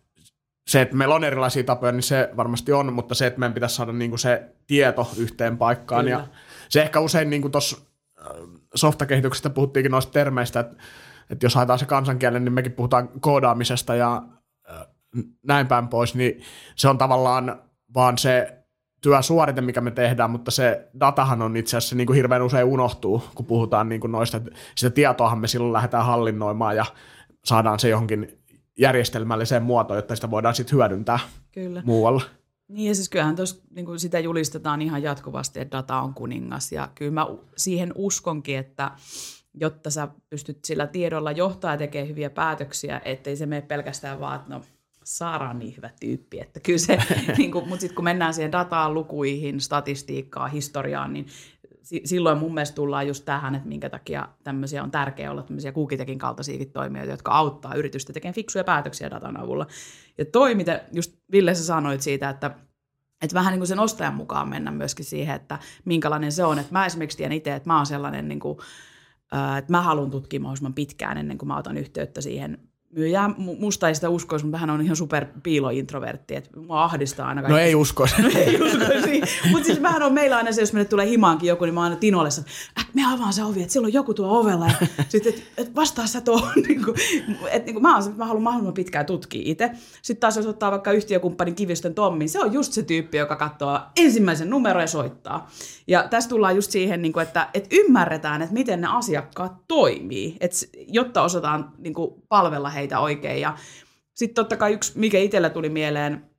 se, 0.68 0.82
että 0.82 0.96
meillä 0.96 1.16
on 1.16 1.24
erilaisia 1.24 1.64
tapoja, 1.64 1.92
niin 1.92 2.04
se 2.04 2.30
varmasti 2.38 2.72
on, 2.74 2.94
mutta 2.94 3.16
se, 3.16 3.28
että 3.28 3.40
meidän 3.40 3.54
pitäisi 3.54 3.76
saada 3.76 3.92
niin 3.92 4.12
kuin 4.12 4.20
se 4.20 4.56
tieto 4.68 5.12
yhteen 5.18 5.58
paikkaan. 5.58 6.06
Kyllä. 6.06 6.18
Ja 6.18 6.28
se 6.70 6.82
ehkä 6.82 7.00
usein 7.00 7.30
niin 7.30 7.52
tuossa 7.52 7.78
softakehityksestä 8.76 9.50
puhuttiinkin 9.50 9.92
noista 9.92 10.12
termeistä, 10.12 10.60
että, 10.60 10.76
että 11.30 11.46
jos 11.46 11.56
haetaan 11.56 11.80
se 11.80 11.86
kansankielen, 11.86 12.46
niin 12.46 12.54
mekin 12.54 12.72
puhutaan 12.72 13.10
koodaamisesta 13.20 13.96
ja 13.96 14.24
näin 15.44 15.68
päin 15.68 15.88
pois, 15.88 16.16
niin 16.16 16.42
se 16.76 16.88
on 16.88 16.98
tavallaan 16.98 17.62
vaan 17.94 18.18
se 18.18 18.64
työsuorite, 19.02 19.62
mikä 19.62 19.82
me 19.82 19.92
tehdään, 19.92 20.32
mutta 20.32 20.52
se 20.52 20.88
datahan 21.00 21.42
on 21.42 21.58
itse 21.58 21.78
asiassa 21.78 21.96
niin 21.96 22.08
kuin 22.08 22.16
hirveän 22.16 22.42
usein 22.42 22.66
unohtuu, 22.66 23.24
kun 23.36 23.46
puhutaan 23.46 23.90
niin 23.90 24.02
kuin 24.02 24.12
noista. 24.12 24.42
Sitä 24.76 24.90
tietoahan 24.90 25.40
me 25.40 25.48
silloin 25.48 25.74
lähdetään 25.74 26.06
hallinnoimaan 26.06 26.76
ja 26.76 26.86
saadaan 27.46 27.80
se 27.80 27.90
johonkin 27.90 28.38
järjestelmälliseen 28.78 29.64
muotoon, 29.64 29.98
jotta 29.98 30.16
sitä 30.16 30.32
voidaan 30.32 30.56
sitten 30.56 30.78
hyödyntää 30.78 31.20
Kyllä. 31.52 31.82
muualla. 31.86 32.22
Niin 32.68 32.88
ja 32.88 32.96
siis 32.96 33.10
kyllähän 33.10 33.36
tos, 33.36 33.62
niin 33.76 33.86
kuin 33.86 34.00
sitä 34.00 34.20
julistetaan 34.20 34.82
ihan 34.82 35.04
jatkuvasti, 35.04 35.60
että 35.60 35.78
data 35.78 36.02
on 36.02 36.14
kuningas 36.14 36.72
ja 36.72 36.90
kyllä 36.96 37.12
mä 37.12 37.28
siihen 37.58 37.92
uskonkin, 37.96 38.58
että 38.58 38.92
jotta 39.54 39.90
sä 39.90 40.08
pystyt 40.30 40.66
sillä 40.66 40.88
tiedolla 40.88 41.32
johtaa 41.32 41.72
ja 41.72 41.78
tekemään 41.78 42.10
hyviä 42.10 42.30
päätöksiä, 42.30 43.02
ettei 43.06 43.36
se 43.36 43.46
mene 43.46 43.62
pelkästään 43.62 44.20
vaan, 44.20 44.36
että 44.36 44.54
no 44.54 44.62
Saara 45.08 45.50
on 45.50 45.60
niin 45.60 45.78
hyvä 45.78 45.90
tyyppi, 46.00 46.40
että 46.40 46.60
kyllä 46.60 46.78
se, 46.78 46.98
niin 47.38 47.52
kuin, 47.52 47.68
mutta 47.68 47.82
sitten 47.82 47.96
kun 47.96 48.04
mennään 48.04 48.34
siihen 48.34 48.52
dataan, 48.52 48.94
lukuihin, 48.94 49.62
statistiikkaan, 49.62 50.52
historiaan, 50.52 51.14
niin 51.14 51.26
silloin 52.06 52.38
mun 52.38 52.54
mielestä 52.54 52.76
tullaan 52.76 53.08
just 53.08 53.26
tähän, 53.26 53.56
että 53.56 53.68
minkä 53.68 53.90
takia 53.90 54.28
tämmöisiä 54.44 54.84
on 54.84 54.92
tärkeää 54.92 55.32
olla 55.32 55.44
tämmöisiä 55.44 55.72
Kuukitekin 55.72 56.20
kaltaisiakin 56.20 56.72
toimijoita, 56.72 57.12
jotka 57.12 57.32
auttaa 57.32 57.74
yritystä 57.74 58.14
tekemään 58.14 58.36
fiksuja 58.36 58.64
päätöksiä 58.64 59.10
datan 59.10 59.40
avulla. 59.40 59.68
Ja 60.18 60.26
toi, 60.26 60.56
mitä 60.56 60.84
just 60.94 61.16
Ville 61.32 61.56
sä 61.56 61.64
sanoit 61.64 62.02
siitä, 62.02 62.30
että 62.30 62.52
että 63.22 63.34
vähän 63.34 63.52
niin 63.52 63.60
kuin 63.60 63.68
sen 63.68 63.80
ostajan 63.80 64.14
mukaan 64.14 64.50
mennä 64.50 64.72
myöskin 64.72 65.06
siihen, 65.06 65.36
että 65.36 65.60
minkälainen 65.86 66.32
se 66.32 66.44
on. 66.44 66.60
Että 66.60 66.72
mä 66.72 66.86
esimerkiksi 66.86 67.18
tiedän 67.18 67.38
itse, 67.38 67.56
että 67.56 67.70
mä 67.70 67.78
oon 67.78 67.86
sellainen, 67.86 68.28
niin 68.28 68.40
kuin, 68.40 68.58
että 69.58 69.72
mä 69.72 69.82
haluan 69.82 70.12
tutkia 70.12 70.40
mahdollisimman 70.40 70.74
pitkään 70.74 71.18
ennen 71.18 71.38
kuin 71.38 71.48
mä 71.48 71.58
otan 71.58 71.78
yhteyttä 71.78 72.22
siihen 72.22 72.67
myyjää. 72.96 73.30
Musta 73.38 73.88
ei 73.88 73.96
sitä 73.96 74.10
uskoisi, 74.10 74.46
mutta 74.46 74.58
hän 74.58 74.70
on 74.70 74.82
ihan 74.82 74.96
super 74.96 75.26
piilointrovertti, 75.44 76.36
että 76.36 76.60
mua 76.60 76.84
ahdistaa 76.84 77.28
aina 77.28 77.42
kaikki. 77.42 77.54
No 77.54 77.60
ei 77.60 77.76
uskoisi. 77.76 78.16
no 78.22 78.30
ei 78.36 78.62
uskoisi. 78.62 79.22
mutta 79.52 79.66
siis 79.66 79.80
mähän 79.80 80.04
on 80.04 80.14
meillä 80.14 80.38
aina 80.38 80.52
se, 80.52 80.62
jos 80.62 80.74
meille 80.74 80.90
tulee 80.90 81.08
himaankin 81.08 81.48
joku, 81.48 81.66
niin 81.66 81.74
mä 81.74 81.82
aina 81.82 81.96
Tinolle 81.96 82.28
että 82.28 82.52
äh, 82.80 82.88
me 82.94 83.14
avaan 83.14 83.34
se 83.34 83.44
ovi, 83.44 83.62
että 83.62 83.74
siellä 83.74 83.86
on 83.86 83.94
joku 83.94 84.14
tuo 84.14 84.40
ovella 84.40 84.68
ja 84.68 84.88
sitten, 85.10 85.34
että 85.34 85.44
et 85.58 85.76
vastaa 85.76 86.08
sä 86.08 86.22
tuohon. 86.22 86.54
niin 86.68 86.86
kuin, 86.86 86.98
että 87.52 87.66
niin 87.66 87.74
kuin 87.74 87.82
mä, 87.82 88.00
mä 88.16 88.26
haluan 88.26 88.44
mahdollisimman 88.44 88.74
pitkään 88.74 89.06
tutkia 89.06 89.42
itse. 89.46 89.72
Sitten 90.02 90.22
taas 90.22 90.38
jos 90.38 90.46
ottaa 90.46 90.72
vaikka 90.72 90.92
yhtiökumppanin 90.92 91.56
Kivistön 91.56 91.96
Tommi, 91.96 92.28
se 92.28 92.40
on 92.40 92.54
just 92.54 92.74
se 92.74 92.84
tyyppi, 92.84 93.18
joka 93.18 93.36
katsoo 93.36 93.80
ensimmäisen 93.96 94.50
numeron 94.50 94.84
ja 94.84 94.88
soittaa. 94.88 95.50
Ja 95.88 96.08
tässä 96.10 96.30
tullaan 96.30 96.56
just 96.56 96.72
siihen, 96.72 97.02
niin 97.02 97.14
kuin, 97.14 97.24
että, 97.24 97.50
että 97.54 97.70
ymmärretään, 97.72 98.42
että 98.42 98.54
miten 98.54 98.82
ne 98.82 98.88
asiakkaat 98.92 99.54
toimii, 99.68 100.38
että, 100.40 100.58
jotta 100.88 101.22
osataan 101.22 101.72
niin 101.78 101.94
kuin, 101.94 102.14
palvella 102.30 102.70
heitä 102.78 103.00
oikein. 103.00 103.42
Ja 103.42 103.56
sitten 104.14 104.36
totta 104.36 104.58
kai 104.58 104.74
yksi, 104.74 105.00
mikä 105.00 105.20
itsellä 105.20 105.50
tuli 105.50 105.70
mieleen, 105.70 106.30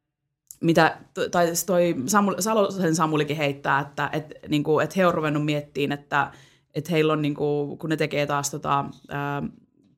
mitä, 0.60 0.98
tai 1.30 1.52
toi 1.66 1.94
Samul, 2.06 2.34
Salosen 2.38 2.94
Samulikin 2.94 3.36
heittää, 3.36 3.80
että 3.80 4.10
et, 4.12 4.34
niin 4.48 4.62
kuin, 4.62 4.84
että 4.84 4.94
he 4.96 5.06
on 5.06 5.14
ruvennut 5.14 5.44
miettimään, 5.44 5.98
että, 6.00 6.32
että 6.74 6.90
heillä 6.90 7.12
on, 7.12 7.22
niin 7.22 7.34
kuin, 7.34 7.78
kun 7.78 7.90
ne 7.90 7.96
tekee 7.96 8.26
taas, 8.26 8.50
tota, 8.50 8.84
ää, 9.08 9.42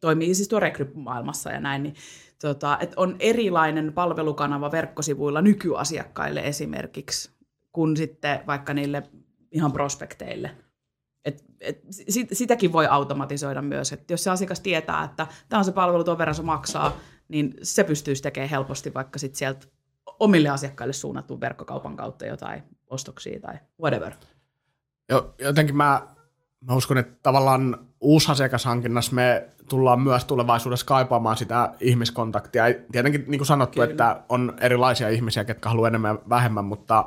toimii 0.00 0.34
siis 0.34 0.48
tuo 0.48 0.60
rekrymaailmassa 0.60 1.50
ja 1.50 1.60
näin, 1.60 1.82
niin 1.82 1.94
tota, 2.40 2.78
että 2.80 2.94
on 2.96 3.16
erilainen 3.18 3.92
palvelukanava 3.92 4.72
verkkosivuilla 4.72 5.42
nykyasiakkaille 5.42 6.40
esimerkiksi, 6.40 7.30
kuin 7.72 7.96
sitten 7.96 8.40
vaikka 8.46 8.74
niille 8.74 9.02
ihan 9.52 9.72
prospekteille. 9.72 10.50
Et, 11.24 11.44
et, 11.60 11.80
sit, 11.90 12.28
sitäkin 12.32 12.72
voi 12.72 12.86
automatisoida 12.86 13.62
myös, 13.62 13.92
että 13.92 14.12
jos 14.12 14.24
se 14.24 14.30
asiakas 14.30 14.60
tietää, 14.60 15.04
että 15.04 15.26
tämä 15.48 15.58
on 15.58 15.64
se 15.64 15.72
palvelu, 15.72 16.04
tuon 16.04 16.18
verran 16.18 16.34
se 16.34 16.42
maksaa, 16.42 16.96
niin 17.28 17.54
se 17.62 17.84
pystyisi 17.84 18.22
tekemään 18.22 18.50
helposti 18.50 18.94
vaikka 18.94 19.18
sit 19.18 19.34
sieltä 19.34 19.66
omille 20.20 20.48
asiakkaille 20.48 20.92
suunnattuun 20.92 21.40
verkkokaupan 21.40 21.96
kautta 21.96 22.26
jotain 22.26 22.62
ostoksia 22.86 23.40
tai 23.40 23.54
whatever. 23.80 24.12
Jo, 25.08 25.34
jotenkin 25.38 25.76
mä, 25.76 26.06
mä 26.60 26.74
uskon, 26.74 26.98
että 26.98 27.18
tavallaan 27.22 27.86
uusasiakashankinnassa 28.00 29.14
me 29.14 29.48
tullaan 29.68 30.00
myös 30.00 30.24
tulevaisuudessa 30.24 30.86
kaipaamaan 30.86 31.36
sitä 31.36 31.72
ihmiskontaktia. 31.80 32.64
Tietenkin 32.92 33.24
niin 33.26 33.38
kuin 33.38 33.46
sanottu, 33.46 33.80
Kyllä. 33.80 33.90
että 33.90 34.22
on 34.28 34.54
erilaisia 34.60 35.08
ihmisiä, 35.08 35.44
ketkä 35.44 35.68
haluaa 35.68 35.88
enemmän 35.88 36.14
ja 36.14 36.28
vähemmän, 36.28 36.64
mutta 36.64 37.04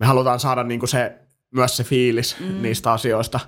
me 0.00 0.06
halutaan 0.06 0.40
saada 0.40 0.62
niin 0.62 0.80
kuin 0.80 0.88
se 0.88 1.18
myös 1.50 1.76
se 1.76 1.84
fiilis 1.84 2.36
mm. 2.40 2.62
niistä 2.62 2.92
asioista. 2.92 3.40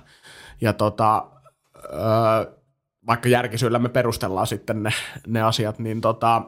Ja 0.61 0.73
tota, 0.73 1.27
ö, 1.75 2.61
vaikka 3.07 3.29
järkisyillä 3.29 3.79
me 3.79 3.89
perustellaan 3.89 4.47
sitten 4.47 4.83
ne, 4.83 4.93
ne 5.27 5.41
asiat, 5.41 5.79
niin 5.79 6.01
tota, 6.01 6.41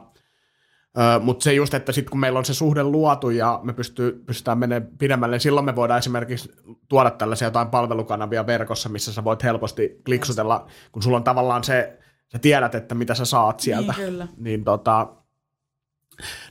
mutta 1.20 1.44
se 1.44 1.52
just, 1.52 1.74
että 1.74 1.92
sitten 1.92 2.10
kun 2.10 2.20
meillä 2.20 2.38
on 2.38 2.44
se 2.44 2.54
suhde 2.54 2.82
luotu 2.82 3.30
ja 3.30 3.60
me 3.62 3.72
pystyy, 3.72 4.22
pystytään 4.26 4.58
menemään 4.58 4.90
pidemmälle, 4.98 5.34
niin 5.34 5.40
silloin 5.40 5.66
me 5.66 5.76
voidaan 5.76 5.98
esimerkiksi 5.98 6.52
tuoda 6.88 7.10
tällaisia 7.10 7.46
jotain 7.46 7.68
palvelukanavia 7.68 8.46
verkossa, 8.46 8.88
missä 8.88 9.12
sä 9.12 9.24
voit 9.24 9.42
helposti 9.42 10.00
kliksutella, 10.04 10.66
kun 10.92 11.02
sulla 11.02 11.16
on 11.16 11.24
tavallaan 11.24 11.64
se, 11.64 11.98
sä 12.32 12.38
tiedät, 12.38 12.74
että 12.74 12.94
mitä 12.94 13.14
sä 13.14 13.24
saat 13.24 13.60
sieltä. 13.60 13.94
Niin, 13.96 14.06
kyllä. 14.06 14.28
niin 14.36 14.64
tota, 14.64 15.06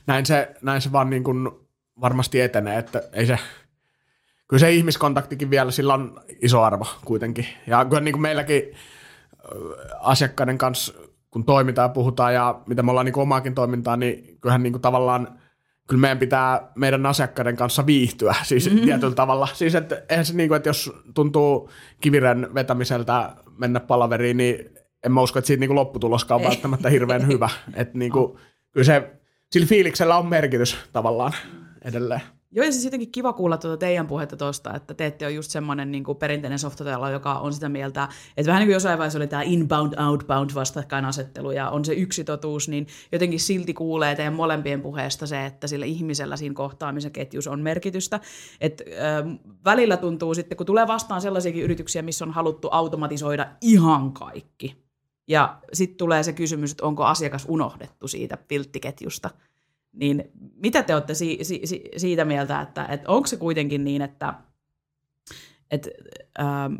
näin, 0.06 0.26
se, 0.26 0.54
näin 0.62 0.80
se 0.80 0.92
vaan 0.92 1.10
niin 1.10 1.24
kuin 1.24 1.50
varmasti 2.00 2.40
etenee, 2.40 2.78
että 2.78 3.02
ei 3.12 3.26
se, 3.26 3.38
kyllä 4.48 4.60
se 4.60 4.72
ihmiskontaktikin 4.72 5.50
vielä, 5.50 5.70
sillä 5.70 5.94
on 5.94 6.20
iso 6.42 6.62
arvo 6.62 6.86
kuitenkin. 7.04 7.46
Ja 7.66 7.84
kyllä 7.84 8.00
niin 8.00 8.12
kuin 8.12 8.22
meilläkin 8.22 8.62
asiakkaiden 10.00 10.58
kanssa, 10.58 10.94
kun 11.30 11.44
toimitaan 11.44 11.84
ja 11.84 11.94
puhutaan 11.94 12.34
ja 12.34 12.60
mitä 12.66 12.82
me 12.82 12.90
ollaan 12.90 13.06
niin 13.06 13.12
kuin 13.12 13.22
omaakin 13.22 13.54
toimintaa, 13.54 13.96
niin 13.96 14.38
kyllähän 14.40 14.62
niin 14.62 14.72
kuin 14.72 14.82
tavallaan 14.82 15.38
kyllä 15.88 16.00
meidän 16.00 16.18
pitää 16.18 16.72
meidän 16.74 17.06
asiakkaiden 17.06 17.56
kanssa 17.56 17.86
viihtyä 17.86 18.34
siis 18.42 18.70
mm-hmm. 18.70 18.84
tietyllä 18.84 19.14
tavalla. 19.14 19.48
Siis 19.52 19.74
että 19.74 20.02
eihän 20.08 20.26
se 20.26 20.34
niin 20.34 20.48
kuin, 20.48 20.56
että 20.56 20.68
jos 20.68 20.92
tuntuu 21.14 21.70
kiviren 22.00 22.54
vetämiseltä 22.54 23.36
mennä 23.58 23.80
palaveriin, 23.80 24.36
niin 24.36 24.70
en 25.04 25.12
mä 25.12 25.20
usko, 25.20 25.38
että 25.38 25.46
siitä 25.46 25.60
niin 25.60 25.68
kuin 25.68 25.76
lopputuloskaan 25.76 26.40
on 26.40 26.46
välttämättä 26.46 26.88
hirveän 26.88 27.26
hyvä. 27.26 27.50
Että 27.74 27.98
niin 27.98 28.12
kuin, 28.12 28.38
kyllä 28.72 28.84
se, 28.84 29.10
sillä 29.50 29.66
fiiliksellä 29.66 30.16
on 30.16 30.26
merkitys 30.26 30.76
tavallaan 30.92 31.32
edelleen. 31.84 32.20
Joo, 32.54 32.66
ja 32.66 32.72
siis 32.72 32.84
jotenkin 32.84 33.12
kiva 33.12 33.32
kuulla 33.32 33.58
tuota 33.58 33.76
teidän 33.76 34.06
puhetta 34.06 34.36
tuosta, 34.36 34.74
että 34.74 34.94
te 34.94 35.06
ette 35.06 35.26
ole 35.26 35.32
just 35.32 35.50
semmoinen 35.50 35.92
niin 35.92 36.04
kuin 36.04 36.18
perinteinen 36.18 36.58
softatelo, 36.58 37.10
joka 37.10 37.34
on 37.34 37.52
sitä 37.52 37.68
mieltä, 37.68 38.08
että 38.36 38.46
vähän 38.46 38.60
niin 38.60 38.66
kuin 38.66 38.72
jossain 38.72 38.98
vaiheessa 38.98 39.18
oli 39.18 39.26
tämä 39.26 39.42
inbound, 39.42 39.94
outbound 40.08 40.50
vastakkainasettelu 40.54 41.50
ja 41.50 41.70
on 41.70 41.84
se 41.84 41.92
yksi 41.92 42.24
totuus, 42.24 42.68
niin 42.68 42.86
jotenkin 43.12 43.40
silti 43.40 43.74
kuulee 43.74 44.14
teidän 44.14 44.34
molempien 44.34 44.82
puheesta 44.82 45.26
se, 45.26 45.46
että 45.46 45.66
sillä 45.66 45.86
ihmisellä 45.86 46.36
siinä 46.36 46.54
kohtaamisen 46.54 47.12
ketjussa 47.12 47.50
on 47.50 47.60
merkitystä. 47.60 48.20
että 48.60 48.84
äh, 48.84 49.38
välillä 49.64 49.96
tuntuu 49.96 50.34
sitten, 50.34 50.56
kun 50.56 50.66
tulee 50.66 50.86
vastaan 50.86 51.20
sellaisiakin 51.20 51.62
yrityksiä, 51.62 52.02
missä 52.02 52.24
on 52.24 52.30
haluttu 52.30 52.68
automatisoida 52.70 53.46
ihan 53.60 54.12
kaikki. 54.12 54.84
Ja 55.28 55.58
sitten 55.72 55.98
tulee 55.98 56.22
se 56.22 56.32
kysymys, 56.32 56.70
että 56.70 56.86
onko 56.86 57.04
asiakas 57.04 57.46
unohdettu 57.48 58.08
siitä 58.08 58.36
pilttiketjusta– 58.36 59.30
niin 59.94 60.24
mitä 60.56 60.82
te 60.82 60.94
olette 60.94 61.14
si- 61.14 61.38
si- 61.42 61.60
si- 61.64 61.90
siitä 61.96 62.24
mieltä, 62.24 62.60
että, 62.60 62.86
että 62.86 63.08
onko 63.08 63.26
se 63.26 63.36
kuitenkin 63.36 63.84
niin, 63.84 64.02
että, 64.02 64.34
että 65.70 65.90
ähm, 66.40 66.74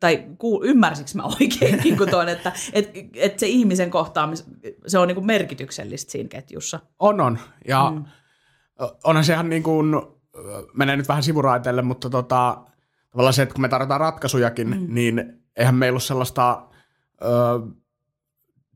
tai 0.00 0.26
kuul, 0.38 0.64
ymmärsikö 0.64 1.10
mä 1.14 1.22
oikein 1.22 1.78
niin 1.84 1.96
kuin 1.96 2.10
tuon, 2.10 2.28
että 2.28 2.52
et, 2.72 2.90
et 3.14 3.38
se 3.38 3.46
ihmisen 3.46 3.90
kohtaamis, 3.90 4.44
se 4.86 4.98
on 4.98 5.08
niin 5.08 5.26
merkityksellistä 5.26 6.12
siinä 6.12 6.28
ketjussa? 6.28 6.80
On, 6.98 7.20
on. 7.20 7.38
Ja 7.68 7.92
mm. 7.94 8.04
onhan 9.04 9.24
sehän 9.24 9.48
niin 9.48 9.62
kuin, 9.62 9.96
menee 10.74 10.96
nyt 10.96 11.08
vähän 11.08 11.22
sivuraiteelle, 11.22 11.82
mutta 11.82 12.10
tota, 12.10 12.64
tavallaan 13.10 13.34
se, 13.34 13.42
että 13.42 13.54
kun 13.54 13.62
me 13.62 13.68
tarvitaan 13.68 14.00
ratkaisujakin, 14.00 14.68
mm. 14.68 14.94
niin 14.94 15.42
eihän 15.56 15.74
meillä 15.74 15.94
ole 15.94 16.00
sellaista 16.00 16.68
ö, 17.22 17.26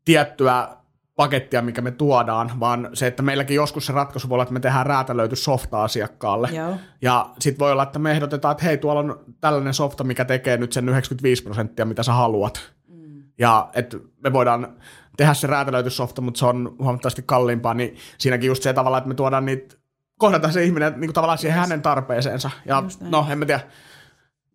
tiettyä 0.05 0.77
pakettia, 1.17 1.63
mikä 1.63 1.83
me 1.83 1.91
tuodaan, 1.91 2.51
vaan 2.61 2.91
se, 2.95 3.07
että 3.07 3.23
meilläkin 3.23 3.55
joskus 3.55 3.87
se 3.87 3.93
ratkaisu 3.93 4.29
voi 4.29 4.35
olla, 4.37 4.43
että 4.43 4.53
me 4.53 4.61
tehdään 4.61 4.87
räätälöity 4.87 5.37
softa 5.37 5.85
asiakkaalle. 5.85 6.49
Joo. 6.53 6.77
Ja 7.03 7.31
sitten 7.39 7.59
voi 7.59 7.73
olla, 7.73 7.83
että 7.83 7.99
me 7.99 8.11
ehdotetaan, 8.11 8.53
että 8.53 8.65
hei, 8.65 8.79
tuolla 8.79 9.01
on 9.01 9.25
tällainen 9.41 9.75
softa, 9.75 10.05
mikä 10.05 10.25
tekee 10.25 10.57
nyt 10.57 10.73
sen 10.73 10.89
95 10.89 11.43
prosenttia, 11.43 11.85
mitä 11.85 12.03
sä 12.03 12.13
haluat. 12.13 12.73
Mm. 12.89 13.23
Ja 13.39 13.71
että 13.75 13.97
me 14.25 14.33
voidaan 14.33 14.77
tehdä 15.17 15.35
se 15.35 15.47
räätälöity 15.47 15.91
softa, 15.91 16.21
mutta 16.21 16.39
se 16.39 16.47
on 16.47 16.77
huomattavasti 16.79 17.23
kalliimpaa, 17.27 17.75
niin 17.75 17.97
siinäkin 18.19 18.49
just 18.49 18.63
se 18.63 18.73
tavalla, 18.73 18.99
että 18.99 19.09
me 19.09 19.15
tuodaan 19.15 19.45
niitä, 19.45 19.77
kohdataan 20.19 20.53
se 20.53 20.65
ihminen 20.65 20.93
niin 20.93 21.09
kuin 21.09 21.15
tavallaan 21.15 21.39
siihen 21.39 21.59
hänen 21.59 21.83
tarpeeseensa. 21.83 22.51
Ja 22.67 22.83
no, 23.01 23.27
en 23.31 23.39
mä 23.39 23.47
tiedä, 23.47 23.61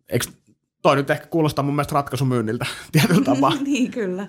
eikö 0.08 0.26
toi 0.82 0.96
nyt 0.96 1.10
ehkä 1.10 1.26
kuulostaa 1.26 1.62
mun 1.64 1.74
mielestä 1.74 1.94
ratkaisumyynniltä 1.94 2.66
tietyllä 2.92 3.24
tapaa. 3.24 3.52
niin, 3.64 3.90
kyllä. 3.90 4.26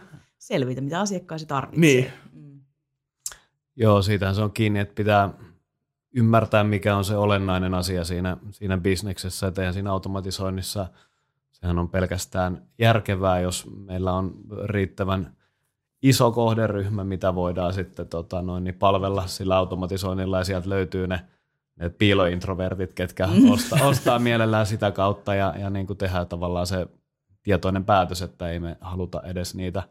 Selvitä, 0.50 0.82
mitä 0.82 1.00
asiakkaasi 1.00 1.46
tarvitsee. 1.46 1.82
Niin. 1.82 2.12
Mm. 2.34 2.60
Joo, 3.76 4.02
siitähän 4.02 4.36
se 4.36 4.42
on 4.42 4.52
kiinni, 4.52 4.80
että 4.80 4.96
pitää 4.96 5.30
ymmärtää, 6.16 6.64
mikä 6.64 6.96
on 6.96 7.06
se 7.06 7.16
olennainen 7.16 7.74
asia 7.74 8.04
siinä, 8.04 8.38
siinä 8.52 8.78
bisneksessä, 8.78 9.48
että 9.48 9.62
eihän 9.62 9.74
siinä 9.74 9.92
automatisoinnissa, 9.92 10.88
sehän 11.52 11.80
on 11.80 11.90
pelkästään 11.90 12.62
järkevää, 12.80 13.40
jos 13.40 13.68
meillä 13.86 14.14
on 14.14 14.34
riittävän 14.64 15.34
iso 16.02 16.32
kohderyhmä, 16.32 17.04
mitä 17.04 17.36
voidaan 17.36 17.74
sitten 17.74 18.08
tota, 18.08 18.42
noin, 18.42 18.64
niin 18.64 18.76
palvella 18.76 19.28
sillä 19.28 19.58
automatisoinnilla 19.58 20.38
ja 20.38 20.44
sieltä 20.44 20.70
löytyy 20.70 21.08
ne, 21.08 21.22
ne 21.76 21.90
piilointrovertit, 21.90 22.94
ketkä 22.94 23.28
Mm. 23.28 23.52
ostaa, 23.52 23.88
ostaa 23.88 24.20
mielellään 24.20 24.66
sitä 24.66 24.92
kautta 24.92 25.36
ja, 25.36 25.54
ja 25.60 25.70
niin 25.70 25.88
kuin 25.88 25.98
tehdään 25.98 26.28
tavallaan 26.28 26.68
se 26.68 26.88
tietoinen 27.44 27.86
päätös, 27.86 28.22
että 28.22 28.50
ei 28.50 28.60
me 28.60 28.78
haluta 28.82 29.22
edes 29.22 29.56
niitä, 29.56 29.84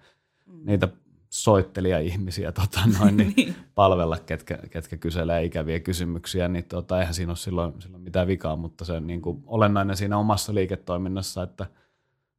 niitä 0.65 0.89
soittelija-ihmisiä 1.31 2.53
tota, 2.53 2.81
noin, 3.01 3.17
niin 3.17 3.33
Niin. 3.37 3.55
palvella, 3.75 4.19
ketkä, 4.19 4.59
ketkä 4.71 4.97
kyselee 4.97 5.45
ikäviä 5.45 5.81
kysymyksiä, 5.81 6.49
niin 6.49 6.65
tota, 6.65 7.01
eihän 7.01 7.15
siinä 7.15 7.31
ole 7.31 7.37
silloin, 7.37 7.83
silloin 7.83 8.03
mitään 8.03 8.27
vikaa, 8.27 8.57
mutta 8.57 8.85
se 8.85 8.93
on 8.93 9.07
niin 9.07 9.23
kuin 9.23 9.43
olennainen 9.47 9.97
siinä 9.97 10.19
omassa 10.19 10.55
liiketoiminnassa, 10.55 11.43
että, 11.43 11.67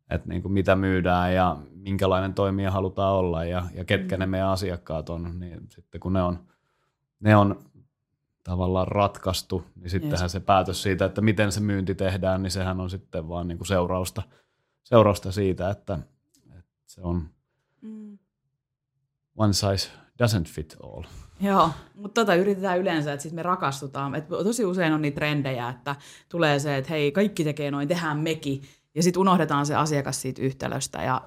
että 0.10 0.30
niin 0.30 0.42
kuin 0.42 0.52
mitä 0.52 0.76
myydään 0.76 1.34
ja 1.34 1.58
minkälainen 1.74 2.34
toimija 2.34 2.72
halutaan 2.72 3.14
olla 3.14 3.46
ja, 3.46 3.66
ja 3.74 3.86
ketkä 3.86 4.18
ne 4.18 4.26
meidän 4.26 4.48
asiakkaat 4.50 5.10
on, 5.10 5.40
niin 5.40 5.60
sitten 5.70 6.02
kun 6.02 6.14
ne 6.14 6.24
on, 6.24 6.40
ne 7.20 7.36
on 7.36 7.60
tavallaan 8.44 8.88
ratkaistu, 8.88 9.64
niin 9.76 9.90
sittenhän 9.90 10.22
Yes. 10.22 10.32
se 10.32 10.40
päätös 10.40 10.84
siitä, 10.84 11.06
että 11.06 11.22
miten 11.22 11.52
se 11.52 11.60
myynti 11.60 11.96
tehdään, 11.96 12.44
niin 12.44 12.52
sehän 12.52 12.80
on 12.80 12.90
sitten 12.90 13.30
vaan 13.30 13.48
niin 13.48 13.58
kuin 13.58 13.68
seurausta, 13.68 14.22
seurausta 14.84 15.32
siitä, 15.32 15.70
että, 15.70 16.00
että 16.60 16.72
se 16.86 17.02
on 17.02 17.16
Mm. 17.16 17.30
One 19.40 19.54
size 19.54 19.90
doesn't 20.24 20.48
fit 20.48 20.76
all. 20.84 21.04
Joo, 21.42 21.70
mutta 21.96 22.22
tota 22.22 22.36
yritetään 22.36 22.80
yleensä, 22.80 23.14
että 23.14 23.24
sit 23.24 23.34
me 23.34 23.44
rakastutaan. 23.44 24.16
Et 24.16 24.28
tosi 24.28 24.66
usein 24.66 24.94
on 24.94 25.02
niitä 25.02 25.16
trendejä, 25.16 25.70
että 25.70 25.96
tulee 26.30 26.60
se, 26.60 26.78
että 26.78 26.90
hei, 26.90 27.12
kaikki 27.12 27.44
tekee 27.44 27.72
noin, 27.72 27.88
tehdään 27.88 28.18
mekin. 28.18 28.62
Ja 28.96 29.04
sitten 29.04 29.22
unohdetaan 29.22 29.66
se 29.66 29.76
asiakas 29.76 30.22
siitä 30.22 30.42
yhtälöstä. 30.42 31.04
Ja 31.04 31.22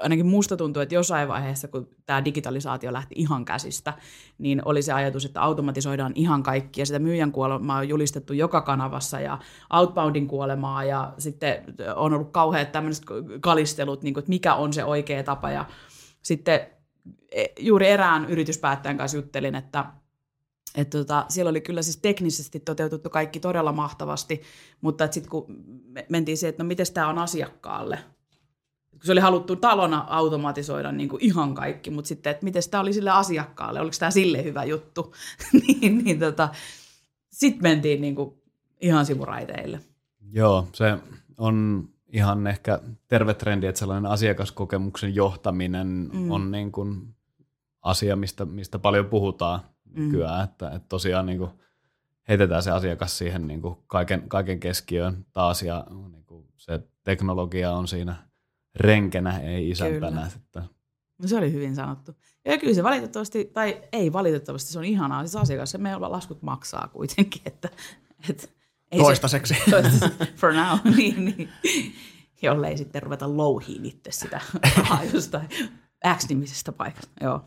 ainakin 0.00 0.26
musta 0.26 0.56
tuntuu, 0.56 0.82
että 0.82 0.94
jossain 0.94 1.28
vaiheessa, 1.28 1.68
kun 1.68 1.88
tämä 2.06 2.24
digitalisaatio 2.24 2.92
lähti 2.92 3.14
ihan 3.18 3.44
käsistä, 3.44 3.92
niin 4.38 4.62
oli 4.64 4.82
se 4.82 4.92
ajatus, 4.92 5.24
että 5.24 5.42
automatisoidaan 5.42 6.12
ihan 6.14 6.42
kaikki. 6.42 6.80
Ja 6.80 6.86
sitä 6.86 6.98
myyjän 6.98 7.32
kuolemaa 7.32 7.78
on 7.78 7.88
julistettu 7.88 8.32
joka 8.32 8.60
kanavassa 8.60 9.20
ja 9.20 9.38
outboundin 9.72 10.28
kuolemaa. 10.28 10.84
Ja 10.84 11.12
sitten 11.18 11.64
on 11.96 12.14
ollut 12.14 12.30
kauheat 12.30 12.72
tämmöiset 12.72 13.04
kalistelut, 13.40 14.02
niin 14.02 14.14
kuin, 14.14 14.22
että 14.22 14.30
mikä 14.30 14.54
on 14.54 14.72
se 14.72 14.84
oikea 14.84 15.22
tapa. 15.22 15.50
Ja 15.50 15.64
sitten 16.22 16.60
juuri 17.58 17.88
erään 17.88 18.24
yrityspäättäjän 18.24 18.98
kanssa 18.98 19.18
juttelin, 19.18 19.54
että 19.54 19.84
että 20.74 20.98
tota, 20.98 21.26
siellä 21.28 21.50
oli 21.50 21.60
kyllä 21.60 21.82
siis 21.82 21.96
teknisesti 21.96 22.60
toteutettu 22.60 23.10
kaikki 23.10 23.40
todella 23.40 23.72
mahtavasti, 23.72 24.42
mutta 24.80 25.12
sitten 25.12 25.30
kun 25.30 25.44
me 25.86 26.06
mentiin 26.08 26.36
siihen, 26.36 26.50
että 26.50 26.62
no 26.62 26.66
miten 26.66 26.86
tämä 26.94 27.08
on 27.08 27.18
asiakkaalle, 27.18 27.98
se 29.04 29.12
oli 29.12 29.20
haluttu 29.20 29.56
talona 29.56 30.04
automatisoida 30.08 30.92
niin 30.92 31.08
kuin 31.08 31.24
ihan 31.24 31.54
kaikki, 31.54 31.90
mutta 31.90 32.08
sitten, 32.08 32.30
että 32.30 32.44
miten 32.44 32.62
tämä 32.70 32.80
oli 32.80 32.92
sille 32.92 33.10
asiakkaalle, 33.10 33.80
oliko 33.80 33.96
tämä 33.98 34.10
sille 34.10 34.44
hyvä 34.44 34.64
juttu, 34.64 35.14
niin, 35.66 36.04
niin 36.04 36.18
tota, 36.18 36.48
sitten 37.30 37.62
mentiin 37.62 38.00
niin 38.00 38.14
kuin 38.14 38.34
ihan 38.80 39.06
sivuraiteille. 39.06 39.80
Joo, 40.32 40.68
se 40.72 40.98
on 41.38 41.88
ihan 42.14 42.46
ehkä 42.46 42.80
terve 43.08 43.34
trendi, 43.34 43.66
että 43.66 43.78
sellainen 43.78 44.10
asiakaskokemuksen 44.10 45.14
johtaminen 45.14 46.10
mm. 46.12 46.30
on 46.30 46.50
niin 46.50 46.72
kuin 46.72 47.14
asia, 47.82 48.16
mistä, 48.16 48.44
mistä 48.44 48.78
paljon 48.78 49.06
puhutaan 49.06 49.60
nykyään, 49.94 50.38
mm. 50.38 50.44
että, 50.44 50.70
että 50.70 50.88
tosiaan 50.88 51.26
niin 51.26 51.38
kuin 51.38 51.50
heitetään 52.28 52.62
se 52.62 52.70
asiakas 52.70 53.18
siihen 53.18 53.46
niin 53.46 53.62
kuin 53.62 53.76
kaiken, 53.86 54.28
kaiken 54.28 54.60
keskiöön 54.60 55.26
taas 55.32 55.62
ja 55.62 55.86
niin 56.12 56.24
kuin 56.24 56.46
se 56.56 56.80
teknologia 57.04 57.72
on 57.72 57.88
siinä 57.88 58.16
renkenä, 58.74 59.38
ei. 59.38 59.72
Kyllä. 59.78 60.28
Että, 60.36 60.62
No 61.18 61.28
se 61.28 61.36
oli 61.36 61.52
hyvin 61.52 61.74
sanottu. 61.74 62.12
Ja 62.44 62.58
kyllä 62.58 62.74
se 62.74 62.82
valitettavasti, 62.82 63.44
tai 63.44 63.82
ei 63.92 64.12
valitettavasti, 64.12 64.72
se 64.72 64.78
on 64.78 64.84
ihanaa. 64.84 65.22
Siis 65.22 65.36
asiakas, 65.36 65.70
se 65.70 65.78
meidän 65.78 66.00
laskut 66.00 66.42
maksaa 66.42 66.88
kuitenkin, 66.88 67.42
että, 67.46 67.68
että 68.30 68.48
ei 68.92 68.98
Toistaiseksi. 68.98 69.54
Se, 69.54 69.60
toistaiseksi. 69.70 70.32
For 70.36 70.52
now, 70.52 70.78
niin, 70.96 71.24
niin. 71.24 71.48
Jollei 72.42 72.76
sitten 72.76 73.02
ruveta 73.02 73.36
louhiin 73.36 73.84
itse 73.84 74.10
sitä 74.10 74.40
rahaa 74.76 75.04
jostain 75.14 75.48
X-nimisestä 76.16 76.72
paikasta. 76.72 77.12
Joo, 77.20 77.40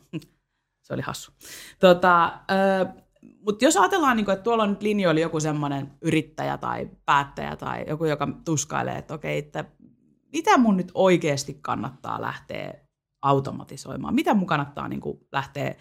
se 0.83 0.93
oli 0.93 1.01
hassu. 1.01 1.31
Tota, 1.79 2.39
mutta 3.41 3.65
jos 3.65 3.77
ajatellaan, 3.77 4.17
niin 4.17 4.31
että 4.31 4.43
tuolla 4.43 4.63
on 4.63 4.69
nyt 4.69 4.81
linjoilla 4.81 5.21
joku 5.21 5.39
semmoinen 5.39 5.93
yrittäjä 6.01 6.57
tai 6.57 6.89
päättäjä 7.05 7.55
tai 7.55 7.85
joku, 7.87 8.05
joka 8.05 8.27
tuskailee, 8.45 8.97
että 8.97 9.13
okei, 9.13 9.37
että 9.37 9.65
mitä 10.33 10.57
mun 10.57 10.77
nyt 10.77 10.91
oikeasti 10.93 11.57
kannattaa 11.61 12.21
lähteä 12.21 12.73
automatisoimaan? 13.21 14.15
Mitä 14.15 14.33
mun 14.33 14.47
kannattaa 14.47 14.87
niin 14.87 15.01
kuin 15.01 15.19
lähteä 15.31 15.75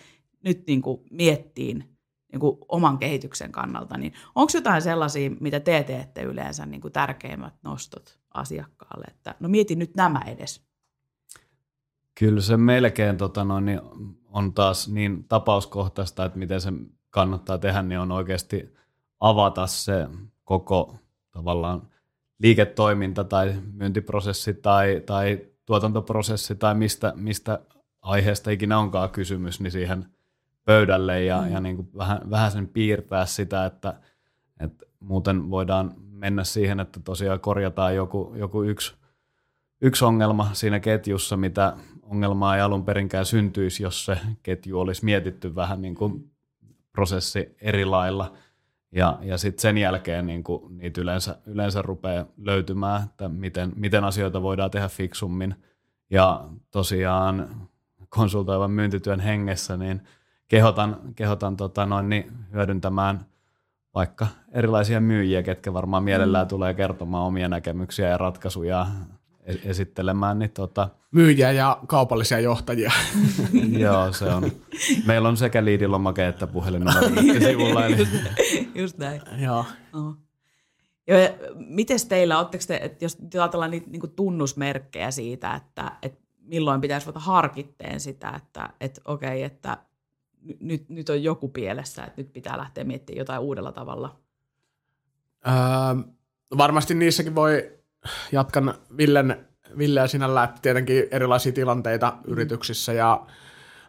nyt 0.45 0.67
niin 0.67 0.83
kuin 0.83 1.01
miettiin 1.11 1.96
niin 2.33 2.41
kuin 2.41 2.59
oman 2.69 2.99
kehityksen 2.99 3.53
kannalta? 3.53 3.99
Niin 3.99 4.13
onko 4.35 4.53
jotain 4.55 4.83
sellaisia, 4.83 5.31
mitä 5.41 5.61
te 5.61 5.83
teette 5.83 6.23
yleensä 6.23 6.67
niin 6.67 6.81
kuin 6.81 6.93
tärkeimmät 6.93 7.55
nostot 7.63 8.19
asiakkaalle? 8.35 9.05
Että 9.09 9.35
no 9.41 9.49
mieti 9.49 9.77
nyt 9.77 9.95
nämä 9.95 10.21
edes. 10.27 10.67
Kyllä 12.15 12.41
se 12.41 12.57
melkein 12.57 13.17
tota 13.17 13.45
noin, 13.45 13.65
niin 13.65 13.81
on 14.25 14.53
taas 14.53 14.89
niin 14.89 15.25
tapauskohtaista, 15.29 16.25
että 16.25 16.39
miten 16.39 16.61
se 16.61 16.73
kannattaa 17.11 17.59
tehdä, 17.59 17.83
niin 17.83 18.01
on 18.01 18.13
oikeasti 18.13 18.75
avata 19.21 19.67
se 19.67 20.09
koko 20.45 20.95
tavallaan 21.31 21.89
liiketoiminta 22.39 23.25
tai 23.25 23.55
myyntiprosessi 23.73 24.55
tai, 24.55 25.03
tai 25.07 25.47
tuotantoprosessi 25.67 26.55
tai 26.55 26.75
mistä, 26.75 27.13
mistä 27.17 27.59
aiheesta 28.03 28.51
ikinä 28.51 28.79
onkaan 28.79 29.11
kysymys, 29.11 29.61
niin 29.61 29.71
siihen 29.71 30.16
pöydälle 30.67 31.25
ja, 31.25 31.43
mm. 31.43 31.53
ja 31.53 31.61
niin 31.61 31.77
kuin 31.77 31.89
vähän, 31.97 32.21
vähän 32.31 32.53
sen 32.53 32.69
piirtää 32.69 33.27
sitä, 33.27 33.67
että, 33.67 34.01
että 34.61 34.87
muuten 35.01 35.51
voidaan 35.51 35.95
mennä 35.97 36.45
siihen, 36.45 36.81
että 36.81 37.01
tosiaan 37.01 37.41
korjataan 37.41 37.95
joku, 37.95 38.35
joku 38.37 38.63
yksi, 38.63 38.95
yksi 39.81 40.05
ongelma 40.05 40.51
siinä 40.53 40.81
ketjussa, 40.81 41.37
mitä 41.37 41.77
ongelmaa 42.03 42.57
ei 42.57 42.63
alun 42.63 42.85
perinkään 42.85 43.27
syntyisi, 43.27 43.83
jos 43.83 44.05
se 44.05 44.19
ketju 44.43 44.81
olisi 44.81 45.05
mietitty 45.05 45.55
vähän 45.55 45.83
niin 45.83 45.95
kuin 45.95 46.31
prosessi 46.93 47.57
eri 47.61 47.85
lailla. 47.85 48.33
Ja, 48.93 49.19
ja 49.23 49.39
sitten 49.39 49.63
sen 49.63 49.79
jälkeen 49.79 50.27
niin 50.27 50.45
kuin 50.45 50.79
niitä 50.79 51.01
yleensä, 51.01 51.39
yleensä 51.47 51.83
rupeaa 51.83 52.27
löytymään, 52.37 53.03
että 53.05 53.29
miten, 53.29 53.73
miten 53.77 54.05
asioita 54.05 54.43
voidaan 54.43 54.71
tehdä 54.71 54.89
fiksummin. 54.89 55.55
Ja 56.11 56.49
tosiaan 56.71 57.69
konsultoivan 58.09 58.71
myyntityön 58.71 59.21
hengessä, 59.21 59.77
niin 59.77 60.03
kehotan, 60.49 61.01
kehotan 61.17 61.57
tota 61.57 61.87
noin, 61.87 62.09
niin 62.09 62.33
hyödyntämään 62.53 63.27
vaikka 63.95 64.27
erilaisia 64.53 65.01
myyjiä, 65.01 65.43
ketkä 65.43 65.73
varmaan 65.73 66.03
mielellään 66.03 66.49
tulee 66.49 66.75
kertomaan 66.75 67.25
omia 67.25 67.49
näkemyksiä 67.49 68.09
ja 68.09 68.19
ratkaisuja 68.19 68.87
esittelemään. 69.65 70.39
Niin 70.39 70.51
tota, 70.51 70.89
Myyjiä 71.11 71.53
ja 71.53 71.79
kaupallisia 71.87 72.41
johtajia. 72.41 72.93
joo, 73.79 74.13
se 74.13 74.25
on. 74.25 74.53
Meillä 75.07 75.29
on 75.29 75.37
sekä 75.37 75.65
liidilomake 75.65 76.27
että 76.27 76.47
puhelinnumero 76.47 77.09
sivulla. 77.49 77.87
Eli... 77.87 77.97
just, 77.99 78.13
just 78.75 78.99
näin. 78.99 79.23
Joo. 79.39 79.65
Oh. 79.93 80.17
Joo, 81.09 81.19
ja 81.19 81.29
mites 81.55 82.05
teillä, 82.05 82.39
ootteko 82.39 82.65
te, 82.67 82.81
että 82.83 83.05
jos 83.05 83.19
ajatellaan 83.35 83.71
niitä 83.71 83.91
niin 83.91 84.11
tunnusmerkkejä 84.17 85.11
siitä, 85.11 85.55
että, 85.55 85.93
että 86.03 86.25
milloin 86.39 86.81
pitäisi 86.81 87.07
ruveta 87.07 87.21
harkitteen 87.21 88.01
sitä, 88.01 88.33
että, 88.37 88.71
että 88.81 89.01
okei, 89.05 89.43
että 89.43 89.77
nyt, 90.61 90.89
nyt 90.89 91.09
on 91.09 91.23
joku 91.23 91.49
pielessä, 91.49 92.05
että 92.05 92.21
nyt 92.23 92.33
pitää 92.33 92.59
lähteä 92.59 92.85
miettimään 92.85 93.19
jotain 93.19 93.41
uudella 93.41 93.73
tavalla? 93.73 94.17
Öö, 95.47 95.55
varmasti 96.59 96.95
niissäkin 96.95 97.35
voi 97.35 97.79
jatkan 98.33 98.75
Villen, 98.97 99.47
Ville 99.79 100.01
ja 100.01 100.07
sinä 100.07 100.35
läpi 100.35 100.59
tietenkin 100.63 101.05
erilaisia 101.11 101.53
tilanteita 101.53 102.11
mm. 102.11 102.33
yrityksissä 102.33 102.93
ja, 102.93 103.27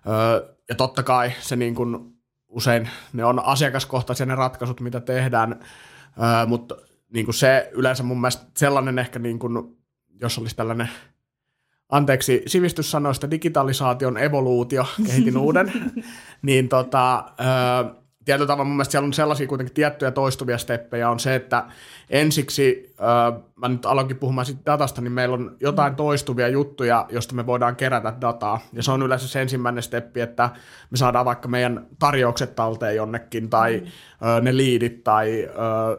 öö, 0.07 0.55
ja 0.69 0.75
totta 0.75 1.03
kai 1.03 1.31
se 1.39 1.55
niin 1.55 1.75
kuin 1.75 2.13
usein 2.47 2.89
ne 3.13 3.25
on 3.25 3.45
asiakaskohtaisia 3.45 4.25
ne 4.25 4.35
ratkaisut, 4.35 4.81
mitä 4.81 4.99
tehdään, 4.99 5.51
öö, 5.53 6.45
mutta 6.45 6.75
niin 7.13 7.25
kuin 7.25 7.35
se 7.35 7.69
yleensä 7.73 8.03
mun 8.03 8.21
mielestä 8.21 8.45
sellainen 8.57 8.99
ehkä, 8.99 9.19
niin 9.19 9.39
kuin, 9.39 9.77
jos 10.21 10.37
olisi 10.37 10.55
tällainen 10.55 10.89
anteeksi, 11.89 12.43
sivistyssanoista 12.47 13.31
digitalisaation 13.31 14.17
evoluutio, 14.17 14.85
kehitin 15.05 15.37
uuden, 15.37 15.71
niin 16.41 16.69
tota, 16.69 17.17
ö, 17.17 18.06
tietyllä 18.27 18.47
tavalla 18.47 18.65
mun 18.65 18.75
mielestä 18.75 18.91
siellä 18.91 19.05
on 19.05 19.13
sellaisia 19.13 19.47
kuitenkin 19.47 19.73
tiettyjä 19.73 20.11
toistuvia 20.11 20.57
steppejä, 20.57 21.09
on 21.09 21.19
se, 21.19 21.35
että 21.35 21.65
ensiksi, 22.09 22.95
äh, 23.01 23.41
mä 23.55 23.67
nyt 23.67 23.85
aloinkin 23.85 24.17
puhumaan 24.17 24.45
siitä 24.45 24.61
datasta, 24.65 25.01
niin 25.01 25.11
meillä 25.11 25.33
on 25.33 25.55
jotain 25.59 25.95
toistuvia 25.95 26.47
juttuja, 26.47 27.05
josta 27.09 27.35
me 27.35 27.45
voidaan 27.45 27.75
kerätä 27.75 28.13
dataa, 28.21 28.59
ja 28.73 28.83
se 28.83 28.91
on 28.91 29.03
yleensä 29.03 29.27
se 29.27 29.41
ensimmäinen 29.41 29.83
steppi, 29.83 30.21
että 30.21 30.49
me 30.89 30.97
saadaan 30.97 31.25
vaikka 31.25 31.47
meidän 31.47 31.87
tarjoukset 31.99 32.55
talteen 32.55 32.95
jonnekin, 32.95 33.49
tai 33.49 33.77
mm. 33.79 34.27
äh, 34.27 34.41
ne 34.41 34.57
liidit, 34.57 35.03
tai 35.03 35.45
äh, 35.45 35.53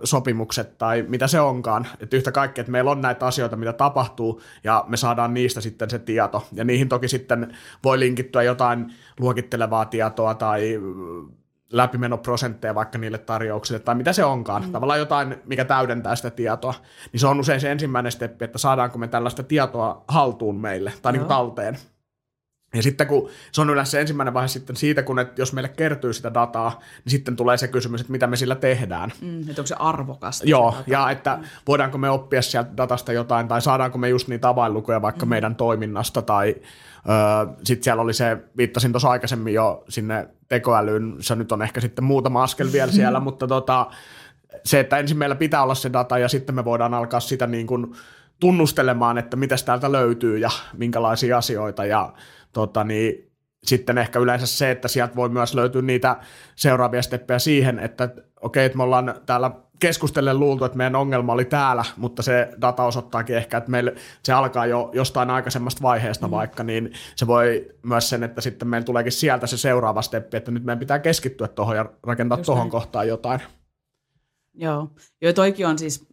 sopimukset, 0.05 0.79
tai 0.79 1.05
mitä 1.09 1.26
se 1.26 1.41
onkaan, 1.41 1.87
että 2.01 2.16
yhtä 2.16 2.33
kaikkea, 2.33 2.62
että 2.62 2.72
meillä 2.72 2.91
on 2.91 3.01
näitä 3.01 3.26
asioita, 3.26 3.57
mitä 3.57 3.72
tapahtuu, 3.72 4.43
ja 4.64 4.85
me 4.89 4.97
saadaan 4.97 5.35
niistä 5.35 5.61
sitten 5.61 5.91
se 5.91 5.99
tieto, 5.99 6.47
ja 6.53 6.64
niihin 6.64 6.89
toki 6.89 7.09
sitten 7.09 7.57
voi 7.85 7.99
linkittyä 7.99 8.43
jotain 8.43 8.95
luokittelevaa 9.20 9.85
tietoa, 9.85 10.35
tai 10.35 10.81
läpimenoprosentteja 11.73 12.75
vaikka 12.75 12.99
niille 12.99 13.19
tarjouksille 13.19 13.81
tai 13.81 13.95
mitä 13.95 14.12
se 14.12 14.25
onkaan, 14.25 14.64
mm. 14.64 14.73
tavallaan 14.73 14.99
jotain, 14.99 15.37
mikä 15.45 15.64
täydentää 15.64 16.16
sitä 16.16 16.31
tietoa, 16.31 16.75
niin 17.12 17.21
se 17.21 17.27
on 17.27 17.41
usein 17.41 17.61
se 17.61 17.71
ensimmäinen 17.71 18.12
steppi, 18.12 18.45
että 18.45 18.59
saadaanko 18.59 18.99
me 18.99 19.09
tällaista 19.09 19.43
tietoa 19.43 20.05
haltuun 20.09 20.61
meille 20.61 20.93
tai 21.03 21.12
niin 21.12 21.21
kuin 21.21 21.29
talteen. 21.29 21.79
Ja 22.75 22.83
sitten 22.83 23.07
kun 23.07 23.29
se 23.53 23.61
on 23.61 23.71
yleensä 23.71 23.91
se 23.91 24.01
ensimmäinen 24.01 24.35
vaihe 24.35 24.49
sitten 24.49 24.77
siitä, 24.77 25.03
kun 25.03 25.19
että 25.19 25.43
jos 25.43 25.53
meille 25.53 25.69
kertyy 25.69 26.12
sitä 26.12 26.35
dataa, 26.35 26.81
niin 27.05 27.11
sitten 27.11 27.37
tulee 27.37 27.57
se 27.57 27.69
kysymys, 27.69 28.01
että 28.01 28.12
mitä 28.12 28.27
me 28.27 28.37
sillä 28.37 28.55
tehdään. 28.55 29.12
Mm, 29.21 29.41
että 29.41 29.61
onko 29.61 29.66
se 29.66 29.75
arvokasta? 29.79 30.45
Joo, 30.47 30.73
se 30.73 30.85
ja 30.87 31.11
että 31.11 31.37
mm. 31.37 31.45
voidaanko 31.66 31.99
me 31.99 32.11
oppia 32.11 32.43
sieltä 32.43 32.71
datasta 32.77 33.12
jotain, 33.12 33.49
tai 33.49 33.62
saadaanko 33.62 33.99
me 33.99 34.09
just 34.09 34.29
niitä 34.29 34.49
avainlukuja 34.49 35.03
vaikka 35.03 35.27
mm. 35.27 35.31
meidän 35.31 35.57
toiminnasta, 35.57 36.23
tai 36.23 36.57
öö, 37.09 37.55
sitten 37.64 37.85
siellä 37.85 38.03
oli 38.03 38.14
se, 38.14 38.39
viittasin 38.57 38.93
tuossa 38.93 39.11
aikaisemmin 39.11 39.55
jo 39.55 39.85
sinne 39.89 40.29
tekoälyyn, 40.49 41.16
se 41.21 41.37
nyt 41.37 41.53
on 41.53 41.62
ehkä 41.62 41.81
sitten 41.81 42.05
muutama 42.05 42.43
askel 42.43 42.73
vielä 42.73 42.93
siellä, 42.99 43.21
mutta 43.21 43.47
tota, 43.47 43.87
se, 44.64 44.81
että 44.81 44.99
ensin 44.99 45.19
meillä 45.19 45.37
pitää 45.37 45.62
olla 45.62 45.75
se 45.75 45.93
data, 45.93 46.19
ja 46.19 46.29
sitten 46.29 46.55
me 46.55 46.64
voidaan 46.64 46.95
alkaa 46.95 47.21
sitä 47.21 47.47
niin 47.47 47.66
kuin 47.66 47.95
tunnustelemaan, 48.41 49.19
että 49.19 49.37
mitä 49.37 49.55
täältä 49.64 49.93
löytyy, 49.93 50.39
ja 50.39 50.51
minkälaisia 50.77 51.39
asioita, 51.39 51.85
ja 51.85 52.12
tota, 52.53 52.84
niin 52.84 53.32
sitten 53.64 53.99
ehkä 53.99 54.18
yleensä 54.18 54.46
se, 54.46 54.70
että 54.70 54.88
sieltä 54.88 55.16
voi 55.16 55.28
myös 55.28 55.55
löytyä 55.55 55.82
niitä 55.82 56.16
seuraavia 56.57 57.03
steppejä 57.03 57.38
siihen, 57.38 57.78
että 57.78 58.09
okei, 58.40 58.66
että 58.66 58.78
me 58.78 58.82
ollaan 58.82 59.14
täällä 59.26 59.51
keskustellen 59.78 60.40
luultu, 60.40 60.64
että 60.64 60.78
meidän 60.78 60.96
ongelma 60.96 61.32
oli 61.32 61.44
täällä, 61.44 61.84
mutta 61.96 62.22
se 62.22 62.49
data 62.61 62.84
osoittaakin 62.84 63.36
ehkä, 63.36 63.57
että 63.57 63.70
meillä 63.70 63.92
se 64.22 64.32
alkaa 64.32 64.66
jo 64.66 64.90
jostain 64.92 65.30
aikaisemmasta 65.30 65.82
vaiheesta 65.82 66.26
mm. 66.26 66.30
vaikka, 66.30 66.62
niin 66.62 66.92
se 67.16 67.26
voi 67.26 67.74
myös 67.82 68.09
sen, 68.09 68.22
että 68.22 68.40
sitten 68.40 68.68
meillä 68.68 68.84
tuleekin 68.84 69.12
sieltä 69.12 69.46
se 69.46 69.57
seuraava 69.57 70.03
steppi, 70.03 70.36
että 70.36 70.51
nyt 70.51 70.64
meidän 70.64 70.78
pitää 70.78 70.99
keskittyä 70.99 71.49
tuohon 71.49 71.76
ja 71.76 71.86
rakentaa 72.03 72.38
tuohon 72.38 72.70
kohtaan 72.70 73.09
jotain. 73.09 73.40
Joo, 74.55 74.90
joo 75.22 75.32
toikin 75.32 75.66
on 75.66 75.78
siis 75.78 76.09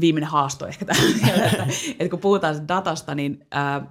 viimeinen 0.00 0.30
haasto 0.30 0.66
ehkä 0.66 0.86
että, 1.44 1.66
että 1.98 2.10
kun 2.10 2.18
puhutaan 2.18 2.68
datasta, 2.68 3.14
niin 3.14 3.46
ää, 3.50 3.86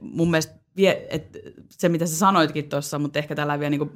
mun 0.00 0.30
mielestä 0.30 0.54
vie, 0.76 1.06
että 1.10 1.38
se, 1.68 1.88
mitä 1.88 2.06
sä 2.06 2.16
sanoitkin 2.16 2.68
tuossa, 2.68 2.98
mutta 2.98 3.18
ehkä 3.18 3.34
tällä 3.34 3.58
vielä 3.58 3.70
niin 3.70 3.90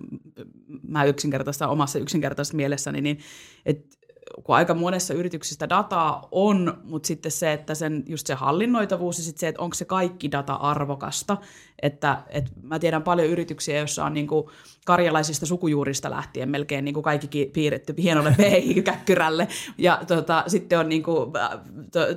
mä 0.89 1.05
yksinkertaista 1.05 1.69
omassa 1.69 1.99
yksinkertaisessa 1.99 2.57
mielessäni, 2.57 3.01
niin 3.01 3.19
että 3.67 3.99
kun 4.45 4.55
aika 4.55 4.75
monessa 4.75 5.15
yrityksistä 5.15 5.69
dataa 5.69 6.29
on, 6.31 6.81
mutta 6.85 7.07
sitten 7.07 7.33
se, 7.33 7.53
että 7.53 7.75
sen, 7.75 8.05
just 8.07 8.27
se 8.27 8.35
hallinnoitavuus 8.35 9.19
ja 9.19 9.25
sitten 9.25 9.41
se, 9.41 9.49
että 9.49 9.63
onko 9.63 9.75
se 9.75 9.85
kaikki 9.85 10.33
data 10.33 10.55
arvokasta. 10.55 11.37
Että, 11.83 12.23
että 12.29 12.51
mä 12.63 12.79
tiedän 12.79 13.03
paljon 13.03 13.29
yrityksiä, 13.29 13.79
joissa 13.79 14.05
on 14.05 14.15
niin 14.15 14.27
kuin 14.27 14.47
karjalaisista 14.89 15.47
sukujuurista 15.47 16.11
lähtien 16.11 16.49
melkein 16.49 16.85
niin 16.85 16.95
kuin 16.95 17.05
kaikki 17.05 17.51
piirretty 17.53 17.95
hienolle 17.99 18.35
PI-käkkyrälle. 18.39 19.49
Ja 19.79 20.01
tota, 20.07 20.45
sitten 20.47 20.79
on 20.79 20.89
niin 20.89 21.03
kuin, 21.03 21.31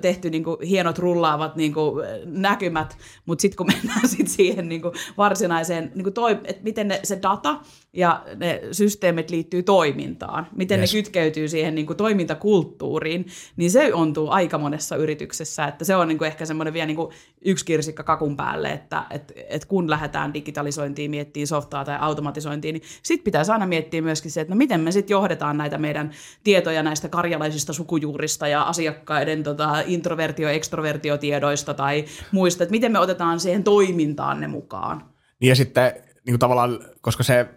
tehty 0.01 0.30
niin 0.30 0.43
kuin 0.43 0.57
hienot 0.68 0.99
rullaavat 0.99 1.55
niin 1.55 1.74
kuin 1.74 2.05
näkymät, 2.26 2.97
mutta 3.26 3.41
sitten 3.41 3.57
kun 3.57 3.68
mennään 3.74 4.07
sit 4.07 4.28
siihen 4.28 4.70
niin 4.70 4.82
kuin 4.82 4.93
varsinaiseen, 5.18 5.91
niin 5.95 6.03
kuin 6.03 6.14
toi, 6.14 6.32
että 6.32 6.64
miten 6.64 6.88
ne, 6.88 6.99
se 7.03 7.20
data 7.22 7.59
ja 7.93 8.24
ne 8.36 8.62
systeemit 8.72 9.30
liittyy 9.30 9.64
toimintaan, 9.64 10.47
miten 10.55 10.80
yes. 10.80 10.93
ne 10.93 11.01
kytkeytyy 11.01 11.47
siihen 11.47 11.76
niin 11.76 11.88
kuin 11.88 11.97
toimintakulttuuriin, 11.97 13.26
niin 13.55 13.72
se 13.72 13.93
ontuu 13.93 14.30
aika 14.30 14.57
monessa 14.57 14.95
yrityksessä, 14.95 15.66
että 15.66 15.86
se 15.86 15.95
on 15.95 16.07
niin 16.07 16.18
kuin 16.18 16.28
ehkä 16.28 16.45
semmoinen 16.45 16.74
vielä 16.74 16.86
niin 16.86 16.95
kuin 16.95 17.12
yksi 17.46 17.66
kirsikka 17.66 18.04
kakun 18.04 18.38
päälle, 18.38 18.70
että 18.72 19.06
et, 19.10 19.34
et 19.50 19.66
kun 19.66 19.89
lähdetään 19.89 20.34
digitalisointiin, 20.34 21.12
miettii 21.12 21.46
softaa 21.46 21.86
tai 21.86 21.98
automatisointiin, 22.00 22.74
niin 22.74 22.84
sitten 23.04 23.24
pitäisi 23.24 23.52
aina 23.52 23.66
miettiä 23.68 24.02
myöskin 24.02 24.32
se, 24.32 24.42
että 24.42 24.54
no 24.54 24.58
miten 24.58 24.82
me 24.82 24.92
sitten 24.92 25.16
johdetaan 25.16 25.58
näitä 25.58 25.78
meidän 25.78 26.12
tietoja 26.44 26.84
näistä 26.84 27.10
karjalaisista 27.10 27.74
sukujuurista 27.74 28.48
ja 28.48 28.62
asiakkaiden 28.62 29.44
tota, 29.44 29.82
introvertio-ekstrovertiotiedoista 29.86 31.74
tai 31.74 32.06
muista, 32.32 32.64
että 32.64 32.72
miten 32.72 32.92
me 32.92 33.00
otetaan 33.00 33.39
siihen 33.39 33.64
toimintaan 33.64 34.39
ne 34.39 34.48
mukaan. 34.48 35.04
Niin 35.39 35.50
ja 35.50 35.56
sitten 35.56 35.94
niin 35.96 36.34
kuin 36.34 36.39
tavallaan, 36.39 36.80
koska 37.02 37.24
se, 37.24 37.48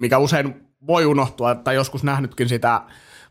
mikä 0.00 0.18
usein 0.18 0.54
voi 0.86 1.06
unohtua, 1.06 1.54
tai 1.54 1.74
joskus 1.74 2.04
nähnytkin 2.04 2.48
sitä, 2.48 2.82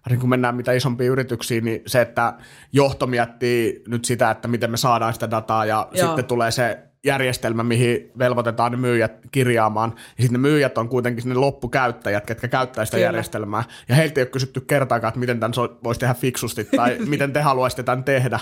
varsinkin 0.06 0.22
kun 0.22 0.30
mennään 0.30 0.56
mitä 0.56 0.72
isompiin 0.72 1.12
yrityksiin, 1.12 1.66
niin 1.66 1.82
se, 1.86 2.02
että 2.02 2.34
johto 2.72 3.08
miettii 3.08 3.84
nyt 3.88 4.06
sitä, 4.06 4.32
että 4.32 4.48
miten 4.48 4.72
me 4.72 4.78
saadaan 4.78 5.14
sitä 5.14 5.32
dataa 5.32 5.66
ja 5.66 5.88
Joo. 5.94 6.08
sitten 6.08 6.26
tulee 6.26 6.52
se 6.52 6.80
järjestelmä, 7.04 7.64
mihin 7.64 8.12
velvoitetaan 8.20 8.72
ne 8.72 8.78
myyjät 8.78 9.20
kirjaamaan. 9.32 9.94
Ja 9.96 10.24
sitten 10.24 10.42
ne 10.42 10.48
myyjät 10.50 10.78
on 10.78 10.90
kuitenkin 10.90 11.30
ne 11.30 11.36
loppukäyttäjät, 11.36 12.26
ketkä 12.26 12.48
käyttää 12.48 12.86
sitä 12.86 12.98
Kyllä. 12.98 13.06
järjestelmää. 13.06 13.64
Ja 13.90 13.96
heiltä 13.96 14.20
ei 14.20 14.24
ole 14.24 14.30
kysytty 14.30 14.62
kertaakaan, 14.62 15.10
että 15.10 15.20
miten 15.20 15.40
tämän 15.40 15.54
voisi 15.84 16.00
tehdä 16.00 16.14
fiksusti 16.14 16.66
tai 16.76 16.98
miten 17.06 17.34
te 17.34 17.42
haluaisitte 17.42 17.84
tämän 17.84 18.04
tehdä, 18.04 18.40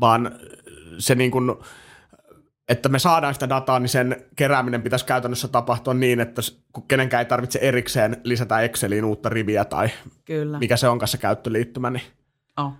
vaan 0.00 0.32
se 0.98 1.14
niin 1.14 1.30
kuin, 1.30 1.56
että 2.68 2.88
me 2.88 2.98
saadaan 2.98 3.34
sitä 3.34 3.48
dataa, 3.48 3.78
niin 3.78 3.88
sen 3.88 4.24
kerääminen 4.36 4.82
pitäisi 4.82 5.06
käytännössä 5.06 5.48
tapahtua 5.48 5.94
niin, 5.94 6.20
että 6.20 6.42
kenenkään 6.88 7.18
ei 7.18 7.28
tarvitse 7.28 7.58
erikseen 7.62 8.16
lisätä 8.24 8.60
Exceliin 8.60 9.04
uutta 9.04 9.28
riviä 9.28 9.64
tai 9.64 9.88
Kyllä. 10.24 10.58
mikä 10.58 10.76
se 10.76 10.88
onkaan 10.88 11.08
se 11.08 11.18
käyttöliittymä. 11.18 11.90
Niin. 11.90 12.02
Oh. 12.56 12.72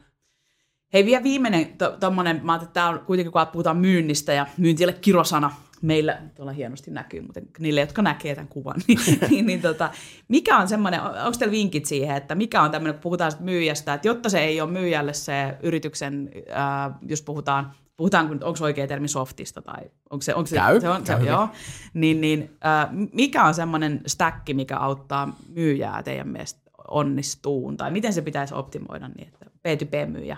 Hei, 0.93 1.07
vielä 1.07 1.22
viimeinen 1.22 1.76
tuommoinen, 2.01 2.41
mä 2.43 2.53
ajattelin, 2.53 2.68
että 2.68 2.74
tämä 2.74 2.89
on 2.89 3.01
kuitenkin, 3.01 3.32
kun 3.32 3.47
puhutaan 3.53 3.76
myynnistä 3.76 4.32
ja 4.32 4.47
myyntille 4.57 4.93
kirosana, 4.93 5.51
meillä 5.82 6.18
tuolla 6.34 6.53
hienosti 6.53 6.91
näkyy, 6.91 7.20
mutta 7.20 7.41
niille, 7.59 7.80
jotka 7.80 8.03
näkee 8.03 8.34
tämän 8.34 8.49
kuvan, 8.49 8.76
niin, 8.89 8.99
niin, 9.30 9.47
niin 9.47 9.62
tota, 9.62 9.91
mikä 10.28 10.59
on 10.59 10.68
semmoinen, 10.68 11.03
onko 11.03 11.39
teillä 11.39 11.53
vinkit 11.53 11.86
siihen, 11.86 12.16
että 12.16 12.34
mikä 12.34 12.62
on 12.62 12.70
tämmöinen, 12.70 12.95
kun 12.95 13.03
puhutaan 13.03 13.32
myyjästä, 13.41 13.95
että 13.95 14.09
jotta 14.09 14.28
se 14.28 14.41
ei 14.41 14.61
ole 14.61 14.70
myyjälle 14.70 15.12
se 15.12 15.57
yrityksen, 15.62 16.30
äh, 16.51 16.95
jos 17.09 17.22
puhutaan 17.22 17.72
puhutaan, 17.99 18.31
onko 18.31 18.65
oikea 18.65 18.87
termi 18.87 19.09
softista 19.09 19.63
tai 19.63 19.91
onko 20.11 20.23
se, 20.23 20.35
onko 20.35 20.47
se, 20.47 20.57
käy, 20.57 20.81
se, 20.81 20.89
on, 20.89 21.07
se, 21.07 21.13
joo, 21.13 21.49
niin, 21.95 22.21
niin 22.21 22.57
äh, 22.67 22.89
mikä 23.13 23.45
on 23.45 23.55
semmoinen 23.55 24.01
stäkki, 24.07 24.55
mikä 24.55 24.77
auttaa 24.77 25.37
myyjää 25.49 26.03
teidän 26.03 26.29
mielestä 26.29 26.61
onnistuun, 26.89 27.77
tai 27.77 27.91
miten 27.91 28.13
se 28.13 28.23
pitäisi 28.23 28.55
optimoida 28.55 29.09
niin, 29.09 29.29
että 29.29 29.47
B2B-myyjä, 29.47 30.37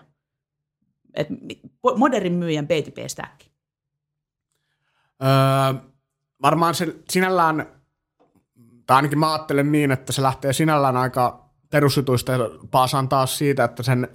että 1.15 1.35
modernin 1.97 2.33
myyjän 2.33 2.65
B2B-stäkki? 2.65 3.51
Öö, 5.23 5.81
varmaan 6.43 6.75
se 6.75 6.97
sinällään, 7.11 7.67
tai 8.87 8.97
ainakin 8.97 9.19
mä 9.19 9.33
ajattelen 9.33 9.73
niin, 9.73 9.91
että 9.91 10.13
se 10.13 10.23
lähtee 10.23 10.53
sinällään 10.53 10.97
aika 10.97 11.51
perusjutuista 11.71 12.33
ja 12.33 12.39
paasaan 12.71 13.09
taas 13.09 13.39
siitä, 13.39 13.65
että 13.65 13.83
sen 13.83 14.09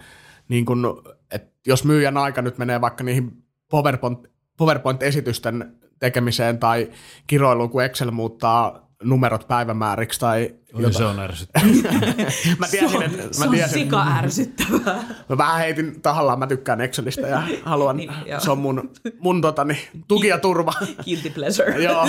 niin 0.47 0.65
kun, 0.65 1.03
että 1.31 1.51
jos 1.67 1.83
myyjän 1.83 2.17
aika 2.17 2.41
nyt 2.41 2.57
menee 2.57 2.81
vaikka 2.81 3.03
niihin 3.03 3.43
PowerPoint, 3.69 4.19
PowerPoint-esitysten 4.57 5.75
tekemiseen 5.99 6.59
tai 6.59 6.91
kiroiluun, 7.27 7.69
kun 7.69 7.83
Excel 7.83 8.11
muuttaa 8.11 8.85
numerot 9.03 9.47
päivämääriksi 9.47 10.19
tai 10.19 10.55
Oi, 10.73 10.93
se 10.93 11.05
on 11.05 11.19
ärsyttävää. 11.19 11.67
mä 12.59 12.67
tiesin, 12.67 13.01
että, 13.03 13.23
mä 13.23 13.31
se 13.31 13.43
on 13.43 13.51
tiesin, 13.51 13.83
sika 13.83 14.05
ärsyttävää. 14.17 15.03
Mä 15.29 15.37
vähän 15.37 15.57
heitin 15.57 16.01
tahallaan, 16.01 16.39
mä 16.39 16.47
tykkään 16.47 16.81
Excelistä 16.81 17.27
ja 17.27 17.43
haluan, 17.65 17.97
niin, 17.97 18.11
se 18.37 18.51
on 18.51 18.57
mun, 18.57 18.91
mun 19.19 19.41
totani, 19.41 19.77
tuki 20.07 20.27
ja 20.27 20.37
turva. 20.37 20.73
Guilty 21.05 21.29
pleasure. 21.29 21.83
joo. 21.83 22.07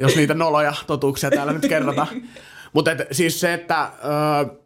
Jos 0.00 0.16
niitä 0.16 0.34
noloja 0.34 0.74
totuuksia 0.86 1.30
täällä 1.30 1.52
nyt 1.52 1.68
kerrotaan. 1.68 2.08
Mutta 2.72 2.90
siis 3.12 3.40
se, 3.40 3.54
että 3.54 3.82
ö, 3.82 4.59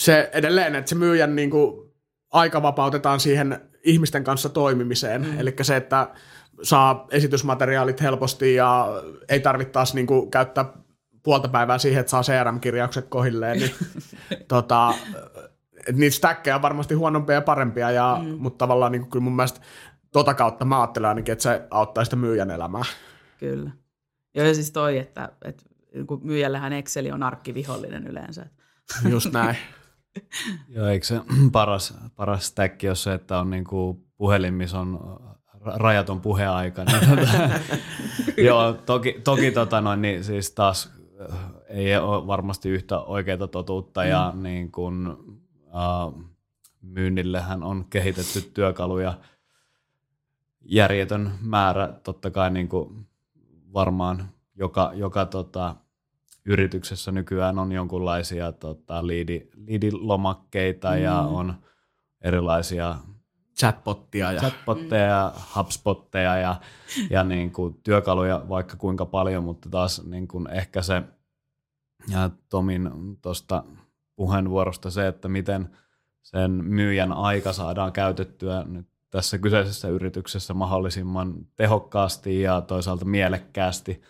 se 0.00 0.30
edelleen, 0.32 0.74
että 0.74 0.88
se 0.88 0.94
myyjän 0.94 1.36
niin 1.36 1.50
kuin, 1.50 1.92
aika 2.32 2.62
vapautetaan 2.62 3.20
siihen 3.20 3.60
ihmisten 3.84 4.24
kanssa 4.24 4.48
toimimiseen. 4.48 5.22
Mm. 5.22 5.40
Eli 5.40 5.54
se, 5.62 5.76
että 5.76 6.08
saa 6.62 7.06
esitysmateriaalit 7.10 8.00
helposti 8.00 8.54
ja 8.54 8.88
ei 9.28 9.40
tarvitse 9.40 9.72
taas 9.72 9.94
niin 9.94 10.06
kuin, 10.06 10.30
käyttää 10.30 10.72
puolta 11.22 11.48
päivää 11.48 11.78
siihen, 11.78 12.00
että 12.00 12.10
saa 12.10 12.22
CRM-kirjaukset 12.22 13.08
kohilleen, 13.08 13.58
niin 13.58 13.70
tota, 14.48 14.94
niitä 15.92 16.16
stäkkejä 16.16 16.56
on 16.56 16.62
varmasti 16.62 16.94
huonompia 16.94 17.34
ja 17.34 17.42
parempia, 17.42 17.90
ja, 17.90 18.20
mm. 18.22 18.36
mutta 18.38 18.58
tavallaan 18.58 18.92
niin 18.92 19.02
kuin, 19.02 19.10
kyllä 19.10 19.24
mun 19.24 19.36
mielestä 19.36 19.60
tota 20.12 20.34
kautta 20.34 20.64
mä 20.64 20.80
ajattelen 20.80 21.08
ainakin, 21.08 21.32
että 21.32 21.42
se 21.42 21.62
auttaa 21.70 22.04
sitä 22.04 22.16
myyjän 22.16 22.50
elämää. 22.50 22.84
Kyllä. 23.38 23.70
Joo, 24.34 24.46
ja 24.46 24.54
siis 24.54 24.72
toi, 24.72 24.98
että, 24.98 25.32
että 25.44 25.64
myyjällähän 26.22 26.72
Exceli 26.72 27.12
on 27.12 27.22
arkkivihollinen 27.22 28.06
yleensä. 28.06 28.46
Just 29.08 29.32
näin. 29.32 29.56
Joo, 30.74 30.86
eikö 30.86 31.06
se 31.06 31.20
paras, 31.52 31.94
paras 32.16 32.46
stack 32.46 32.84
ole 32.84 32.94
se, 32.94 33.14
että 33.14 33.38
on 33.38 33.50
niinku 33.50 34.06
puhelin, 34.16 34.54
missä 34.54 34.78
on 34.80 35.20
rajaton 35.64 36.20
puheaika. 36.20 36.84
Niin 36.84 37.08
tota, 37.08 37.50
joo, 38.46 38.72
toki, 38.72 39.20
toki 39.24 39.50
tota 39.50 39.80
noin, 39.80 40.02
niin 40.02 40.24
siis 40.24 40.50
taas 40.50 40.92
äh, 41.32 41.38
ei 41.68 41.96
ole 41.96 42.26
varmasti 42.26 42.68
yhtä 42.68 43.00
oikeaa 43.00 43.46
totuutta 43.46 44.02
mm. 44.02 44.08
ja 44.08 44.32
niin 44.36 44.72
kun, 44.72 45.24
uh, 45.66 46.24
myynnillehän 46.82 47.62
on 47.62 47.84
kehitetty 47.90 48.40
työkaluja 48.54 49.14
järjetön 50.60 51.32
määrä, 51.40 51.88
totta 52.02 52.30
kai 52.30 52.50
niin 52.50 52.68
kuin 52.68 53.06
varmaan 53.72 54.28
joka, 54.54 54.90
joka 54.94 55.26
tota, 55.26 55.76
yrityksessä 56.44 57.12
nykyään 57.12 57.58
on 57.58 57.72
jonkunlaisia 57.72 58.52
tota, 58.52 59.06
liidi, 59.06 59.48
liidilomakkeita 59.66 60.90
mm. 60.90 61.02
ja 61.02 61.20
on 61.20 61.54
erilaisia 62.20 62.96
chatbottia 63.60 64.32
ja, 64.32 64.40
chatbotteja 64.40 65.06
ja 65.06 65.32
HubSpotteja 65.56 66.36
ja, 66.36 66.56
ja 67.10 67.24
niin 67.24 67.52
kuin 67.52 67.80
työkaluja 67.82 68.42
vaikka 68.48 68.76
kuinka 68.76 69.06
paljon, 69.06 69.44
mutta 69.44 69.68
taas 69.70 70.04
niin 70.04 70.28
kuin 70.28 70.50
ehkä 70.50 70.82
se 70.82 71.02
ja 72.08 72.30
Tomin 72.48 72.90
tuosta 73.22 73.64
puheenvuorosta 74.16 74.90
se, 74.90 75.06
että 75.06 75.28
miten 75.28 75.76
sen 76.22 76.50
myyjän 76.50 77.12
aika 77.12 77.52
saadaan 77.52 77.92
käytettyä 77.92 78.64
nyt 78.68 78.86
tässä 79.10 79.38
kyseisessä 79.38 79.88
yrityksessä 79.88 80.54
mahdollisimman 80.54 81.34
tehokkaasti 81.56 82.40
ja 82.40 82.60
toisaalta 82.60 83.04
mielekkäästi 83.04 84.02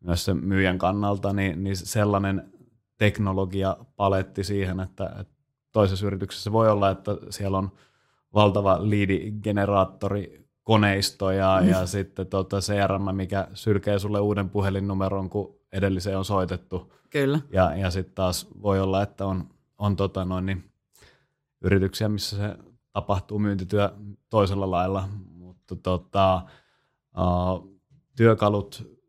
myös 0.00 0.24
sen 0.24 0.36
myyjän 0.36 0.78
kannalta, 0.78 1.32
niin, 1.32 1.64
niin 1.64 1.76
sellainen 1.76 2.52
teknologia 2.98 3.76
paletti 3.96 4.44
siihen, 4.44 4.80
että, 4.80 5.12
että 5.20 5.34
toisessa 5.72 6.06
yrityksessä 6.06 6.52
voi 6.52 6.70
olla, 6.70 6.90
että 6.90 7.16
siellä 7.30 7.58
on 7.58 7.72
valtava 8.34 8.78
liidigeneraattori 8.80 10.48
koneisto 10.64 11.30
ja, 11.30 11.58
mm. 11.62 11.68
ja 11.68 11.86
sitten 11.86 12.26
tota 12.26 12.60
CRM, 12.60 13.16
mikä 13.16 13.48
sylkee 13.54 13.98
sulle 13.98 14.20
uuden 14.20 14.50
puhelinnumeron, 14.50 15.30
kun 15.30 15.56
edelliseen 15.72 16.18
on 16.18 16.24
soitettu. 16.24 16.92
Kyllä. 17.10 17.40
Ja, 17.52 17.76
ja 17.76 17.90
sitten 17.90 18.14
taas 18.14 18.48
voi 18.62 18.80
olla, 18.80 19.02
että 19.02 19.26
on, 19.26 19.44
on 19.78 19.96
tota 19.96 20.24
noin, 20.24 20.46
niin 20.46 20.64
yrityksiä, 21.60 22.08
missä 22.08 22.36
se 22.36 22.56
tapahtuu 22.92 23.38
myyntityö 23.38 23.90
toisella 24.30 24.70
lailla, 24.70 25.08
mutta 25.34 25.76
tota, 25.76 26.42
uh, 27.18 27.80
työkalut 28.16 28.99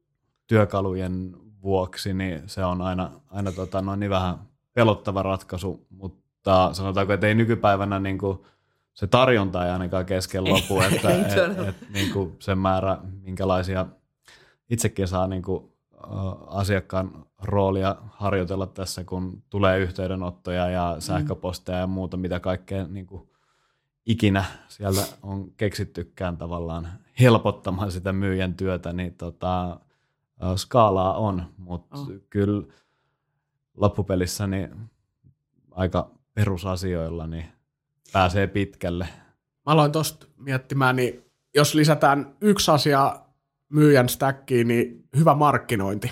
työkalujen 0.52 1.36
vuoksi, 1.64 2.14
niin 2.14 2.42
se 2.46 2.66
on 2.66 2.82
aina, 2.82 3.12
aina 3.30 3.52
tota, 3.52 3.82
noin 3.82 4.00
niin 4.00 4.10
vähän 4.10 4.36
pelottava 4.74 5.24
ratkaisu, 5.24 5.86
mutta 5.90 6.70
sanotaanko, 6.74 7.14
että 7.14 7.28
ei 7.28 7.36
nykypäivänä 7.36 8.00
niin 8.00 8.18
kuin, 8.18 8.40
se 8.94 9.08
tarjonta 9.08 9.66
ei 9.66 9.72
ainakaan 9.72 10.06
kesken 10.06 10.44
lopu, 10.44 10.82
että 10.82 11.10
et, 11.10 11.68
et, 11.68 11.76
niin 11.94 12.14
kuin 12.14 12.36
sen 12.40 12.58
määrä, 12.58 12.98
minkälaisia 13.22 13.86
itsekin 14.70 15.08
saa 15.08 15.28
niin 15.28 15.42
kuin, 15.42 15.72
asiakkaan 16.48 17.26
roolia 17.42 17.96
harjoitella 18.10 18.68
tässä, 18.68 19.04
kun 19.04 19.44
tulee 19.50 19.80
yhteydenottoja 19.80 20.70
ja 20.70 20.92
mm. 20.96 21.02
sähköposteja 21.02 21.78
ja 21.78 21.88
muuta, 21.88 22.18
mitä 22.18 22.40
kaikkea 22.40 22.88
niin 22.88 23.06
kuin, 23.06 23.30
ikinä 24.06 24.46
siellä 24.68 25.02
on 25.24 25.52
keksittykään 25.52 26.38
tavallaan 26.38 26.88
helpottamaan 27.20 27.92
sitä 27.92 28.14
myyjän 28.14 28.54
työtä, 28.54 28.94
niin 28.94 29.14
tota, 29.14 29.80
skaalaa 30.56 31.18
on, 31.18 31.44
mutta 31.58 31.98
oh. 31.98 32.08
kyllä 32.30 32.64
loppupelissä 33.78 34.48
niin 34.48 34.76
aika 35.72 36.12
perusasioilla 36.34 37.28
niin 37.28 37.46
pääsee 38.14 38.48
pitkälle. 38.48 39.08
Mä 39.66 39.74
aloin 39.74 39.92
tuosta 39.92 40.28
miettimään, 40.38 40.96
niin 40.96 41.26
jos 41.56 41.76
lisätään 41.76 42.36
yksi 42.42 42.72
asia 42.72 43.20
myyjän 43.70 44.10
stackiin, 44.10 44.68
niin 44.68 45.08
hyvä 45.16 45.36
markkinointi. 45.36 46.12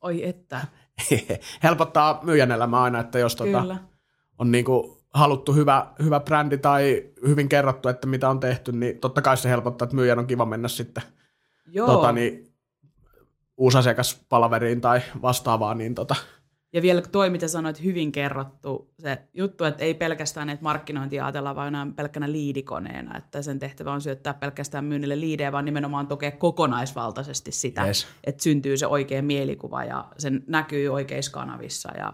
Oi 0.00 0.28
että. 0.28 0.66
Helpottaa 1.62 2.20
myyjän 2.22 2.52
elämää 2.52 2.82
aina, 2.82 3.00
että 3.00 3.18
jos 3.18 3.36
tota 3.36 3.76
on 4.38 4.50
niinku 4.50 4.98
haluttu 5.14 5.52
hyvä, 5.52 5.86
hyvä 6.02 6.20
brändi 6.20 6.58
tai 6.58 7.10
hyvin 7.26 7.48
kerrottu, 7.48 7.88
että 7.88 8.06
mitä 8.06 8.28
on 8.28 8.40
tehty, 8.40 8.72
niin 8.72 8.98
totta 8.98 9.22
kai 9.22 9.36
se 9.36 9.48
helpottaa, 9.48 9.86
että 9.86 9.96
myyjän 9.96 10.18
on 10.18 10.26
kiva 10.26 10.46
mennä 10.46 10.68
sitten 10.68 11.02
Joo. 11.66 11.86
Tota, 11.86 12.12
niin 12.12 12.47
uusi 13.58 13.78
asiakaspalaveriin 13.78 14.80
tai 14.80 15.00
vastaavaan, 15.22 15.78
niin 15.78 15.94
tota, 15.94 16.16
ja 16.72 16.82
vielä 16.82 17.02
toi, 17.02 17.30
mitä 17.30 17.48
sanoit, 17.48 17.82
hyvin 17.84 18.12
kerrottu 18.12 18.90
se 18.98 19.18
juttu, 19.34 19.64
että 19.64 19.84
ei 19.84 19.94
pelkästään 19.94 20.50
että 20.50 20.62
markkinointia 20.62 21.24
ajatella 21.24 21.54
vain 21.54 21.94
pelkkänä 21.96 22.32
liidikoneena, 22.32 23.18
että 23.18 23.42
sen 23.42 23.58
tehtävä 23.58 23.92
on 23.92 24.00
syöttää 24.00 24.34
pelkästään 24.34 24.84
myynnille 24.84 25.20
liidejä, 25.20 25.52
vaan 25.52 25.64
nimenomaan 25.64 26.06
tukea 26.06 26.30
kokonaisvaltaisesti 26.30 27.52
sitä, 27.52 27.86
yes. 27.86 28.06
että 28.24 28.42
syntyy 28.42 28.76
se 28.76 28.86
oikea 28.86 29.22
mielikuva 29.22 29.84
ja 29.84 30.04
sen 30.18 30.44
näkyy 30.46 30.88
oikeissa 30.88 31.32
kanavissa 31.32 31.96
ja 31.98 32.12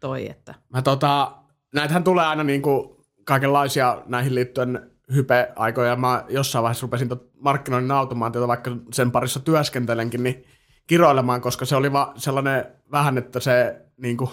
toi, 0.00 0.30
että... 0.30 0.54
Mä 0.68 0.82
tota, 0.82 1.32
näitähän 1.74 2.04
tulee 2.04 2.26
aina 2.26 2.44
niin 2.44 2.62
kuin 2.62 2.96
kaikenlaisia 3.24 4.02
näihin 4.06 4.34
liittyen 4.34 4.90
hype-aikoja. 5.14 5.96
Mä 5.96 6.24
jossain 6.28 6.62
vaiheessa 6.62 6.84
rupesin 6.84 7.08
markkinoinnin 7.40 7.90
automaatiota, 7.90 8.48
vaikka 8.48 8.76
sen 8.92 9.10
parissa 9.10 9.40
työskentelenkin, 9.40 10.22
niin 10.22 10.44
kiroilemaan, 10.86 11.40
koska 11.40 11.64
se 11.64 11.76
oli 11.76 11.92
va- 11.92 12.12
sellainen 12.16 12.64
vähän, 12.90 13.18
että 13.18 13.40
se 13.40 13.80
niin 13.96 14.16
kuin, 14.16 14.30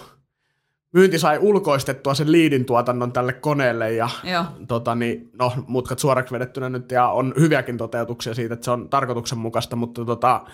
myynti 0.92 1.18
sai 1.18 1.38
ulkoistettua 1.38 2.14
sen 2.14 2.32
liidin 2.32 2.64
tuotannon 2.64 3.12
tälle 3.12 3.32
koneelle 3.32 3.92
ja 3.92 4.08
tota, 4.68 4.94
niin, 4.94 5.30
no, 5.38 5.52
mutkat 5.66 5.98
suoraksi 5.98 6.34
vedettynä 6.34 6.68
nyt 6.68 6.90
ja 6.90 7.08
on 7.08 7.34
hyviäkin 7.38 7.76
toteutuksia 7.76 8.34
siitä, 8.34 8.54
että 8.54 8.64
se 8.64 8.70
on 8.70 8.88
tarkoituksenmukaista, 8.88 9.76
mutta 9.76 10.04
tota, 10.04 10.44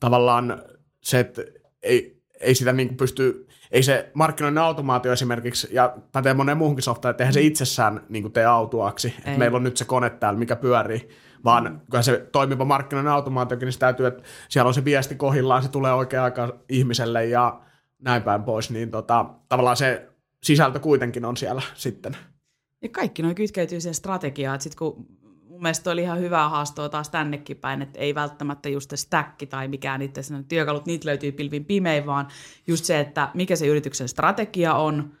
tavallaan 0.00 0.62
se, 1.02 1.20
että 1.20 1.42
ei, 1.82 2.22
ei 2.40 2.54
sitä 2.54 2.72
niin 2.72 2.96
pysty 2.96 3.48
ei 3.72 3.82
se 3.82 4.10
markkinoinnin 4.14 4.62
automaatio 4.62 5.12
esimerkiksi, 5.12 5.68
ja 5.70 5.96
pätee 6.12 6.34
moneen 6.34 6.58
muuhunkin 6.58 6.82
softaan, 6.82 7.10
että 7.10 7.24
eihän 7.24 7.34
se 7.34 7.40
mm. 7.40 7.46
itsessään 7.46 8.00
niin 8.08 8.32
tee 8.32 8.44
autuaksi, 8.44 9.14
että 9.18 9.38
meillä 9.38 9.56
on 9.56 9.62
nyt 9.62 9.76
se 9.76 9.84
kone 9.84 10.10
täällä, 10.10 10.38
mikä 10.38 10.56
pyörii, 10.56 11.08
vaan 11.44 11.64
mm. 11.64 11.80
kyllä 11.90 12.02
se 12.02 12.28
toimiva 12.32 12.64
markkinoinnin 12.64 13.12
automaatiokin, 13.12 13.66
niin 13.66 13.72
se 13.72 13.78
täytyy, 13.78 14.06
että 14.06 14.22
siellä 14.48 14.68
on 14.68 14.74
se 14.74 14.84
viesti 14.84 15.14
kohillaan, 15.14 15.62
se 15.62 15.68
tulee 15.68 15.92
oikea 15.92 16.24
aika 16.24 16.58
ihmiselle 16.68 17.26
ja 17.26 17.60
näin 17.98 18.22
päin 18.22 18.42
pois, 18.42 18.70
niin 18.70 18.90
tota, 18.90 19.26
tavallaan 19.48 19.76
se 19.76 20.08
sisältö 20.42 20.80
kuitenkin 20.80 21.24
on 21.24 21.36
siellä 21.36 21.62
sitten. 21.74 22.16
Ja 22.82 22.88
kaikki 22.88 23.22
noin 23.22 23.34
kytkeytyy 23.34 23.80
siihen 23.80 23.94
strategiaan, 23.94 24.54
että 24.54 24.62
sitten 24.62 24.78
kun 24.78 25.06
mielestä 25.62 25.90
oli 25.90 26.02
ihan 26.02 26.20
hyvää 26.20 26.48
haastoa 26.48 26.88
taas 26.88 27.10
tännekin 27.10 27.56
päin, 27.56 27.82
että 27.82 27.98
ei 27.98 28.14
välttämättä 28.14 28.68
just 28.68 28.90
se 28.90 28.96
stack 28.96 29.48
tai 29.50 29.68
mikään 29.68 30.00
niitä 30.00 30.20
työkalut, 30.48 30.86
niitä 30.86 31.08
löytyy 31.08 31.32
pilvin 31.32 31.64
pimein, 31.64 32.06
vaan 32.06 32.28
just 32.66 32.84
se, 32.84 33.00
että 33.00 33.28
mikä 33.34 33.56
se 33.56 33.66
yrityksen 33.66 34.08
strategia 34.08 34.74
on, 34.74 35.12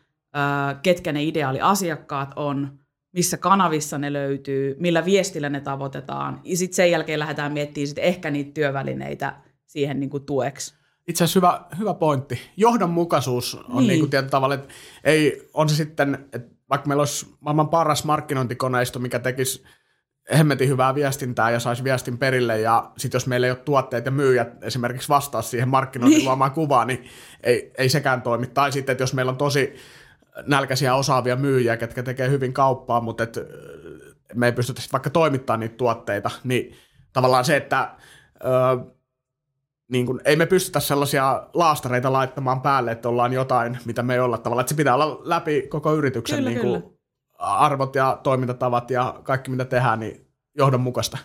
ketkä 0.82 1.12
ne 1.12 1.24
ideaaliasiakkaat 1.24 2.32
on, 2.36 2.78
missä 3.12 3.36
kanavissa 3.36 3.98
ne 3.98 4.12
löytyy, 4.12 4.76
millä 4.80 5.04
viestillä 5.04 5.48
ne 5.48 5.60
tavoitetaan. 5.60 6.40
Ja 6.44 6.56
sitten 6.56 6.76
sen 6.76 6.90
jälkeen 6.90 7.18
lähdetään 7.18 7.52
miettimään 7.52 7.86
sit 7.86 7.98
ehkä 7.98 8.30
niitä 8.30 8.50
työvälineitä 8.54 9.36
siihen 9.66 10.00
niin 10.00 10.10
kuin 10.10 10.24
tueksi. 10.24 10.74
Itse 11.08 11.24
asiassa 11.24 11.40
hyvä, 11.40 11.64
hyvä 11.78 11.94
pointti. 11.94 12.40
Johdonmukaisuus 12.56 13.54
on 13.54 13.76
niin. 13.76 13.88
Niin 13.88 14.00
kuin 14.00 14.10
tietyllä 14.10 14.30
tavalla, 14.30 14.54
että 14.54 14.68
ei, 15.04 15.48
on 15.54 15.68
se 15.68 15.74
sitten, 15.74 16.26
että 16.32 16.54
vaikka 16.70 16.88
meillä 16.88 17.00
olisi 17.00 17.26
maailman 17.40 17.68
paras 17.68 18.04
markkinointikoneisto, 18.04 18.98
mikä 18.98 19.18
tekisi 19.18 19.64
hemmetin 20.38 20.68
hyvää 20.68 20.94
viestintää 20.94 21.50
ja 21.50 21.60
saisi 21.60 21.84
viestin 21.84 22.18
perille 22.18 22.60
ja 22.60 22.90
sitten 22.96 23.16
jos 23.16 23.26
meillä 23.26 23.46
ei 23.46 23.50
ole 23.50 23.58
tuotteet 23.58 24.04
ja 24.04 24.10
myyjät 24.10 24.64
esimerkiksi 24.64 25.08
vastaa 25.08 25.42
siihen 25.42 25.68
markkinoinnin 25.68 26.18
niin. 26.18 26.26
luomaan 26.26 26.50
kuvaan, 26.50 26.86
niin 26.86 27.04
ei, 27.42 27.72
ei 27.78 27.88
sekään 27.88 28.22
toimi. 28.22 28.46
Tai 28.46 28.72
sitten, 28.72 28.92
että 28.92 29.02
jos 29.02 29.14
meillä 29.14 29.30
on 29.30 29.36
tosi 29.36 29.74
nälkäisiä 30.46 30.94
osaavia 30.94 31.36
myyjiä, 31.36 31.76
ketkä 31.76 32.02
tekee 32.02 32.30
hyvin 32.30 32.52
kauppaa, 32.52 33.00
mutta 33.00 33.22
et 33.22 33.38
me 34.34 34.46
ei 34.46 34.52
pystytä 34.52 34.82
vaikka 34.92 35.10
toimittamaan 35.10 35.60
niitä 35.60 35.76
tuotteita, 35.76 36.30
niin 36.44 36.76
tavallaan 37.12 37.44
se, 37.44 37.56
että 37.56 37.90
ö, 38.44 38.92
niin 39.88 40.06
kun, 40.06 40.20
ei 40.24 40.36
me 40.36 40.46
pystytä 40.46 40.80
sellaisia 40.80 41.46
laastareita 41.54 42.12
laittamaan 42.12 42.60
päälle, 42.60 42.92
että 42.92 43.08
ollaan 43.08 43.32
jotain, 43.32 43.78
mitä 43.84 44.02
me 44.02 44.14
ei 44.14 44.20
olla 44.20 44.38
tavallaan, 44.38 44.62
että 44.62 44.70
se 44.70 44.76
pitää 44.76 44.94
olla 44.94 45.20
läpi 45.24 45.62
koko 45.62 45.94
yrityksen 45.94 46.38
kyllä, 46.38 46.50
niin 46.50 46.60
kun, 46.60 46.91
arvot 47.42 47.94
ja 47.94 48.20
toimintatavat 48.22 48.90
ja 48.90 49.20
kaikki 49.22 49.50
mitä 49.50 49.64
tehdään, 49.64 50.00
niin 50.00 50.26
johdonmukaista. 50.58 51.18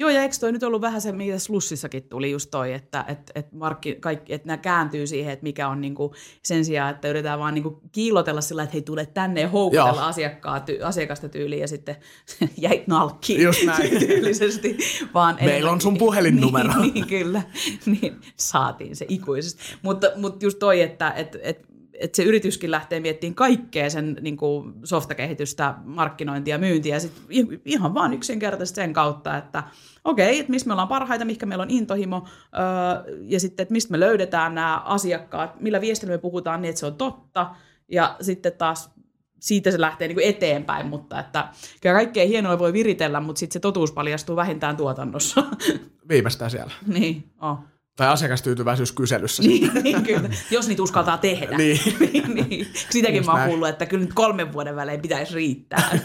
Joo, 0.00 0.10
ja 0.10 0.22
eikö 0.22 0.34
toi 0.40 0.52
nyt 0.52 0.62
ollut 0.62 0.80
vähän 0.80 1.00
se, 1.00 1.12
mitä 1.12 1.38
Slussissakin 1.38 2.02
tuli 2.02 2.30
just 2.30 2.50
toi, 2.50 2.72
että 2.72 3.04
et, 3.08 3.32
et 3.34 3.52
markki, 3.52 3.94
kaikki, 4.00 4.34
että 4.34 4.46
nämä 4.46 4.56
kääntyy 4.56 5.06
siihen, 5.06 5.32
että 5.32 5.42
mikä 5.42 5.68
on 5.68 5.80
niinku 5.80 6.14
sen 6.44 6.64
sijaan, 6.64 6.90
että 6.94 7.08
yritetään 7.08 7.38
vaan 7.38 7.54
niinku 7.54 7.80
kiilotella 7.92 8.40
sillä, 8.40 8.62
että 8.62 8.72
hei, 8.72 8.82
tule 8.82 9.06
tänne 9.06 9.40
ja 9.40 9.48
houkutella 9.48 10.06
asiakkaa, 10.06 10.60
ty, 10.60 10.78
asiakasta 10.82 11.28
tyyliin 11.28 11.60
ja 11.60 11.68
sitten 11.68 11.96
jäit 12.56 12.86
nalkkiin 12.86 13.42
Just 13.42 13.64
näin. 13.64 13.98
tyylisesti. 14.06 14.78
Vaan 15.14 15.34
Meillä 15.34 15.52
enemmän- 15.52 15.72
on 15.72 15.80
sun 15.80 15.98
puhelinnumero. 15.98 16.72
Niin, 16.80 16.94
niin 16.94 17.06
kyllä, 17.06 17.42
niin 17.86 18.20
saatiin 18.36 18.96
se 18.96 19.06
ikuisesti. 19.08 19.62
Mutta, 19.82 20.06
mutta 20.16 20.44
just 20.44 20.58
toi, 20.58 20.80
että 20.80 21.10
et, 21.10 21.36
et, 21.42 21.66
että 22.00 22.16
se 22.16 22.22
yrityskin 22.22 22.70
lähtee 22.70 23.00
miettimään 23.00 23.34
kaikkea 23.34 23.90
sen 23.90 24.16
niin 24.20 24.36
kuin 24.36 24.74
softakehitystä, 24.84 25.74
markkinointia 25.84 26.58
myyntiä, 26.58 26.96
ja 26.96 27.00
sit 27.00 27.12
i- 27.30 27.60
ihan 27.64 27.94
vaan 27.94 28.14
yksinkertaisesti 28.14 28.76
sen 28.76 28.92
kautta, 28.92 29.36
että 29.36 29.62
okei, 30.04 30.40
että 30.40 30.50
mistä 30.50 30.68
me 30.68 30.72
ollaan 30.72 30.88
parhaita, 30.88 31.24
mikä 31.24 31.46
meillä 31.46 31.62
on 31.62 31.70
intohimo, 31.70 32.26
ja 33.22 33.40
sitten, 33.40 33.62
että 33.62 33.72
mistä 33.72 33.90
me 33.90 34.00
löydetään 34.00 34.54
nämä 34.54 34.82
asiakkaat, 34.84 35.60
millä 35.60 35.80
viestillä 35.80 36.12
me 36.12 36.18
puhutaan 36.18 36.62
niin, 36.62 36.70
että 36.70 36.80
se 36.80 36.86
on 36.86 36.94
totta, 36.94 37.50
ja 37.88 38.16
sitten 38.20 38.52
taas 38.52 38.90
siitä 39.40 39.70
se 39.70 39.80
lähtee 39.80 40.08
niin 40.08 40.16
kuin 40.16 40.26
eteenpäin, 40.26 40.86
mutta 40.86 41.20
että 41.20 41.48
kyllä 41.80 41.94
kaikkea 41.94 42.26
hienoa 42.26 42.58
voi 42.58 42.72
viritellä, 42.72 43.20
mutta 43.20 43.40
sitten 43.40 43.52
se 43.52 43.60
totuus 43.60 43.92
paljastuu 43.92 44.36
vähintään 44.36 44.76
tuotannossa. 44.76 45.44
Viimeistään 46.08 46.50
siellä. 46.50 46.72
niin, 46.86 47.30
oh. 47.40 47.58
Tai 47.98 48.08
asiakastyytyväisyyskyselyssä. 48.08 49.42
Niin, 49.42 49.70
niin 49.82 50.02
kyllä. 50.06 50.28
Jos 50.50 50.68
niitä 50.68 50.82
uskaltaa 50.82 51.18
tehdä. 51.18 51.56
Niin. 51.56 51.80
niin, 52.12 52.34
niin. 52.34 52.66
Sitäkin 52.90 53.16
Just 53.16 53.26
mä 53.26 53.32
oon 53.32 53.38
näin. 53.38 53.50
kuullut, 53.50 53.68
että 53.68 53.86
kyllä 53.86 54.04
nyt 54.04 54.14
kolmen 54.14 54.52
vuoden 54.52 54.76
välein 54.76 55.00
pitäisi 55.00 55.34
riittää. 55.34 55.98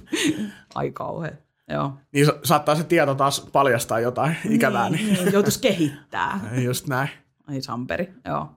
Ai 0.74 0.90
kauhean. 0.90 1.38
Joo. 1.68 1.92
Niin 2.12 2.26
sa- 2.26 2.38
saattaa 2.44 2.74
se 2.74 2.84
tieto 2.84 3.14
taas 3.14 3.40
paljastaa 3.52 4.00
jotain 4.00 4.36
ikävää. 4.48 4.90
Niin. 4.90 5.12
Niin, 5.14 5.32
joutuisi 5.32 5.60
kehittää. 5.60 6.40
Just 6.64 6.86
näin. 6.86 7.08
Ai 7.48 7.62
samperi, 7.62 8.12
joo. 8.24 8.48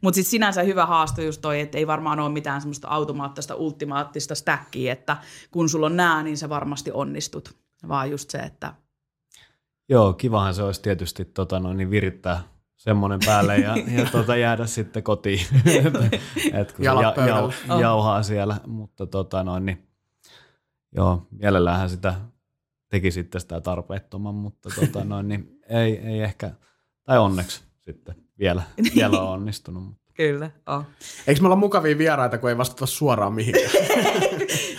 Mutta 0.00 0.14
sitten 0.14 0.30
sinänsä 0.30 0.62
hyvä 0.62 0.86
haaste 0.86 1.24
just 1.24 1.40
toi, 1.40 1.60
että 1.60 1.78
ei 1.78 1.86
varmaan 1.86 2.20
ole 2.20 2.32
mitään 2.32 2.60
semmoista 2.60 2.88
automaattista, 2.88 3.54
ultimaattista 3.54 4.34
stackia, 4.34 4.92
että 4.92 5.16
kun 5.50 5.68
sulla 5.68 5.86
on 5.86 5.96
nää, 5.96 6.22
niin 6.22 6.36
sä 6.36 6.48
varmasti 6.48 6.90
onnistut. 6.92 7.56
Vaan 7.88 8.10
just 8.10 8.30
se, 8.30 8.38
että 8.38 8.74
Joo, 9.90 10.12
kivahan 10.12 10.54
se 10.54 10.62
olisi 10.62 10.82
tietysti 10.82 11.24
tota, 11.24 11.60
noin, 11.60 11.76
niin 11.76 11.90
virittää 11.90 12.42
semmoinen 12.76 13.20
päälle 13.26 13.58
ja, 13.58 13.76
ja 13.98 14.10
tota, 14.12 14.36
jäädä 14.36 14.66
sitten 14.66 15.02
kotiin, 15.02 15.46
et 16.60 16.72
kun 16.72 16.84
ja, 16.84 17.12
pöydällä. 17.16 17.52
jau, 17.68 17.80
jauhaa 17.80 18.22
siellä, 18.22 18.56
mutta 18.66 19.06
tota, 19.06 19.44
noin, 19.44 19.66
niin, 19.66 19.88
joo, 20.96 21.26
mielelläänhän 21.30 21.90
sitä 21.90 22.14
teki 22.88 23.10
sitten 23.10 23.40
sitä 23.40 23.60
tarpeettoman, 23.60 24.34
mutta 24.34 24.68
tota, 24.80 25.04
noin, 25.04 25.28
niin, 25.28 25.60
ei, 25.68 25.98
ei 25.98 26.20
ehkä, 26.20 26.50
tai 27.04 27.18
onneksi 27.18 27.62
sitten 27.78 28.14
vielä, 28.38 28.62
vielä 28.96 29.20
on 29.20 29.28
onnistunut. 29.28 29.84
mutta- 29.84 30.00
kyllä, 30.14 30.50
on. 30.66 30.84
Eikö 31.26 31.40
me 31.40 31.46
olla 31.46 31.56
mukavia 31.56 31.98
vieraita, 31.98 32.38
kun 32.38 32.50
ei 32.50 32.58
vastata 32.58 32.86
suoraan 32.86 33.32
mihinkään? 33.32 33.70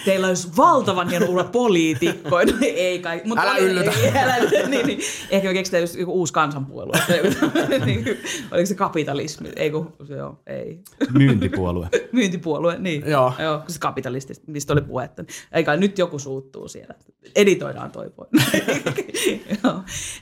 Teillä 0.05 0.27
olisi 0.27 0.47
valtavan 0.57 1.09
hieno 1.09 1.25
ura 1.29 1.43
poliitikkoina. 1.43 2.57
ei 2.61 2.99
kai. 2.99 3.21
Mutta 3.25 3.41
Älä 3.43 3.57
yllytä. 3.57 3.91
Ei, 3.91 4.11
älä. 4.15 4.35
Niin, 4.71 4.87
niin. 4.87 4.99
Ehkä 5.29 5.47
me 5.47 5.53
keksitään 5.53 5.83
just 5.83 5.95
joku 5.95 6.13
uusi 6.13 6.33
kansanpuolue. 6.33 6.97
niin, 7.85 8.05
oliko 8.51 8.65
se 8.65 8.75
kapitalismi? 8.75 9.49
Ei 9.55 9.71
kun, 9.71 9.93
se 10.07 10.23
on, 10.23 10.37
ei. 10.47 10.79
Myyntipuolue. 11.13 11.89
Myyntipuolue, 12.11 12.77
niin. 12.79 13.03
Joo. 13.05 13.33
Joo, 13.39 13.57
kun 13.59 13.71
se 13.71 13.79
kapitalistista, 13.79 14.51
mistä 14.51 14.73
oli 14.73 14.81
puhetta. 14.81 15.23
Ei 15.51 15.63
kai 15.63 15.77
nyt 15.77 15.97
joku 15.97 16.19
suuttuu 16.19 16.67
siellä. 16.67 16.95
Editoidaan 17.35 17.91
toi. 17.91 18.11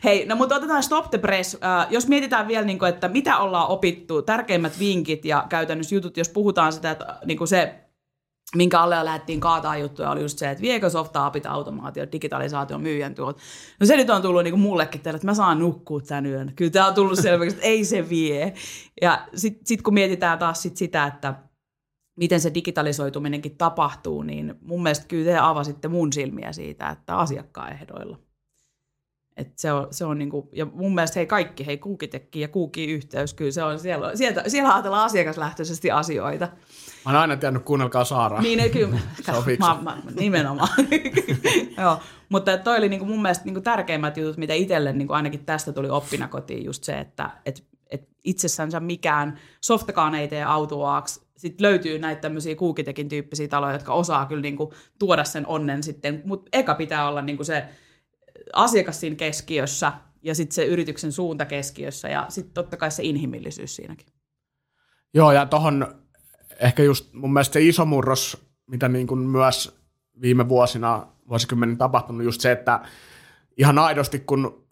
Hei, 0.03 0.25
no 0.25 0.36
mutta 0.36 0.55
otetaan 0.55 0.84
Stop 0.84 1.09
the 1.09 1.17
Press. 1.17 1.57
Äh, 1.63 1.88
jos 1.89 2.07
mietitään 2.07 2.47
vielä, 2.47 2.65
niin 2.65 2.80
kuin, 2.80 2.89
että 2.89 3.07
mitä 3.07 3.38
ollaan 3.38 3.67
opittu, 3.67 4.21
tärkeimmät 4.21 4.80
vinkit 4.80 5.25
ja 5.25 5.45
käytännössä 5.49 5.95
jutut, 5.95 6.17
jos 6.17 6.30
puhutaan 6.30 6.73
sitä, 6.73 6.91
että 6.91 7.17
niin 7.25 7.38
kuin 7.38 7.47
se, 7.47 7.75
minkä 8.56 8.82
alle 8.82 9.06
lähdettiin 9.06 9.39
kaataa 9.39 9.78
juttuja, 9.78 10.12
oli 10.12 10.22
just 10.22 10.38
se, 10.38 10.50
että 10.50 10.62
viekö 10.62 10.89
softaa 10.89 11.26
apit 11.26 11.45
automaatio, 11.45 12.08
digitalisaatio, 12.12 12.80
myyjän 12.80 13.16
tuot. 13.16 13.39
No 13.80 13.86
se 13.86 13.95
nyt 13.95 14.10
on 14.10 14.22
tullut 14.22 14.43
niin 14.43 14.52
kuin 14.52 14.62
mullekin 14.62 15.02
tällä, 15.02 15.16
että 15.16 15.28
mä 15.28 15.34
saan 15.34 15.60
nukkua 15.60 16.02
tän 16.02 16.26
yön. 16.26 16.54
Kyllä 16.56 16.72
tämä 16.72 16.88
on 16.88 16.93
tullut 16.93 17.20
selväksi, 17.24 17.56
että 17.56 17.68
ei 17.68 17.86
se 17.86 18.10
vie. 18.10 18.54
Ja 19.02 19.28
sitten 19.36 19.68
sit 19.68 19.82
kun 19.82 19.93
mietitään 19.93 20.39
taas 20.39 20.62
sit 20.62 20.78
sitä, 20.78 21.06
että 21.06 21.36
miten 22.20 22.41
se 22.41 22.54
digitalisoituminenkin 22.54 23.58
tapahtuu, 23.58 24.24
niin 24.24 24.56
mun 24.62 24.84
mielestä 24.84 25.08
kyllä 25.08 25.26
te 25.26 25.38
avasitte 25.38 25.88
mun 25.88 26.14
silmiä 26.14 26.54
siitä, 26.54 26.89
että 26.89 27.18
asiakkaan 27.18 27.74
ehdoilla. 27.74 28.28
Et 29.40 29.58
se 29.60 29.72
on, 29.72 29.88
se 29.92 30.06
on 30.06 30.18
niinku, 30.18 30.50
ja 30.54 30.66
mun 30.66 30.96
mielestä 30.96 31.20
hei 31.20 31.28
kaikki, 31.28 31.66
hei 31.66 31.78
kuukitekki 31.78 32.40
ja 32.40 32.48
kuuki-yhteys, 32.48 33.34
kyllä 33.34 33.52
se 33.52 33.64
on, 33.64 33.80
siellä, 33.80 34.16
sieltä, 34.16 34.44
siellä 34.48 34.74
ajatellaan 34.74 35.06
asiakaslähtöisesti 35.06 35.92
asioita. 35.92 36.46
Mä 37.06 37.12
oon 37.12 37.16
aina 37.16 37.38
tiennyt, 37.38 37.64
kuunnelkaa 37.64 38.04
Saaraa. 38.04 38.42
Niin, 38.42 38.72
kyllä, 38.72 39.00
Se 39.26 39.32
on 39.32 39.44
fiksu. 39.44 39.68
mä, 39.68 39.78
mä, 39.82 39.98
nimenomaan. 40.20 40.70
Joo. 41.82 42.00
Mutta 42.30 42.58
toi 42.58 42.78
oli 42.78 42.90
niinku 42.90 43.06
mun 43.06 43.22
mielestä 43.22 43.46
niinku 43.46 43.62
tärkeimmät 43.62 44.18
jutut, 44.18 44.38
mitä 44.38 44.54
itselle 44.54 44.94
niinku 44.94 45.14
ainakin 45.14 45.46
tästä 45.46 45.74
tuli 45.74 45.90
oppina 45.90 46.28
kotiin, 46.28 46.66
just 46.66 46.84
se, 46.84 47.00
että 47.00 47.30
et, 47.46 47.64
et 47.90 48.10
itsessänsä 48.24 48.80
mikään 48.80 49.40
softakaan 49.62 50.16
ei 50.16 50.28
tee 50.28 50.44
autoaaksi. 50.44 51.22
Sitten 51.38 51.68
löytyy 51.68 52.00
näitä 52.00 52.22
tämmöisiä 52.22 52.56
kuukitekin 52.56 53.10
tyyppisiä 53.10 53.48
taloja, 53.48 53.74
jotka 53.74 53.94
osaa 53.94 54.26
kyllä 54.26 54.42
niinku 54.42 54.74
tuoda 55.00 55.24
sen 55.24 55.48
onnen 55.48 55.84
sitten, 55.84 56.22
mutta 56.26 56.50
eka 56.54 56.76
pitää 56.76 57.08
olla 57.08 57.22
niinku 57.22 57.44
se 57.44 57.66
asiakas 58.54 59.00
siinä 59.00 59.16
keskiössä 59.16 59.91
ja 60.22 60.36
sitten 60.36 60.56
se 60.56 60.66
yrityksen 60.66 61.12
suunta 61.12 61.45
keskiössä 61.45 62.10
ja 62.10 62.26
sitten 62.30 62.54
totta 62.54 62.78
kai 62.78 62.91
se 62.91 63.04
inhimillisyys 63.04 63.76
siinäkin. 63.76 64.08
Joo, 65.14 65.32
ja 65.32 65.45
tohon 65.45 65.88
ehkä 66.60 66.84
just 66.84 67.14
mun 67.14 67.34
mielestä 67.34 67.54
se 67.54 67.62
iso 67.62 67.86
murros, 67.86 68.45
mitä 68.68 68.88
niin 68.88 69.08
kuin 69.08 69.20
myös 69.20 69.80
viime 70.22 70.50
vuosina, 70.50 71.08
vuosikymmenen 71.30 71.78
tapahtunut, 71.78 72.24
just 72.24 72.41
se, 72.41 72.52
että 72.52 72.80
ihan 73.58 73.80
aidosti 73.80 74.20
kun 74.20 74.68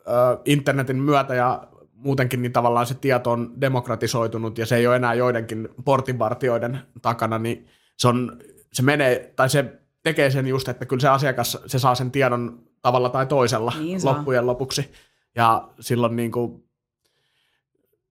internetin 0.46 0.98
myötä 0.98 1.36
ja 1.36 1.68
muutenkin 1.92 2.42
niin 2.42 2.54
tavallaan 2.54 2.86
se 2.86 2.94
tieto 2.94 3.32
on 3.32 3.62
demokratisoitunut 3.62 4.58
ja 4.58 4.66
se 4.66 4.76
ei 4.76 4.88
ole 4.88 4.96
enää 4.96 5.14
joidenkin 5.14 5.70
portinvartioiden 5.86 6.80
takana, 7.02 7.40
niin 7.40 7.68
se, 7.98 8.08
on, 8.08 8.40
se 8.74 8.84
menee, 8.84 9.34
tai 9.36 9.50
se 9.50 9.80
tekee 10.04 10.32
sen 10.32 10.48
just, 10.48 10.68
että 10.68 10.86
kyllä 10.86 11.02
se 11.02 11.08
asiakas, 11.08 11.58
se 11.66 11.80
saa 11.80 11.96
sen 11.96 12.12
tiedon 12.12 12.67
tavalla 12.82 13.10
tai 13.10 13.26
toisella 13.26 13.74
Niin 13.80 14.02
saa. 14.02 14.14
loppujen 14.16 14.48
lopuksi. 14.48 14.92
Ja 15.36 15.70
silloin 15.80 16.16
niin 16.16 16.32
kuin, 16.32 16.64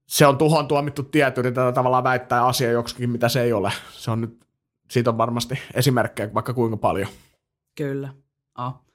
se 0.07 0.27
on 0.27 0.37
tuhon 0.37 0.67
tuomittu 0.67 1.03
tieto, 1.03 1.41
yritetään 1.41 1.73
tavallaan 1.73 2.03
väittää 2.03 2.45
asia 2.45 2.71
joksikin, 2.71 3.09
mitä 3.09 3.29
se 3.29 3.41
ei 3.41 3.53
ole. 3.53 3.71
Se 3.91 4.11
on 4.11 4.21
nyt, 4.21 4.39
siitä 4.89 5.09
on 5.09 5.17
varmasti 5.17 5.59
esimerkkejä 5.73 6.33
vaikka 6.33 6.53
kuinka 6.53 6.77
paljon. 6.77 7.07
Kyllä. 7.75 8.09
Oh. 8.57 8.86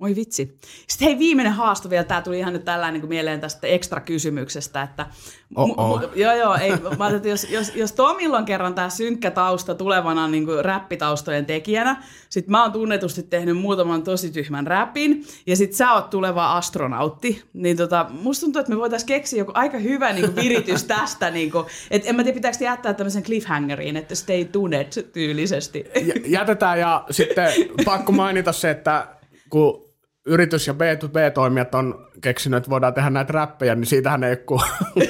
Oi 0.00 0.16
vitsi. 0.16 0.58
Sitten 0.86 1.08
hei, 1.08 1.18
viimeinen 1.18 1.52
haasto 1.52 1.90
vielä. 1.90 2.04
Tämä 2.04 2.22
tuli 2.22 2.38
ihan 2.38 2.52
nyt 2.52 2.64
tällainen 2.64 2.92
niin 2.92 3.00
kuin 3.00 3.08
mieleen 3.08 3.40
tästä 3.40 3.66
ekstra 3.66 4.00
kysymyksestä, 4.00 4.82
että 4.82 5.06
mu- 5.54 6.08
joo, 6.22 6.34
joo, 6.34 6.54
ei, 6.54 6.72
mä 6.98 7.08
että 7.08 7.28
jos, 7.28 7.44
jos, 7.50 7.76
jos 7.76 7.92
Tomilla 7.92 8.38
on 8.38 8.44
kerran 8.44 8.74
tämä 8.74 8.88
synkkä 8.88 9.30
tausta 9.30 9.74
tulevana 9.74 10.28
niin 10.28 10.44
kuin 10.44 10.64
räppitaustojen 10.64 11.46
tekijänä, 11.46 12.02
sit 12.28 12.48
mä 12.48 12.62
oon 12.62 12.72
tunnetusti 12.72 13.22
tehnyt 13.22 13.56
muutaman 13.56 14.02
tosi 14.02 14.30
tyhmän 14.30 14.66
räpin, 14.66 15.24
ja 15.46 15.56
sit 15.56 15.72
sä 15.72 15.92
oot 15.92 16.10
tuleva 16.10 16.56
astronautti, 16.56 17.42
niin 17.52 17.76
tota, 17.76 18.06
musta 18.10 18.46
tuntuu, 18.46 18.60
että 18.60 18.72
me 18.72 18.78
voitaisiin 18.78 19.08
keksiä 19.08 19.38
joku 19.38 19.52
aika 19.54 19.78
hyvä 19.78 20.12
niin 20.12 20.24
kuin 20.24 20.36
viritys 20.36 20.84
tästä, 20.94 21.30
niin 21.30 21.50
kuin, 21.50 21.66
että 21.90 22.08
en 22.08 22.16
mä 22.16 22.22
tiedä, 22.22 22.34
pitääkö 22.34 22.64
jättää 22.64 22.94
tämmöisen 22.94 23.22
cliffhangeriin, 23.22 23.96
että 23.96 24.14
stay 24.14 24.44
tuned 24.44 24.86
tyylisesti. 25.12 25.84
J- 25.94 26.26
jätetään 26.26 26.80
ja 26.80 27.04
sitten 27.10 27.52
pakko 27.84 28.12
mainita 28.12 28.52
se, 28.52 28.70
että 28.70 29.06
kun 29.50 29.87
yritys 30.28 30.66
ja 30.66 30.72
B2B-toimijat 30.72 31.74
on 31.74 32.06
keksinyt, 32.20 32.58
että 32.58 32.70
voidaan 32.70 32.94
tehdä 32.94 33.10
näitä 33.10 33.32
räppejä, 33.32 33.74
niin 33.74 33.86
siitähän 33.86 34.24
ei 34.24 34.30
ole 34.30 34.36
kuin 34.36 34.60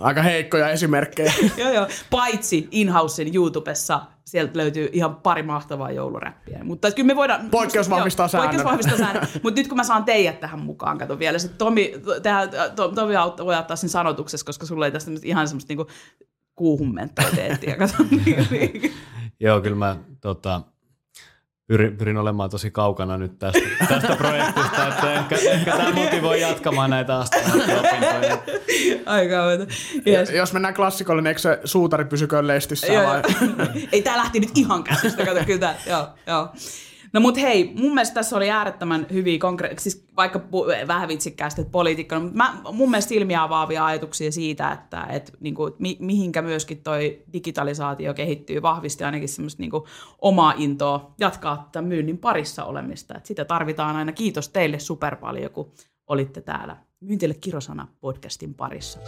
aika 0.00 0.22
heikkoja 0.22 0.70
esimerkkejä. 0.70 1.32
joo, 1.58 1.72
joo. 1.72 1.86
Paitsi 2.10 2.68
Inhousein 2.70 3.34
YouTubessa 3.34 4.00
sieltä 4.24 4.58
löytyy 4.58 4.88
ihan 4.92 5.16
pari 5.16 5.42
mahtavaa 5.42 5.90
jouluräppiä. 5.90 6.64
Mutta 6.64 6.90
kyllä 6.90 7.06
me 7.06 7.16
voidaan... 7.16 7.50
Poikkeus 7.50 7.90
vahvistaa 7.90 8.28
säännön. 8.28 8.48
Poikkeus 8.48 8.64
vahvistaa 8.64 8.98
säännön. 8.98 9.26
Mutta 9.42 9.60
nyt 9.60 9.68
kun 9.68 9.76
mä 9.76 9.84
saan 9.84 10.04
teidät 10.04 10.40
tähän 10.40 10.60
mukaan, 10.60 10.98
kato 10.98 11.18
vielä. 11.18 11.38
Sitten 11.38 11.58
Tomi, 11.58 11.92
tähän, 12.22 12.50
to, 12.76 12.88
Tomi 12.88 13.14
voi 13.44 13.56
ottaa 13.56 13.76
sen 13.76 13.90
sanotuksessa, 13.90 14.46
koska 14.46 14.66
sulla 14.66 14.86
ei 14.86 14.92
tästä 14.92 15.10
nyt 15.10 15.24
ihan 15.24 15.48
semmoista 15.48 15.70
niinku 15.70 15.86
kuuhun 16.54 16.94
mentaliteettia. 16.94 17.76
Joo, 19.40 19.60
kyllä 19.60 19.76
mä 19.76 19.96
tota, 20.20 20.62
pyrin, 21.66 21.96
pyrin 21.96 22.16
olemaan 22.16 22.50
tosi 22.50 22.70
kaukana 22.70 23.18
nyt 23.18 23.38
tästä, 23.38 23.60
tästä 23.88 24.16
projektista, 24.16 24.88
että 24.88 25.12
ehkä, 25.12 25.36
ehkä 25.36 25.70
tämä 25.76 25.92
motivoi 25.92 26.40
jatkamaan 26.40 26.90
näitä 26.90 27.18
astronauttiopintoja. 27.18 28.38
Aika 29.06 29.34
kauheeta. 29.34 29.66
Yes. 30.06 30.30
Jos 30.30 30.52
mennään 30.52 30.74
klassikolle, 30.74 31.22
niin 31.22 31.26
eikö 31.28 31.40
se 31.40 31.60
suutari 31.64 32.04
pysyköön 32.04 32.46
lestissä? 32.46 32.92
Joo, 32.92 33.06
vai? 33.06 33.22
Ei 33.92 34.02
tää 34.02 34.16
lähti 34.16 34.40
nyt 34.40 34.58
ihan 34.58 34.84
käsistä, 34.84 35.24
kato 35.24 35.44
kyllä 35.46 35.74
joo, 35.86 36.08
joo. 36.26 36.48
No 37.12 37.20
mut 37.20 37.36
hei, 37.36 37.72
mun 37.80 37.94
mielestä 37.94 38.14
tässä 38.14 38.36
oli 38.36 38.50
äärettömän 38.50 39.06
hyviä, 39.12 39.38
konkre- 39.38 39.74
siis 39.78 40.06
vaikka 40.16 40.38
pu- 40.38 40.86
vähän 40.86 41.08
vitsikkäästi 41.08 41.64
poliitikkona, 41.64 42.20
mutta 42.20 42.36
mä, 42.36 42.56
mun 42.72 42.90
mielestä 42.90 43.08
silmiä 43.08 43.42
avaavia 43.42 43.84
ajatuksia 43.86 44.32
siitä, 44.32 44.72
että 44.72 45.06
et, 45.10 45.32
niinku, 45.40 45.76
mi- 45.78 45.96
mihinkä 46.00 46.42
myöskin 46.42 46.82
toi 46.82 47.22
digitalisaatio 47.32 48.14
kehittyy 48.14 48.62
vahvisti 48.62 49.04
ainakin 49.04 49.28
semmoista 49.28 49.62
niinku, 49.62 49.86
omaa 50.22 50.54
intoa 50.56 51.14
jatkaa 51.18 51.68
tämän 51.72 51.88
myynnin 51.88 52.18
parissa 52.18 52.64
olemista. 52.64 53.14
Et 53.14 53.26
sitä 53.26 53.44
tarvitaan 53.44 53.96
aina. 53.96 54.12
Kiitos 54.12 54.48
teille 54.48 54.78
super 54.78 55.16
paljon, 55.16 55.50
kun 55.50 55.72
olitte 56.06 56.40
täällä 56.40 56.76
Myyntille 57.00 57.34
kirosana 57.34 57.88
podcastin 58.00 58.54
parissa. 58.54 59.00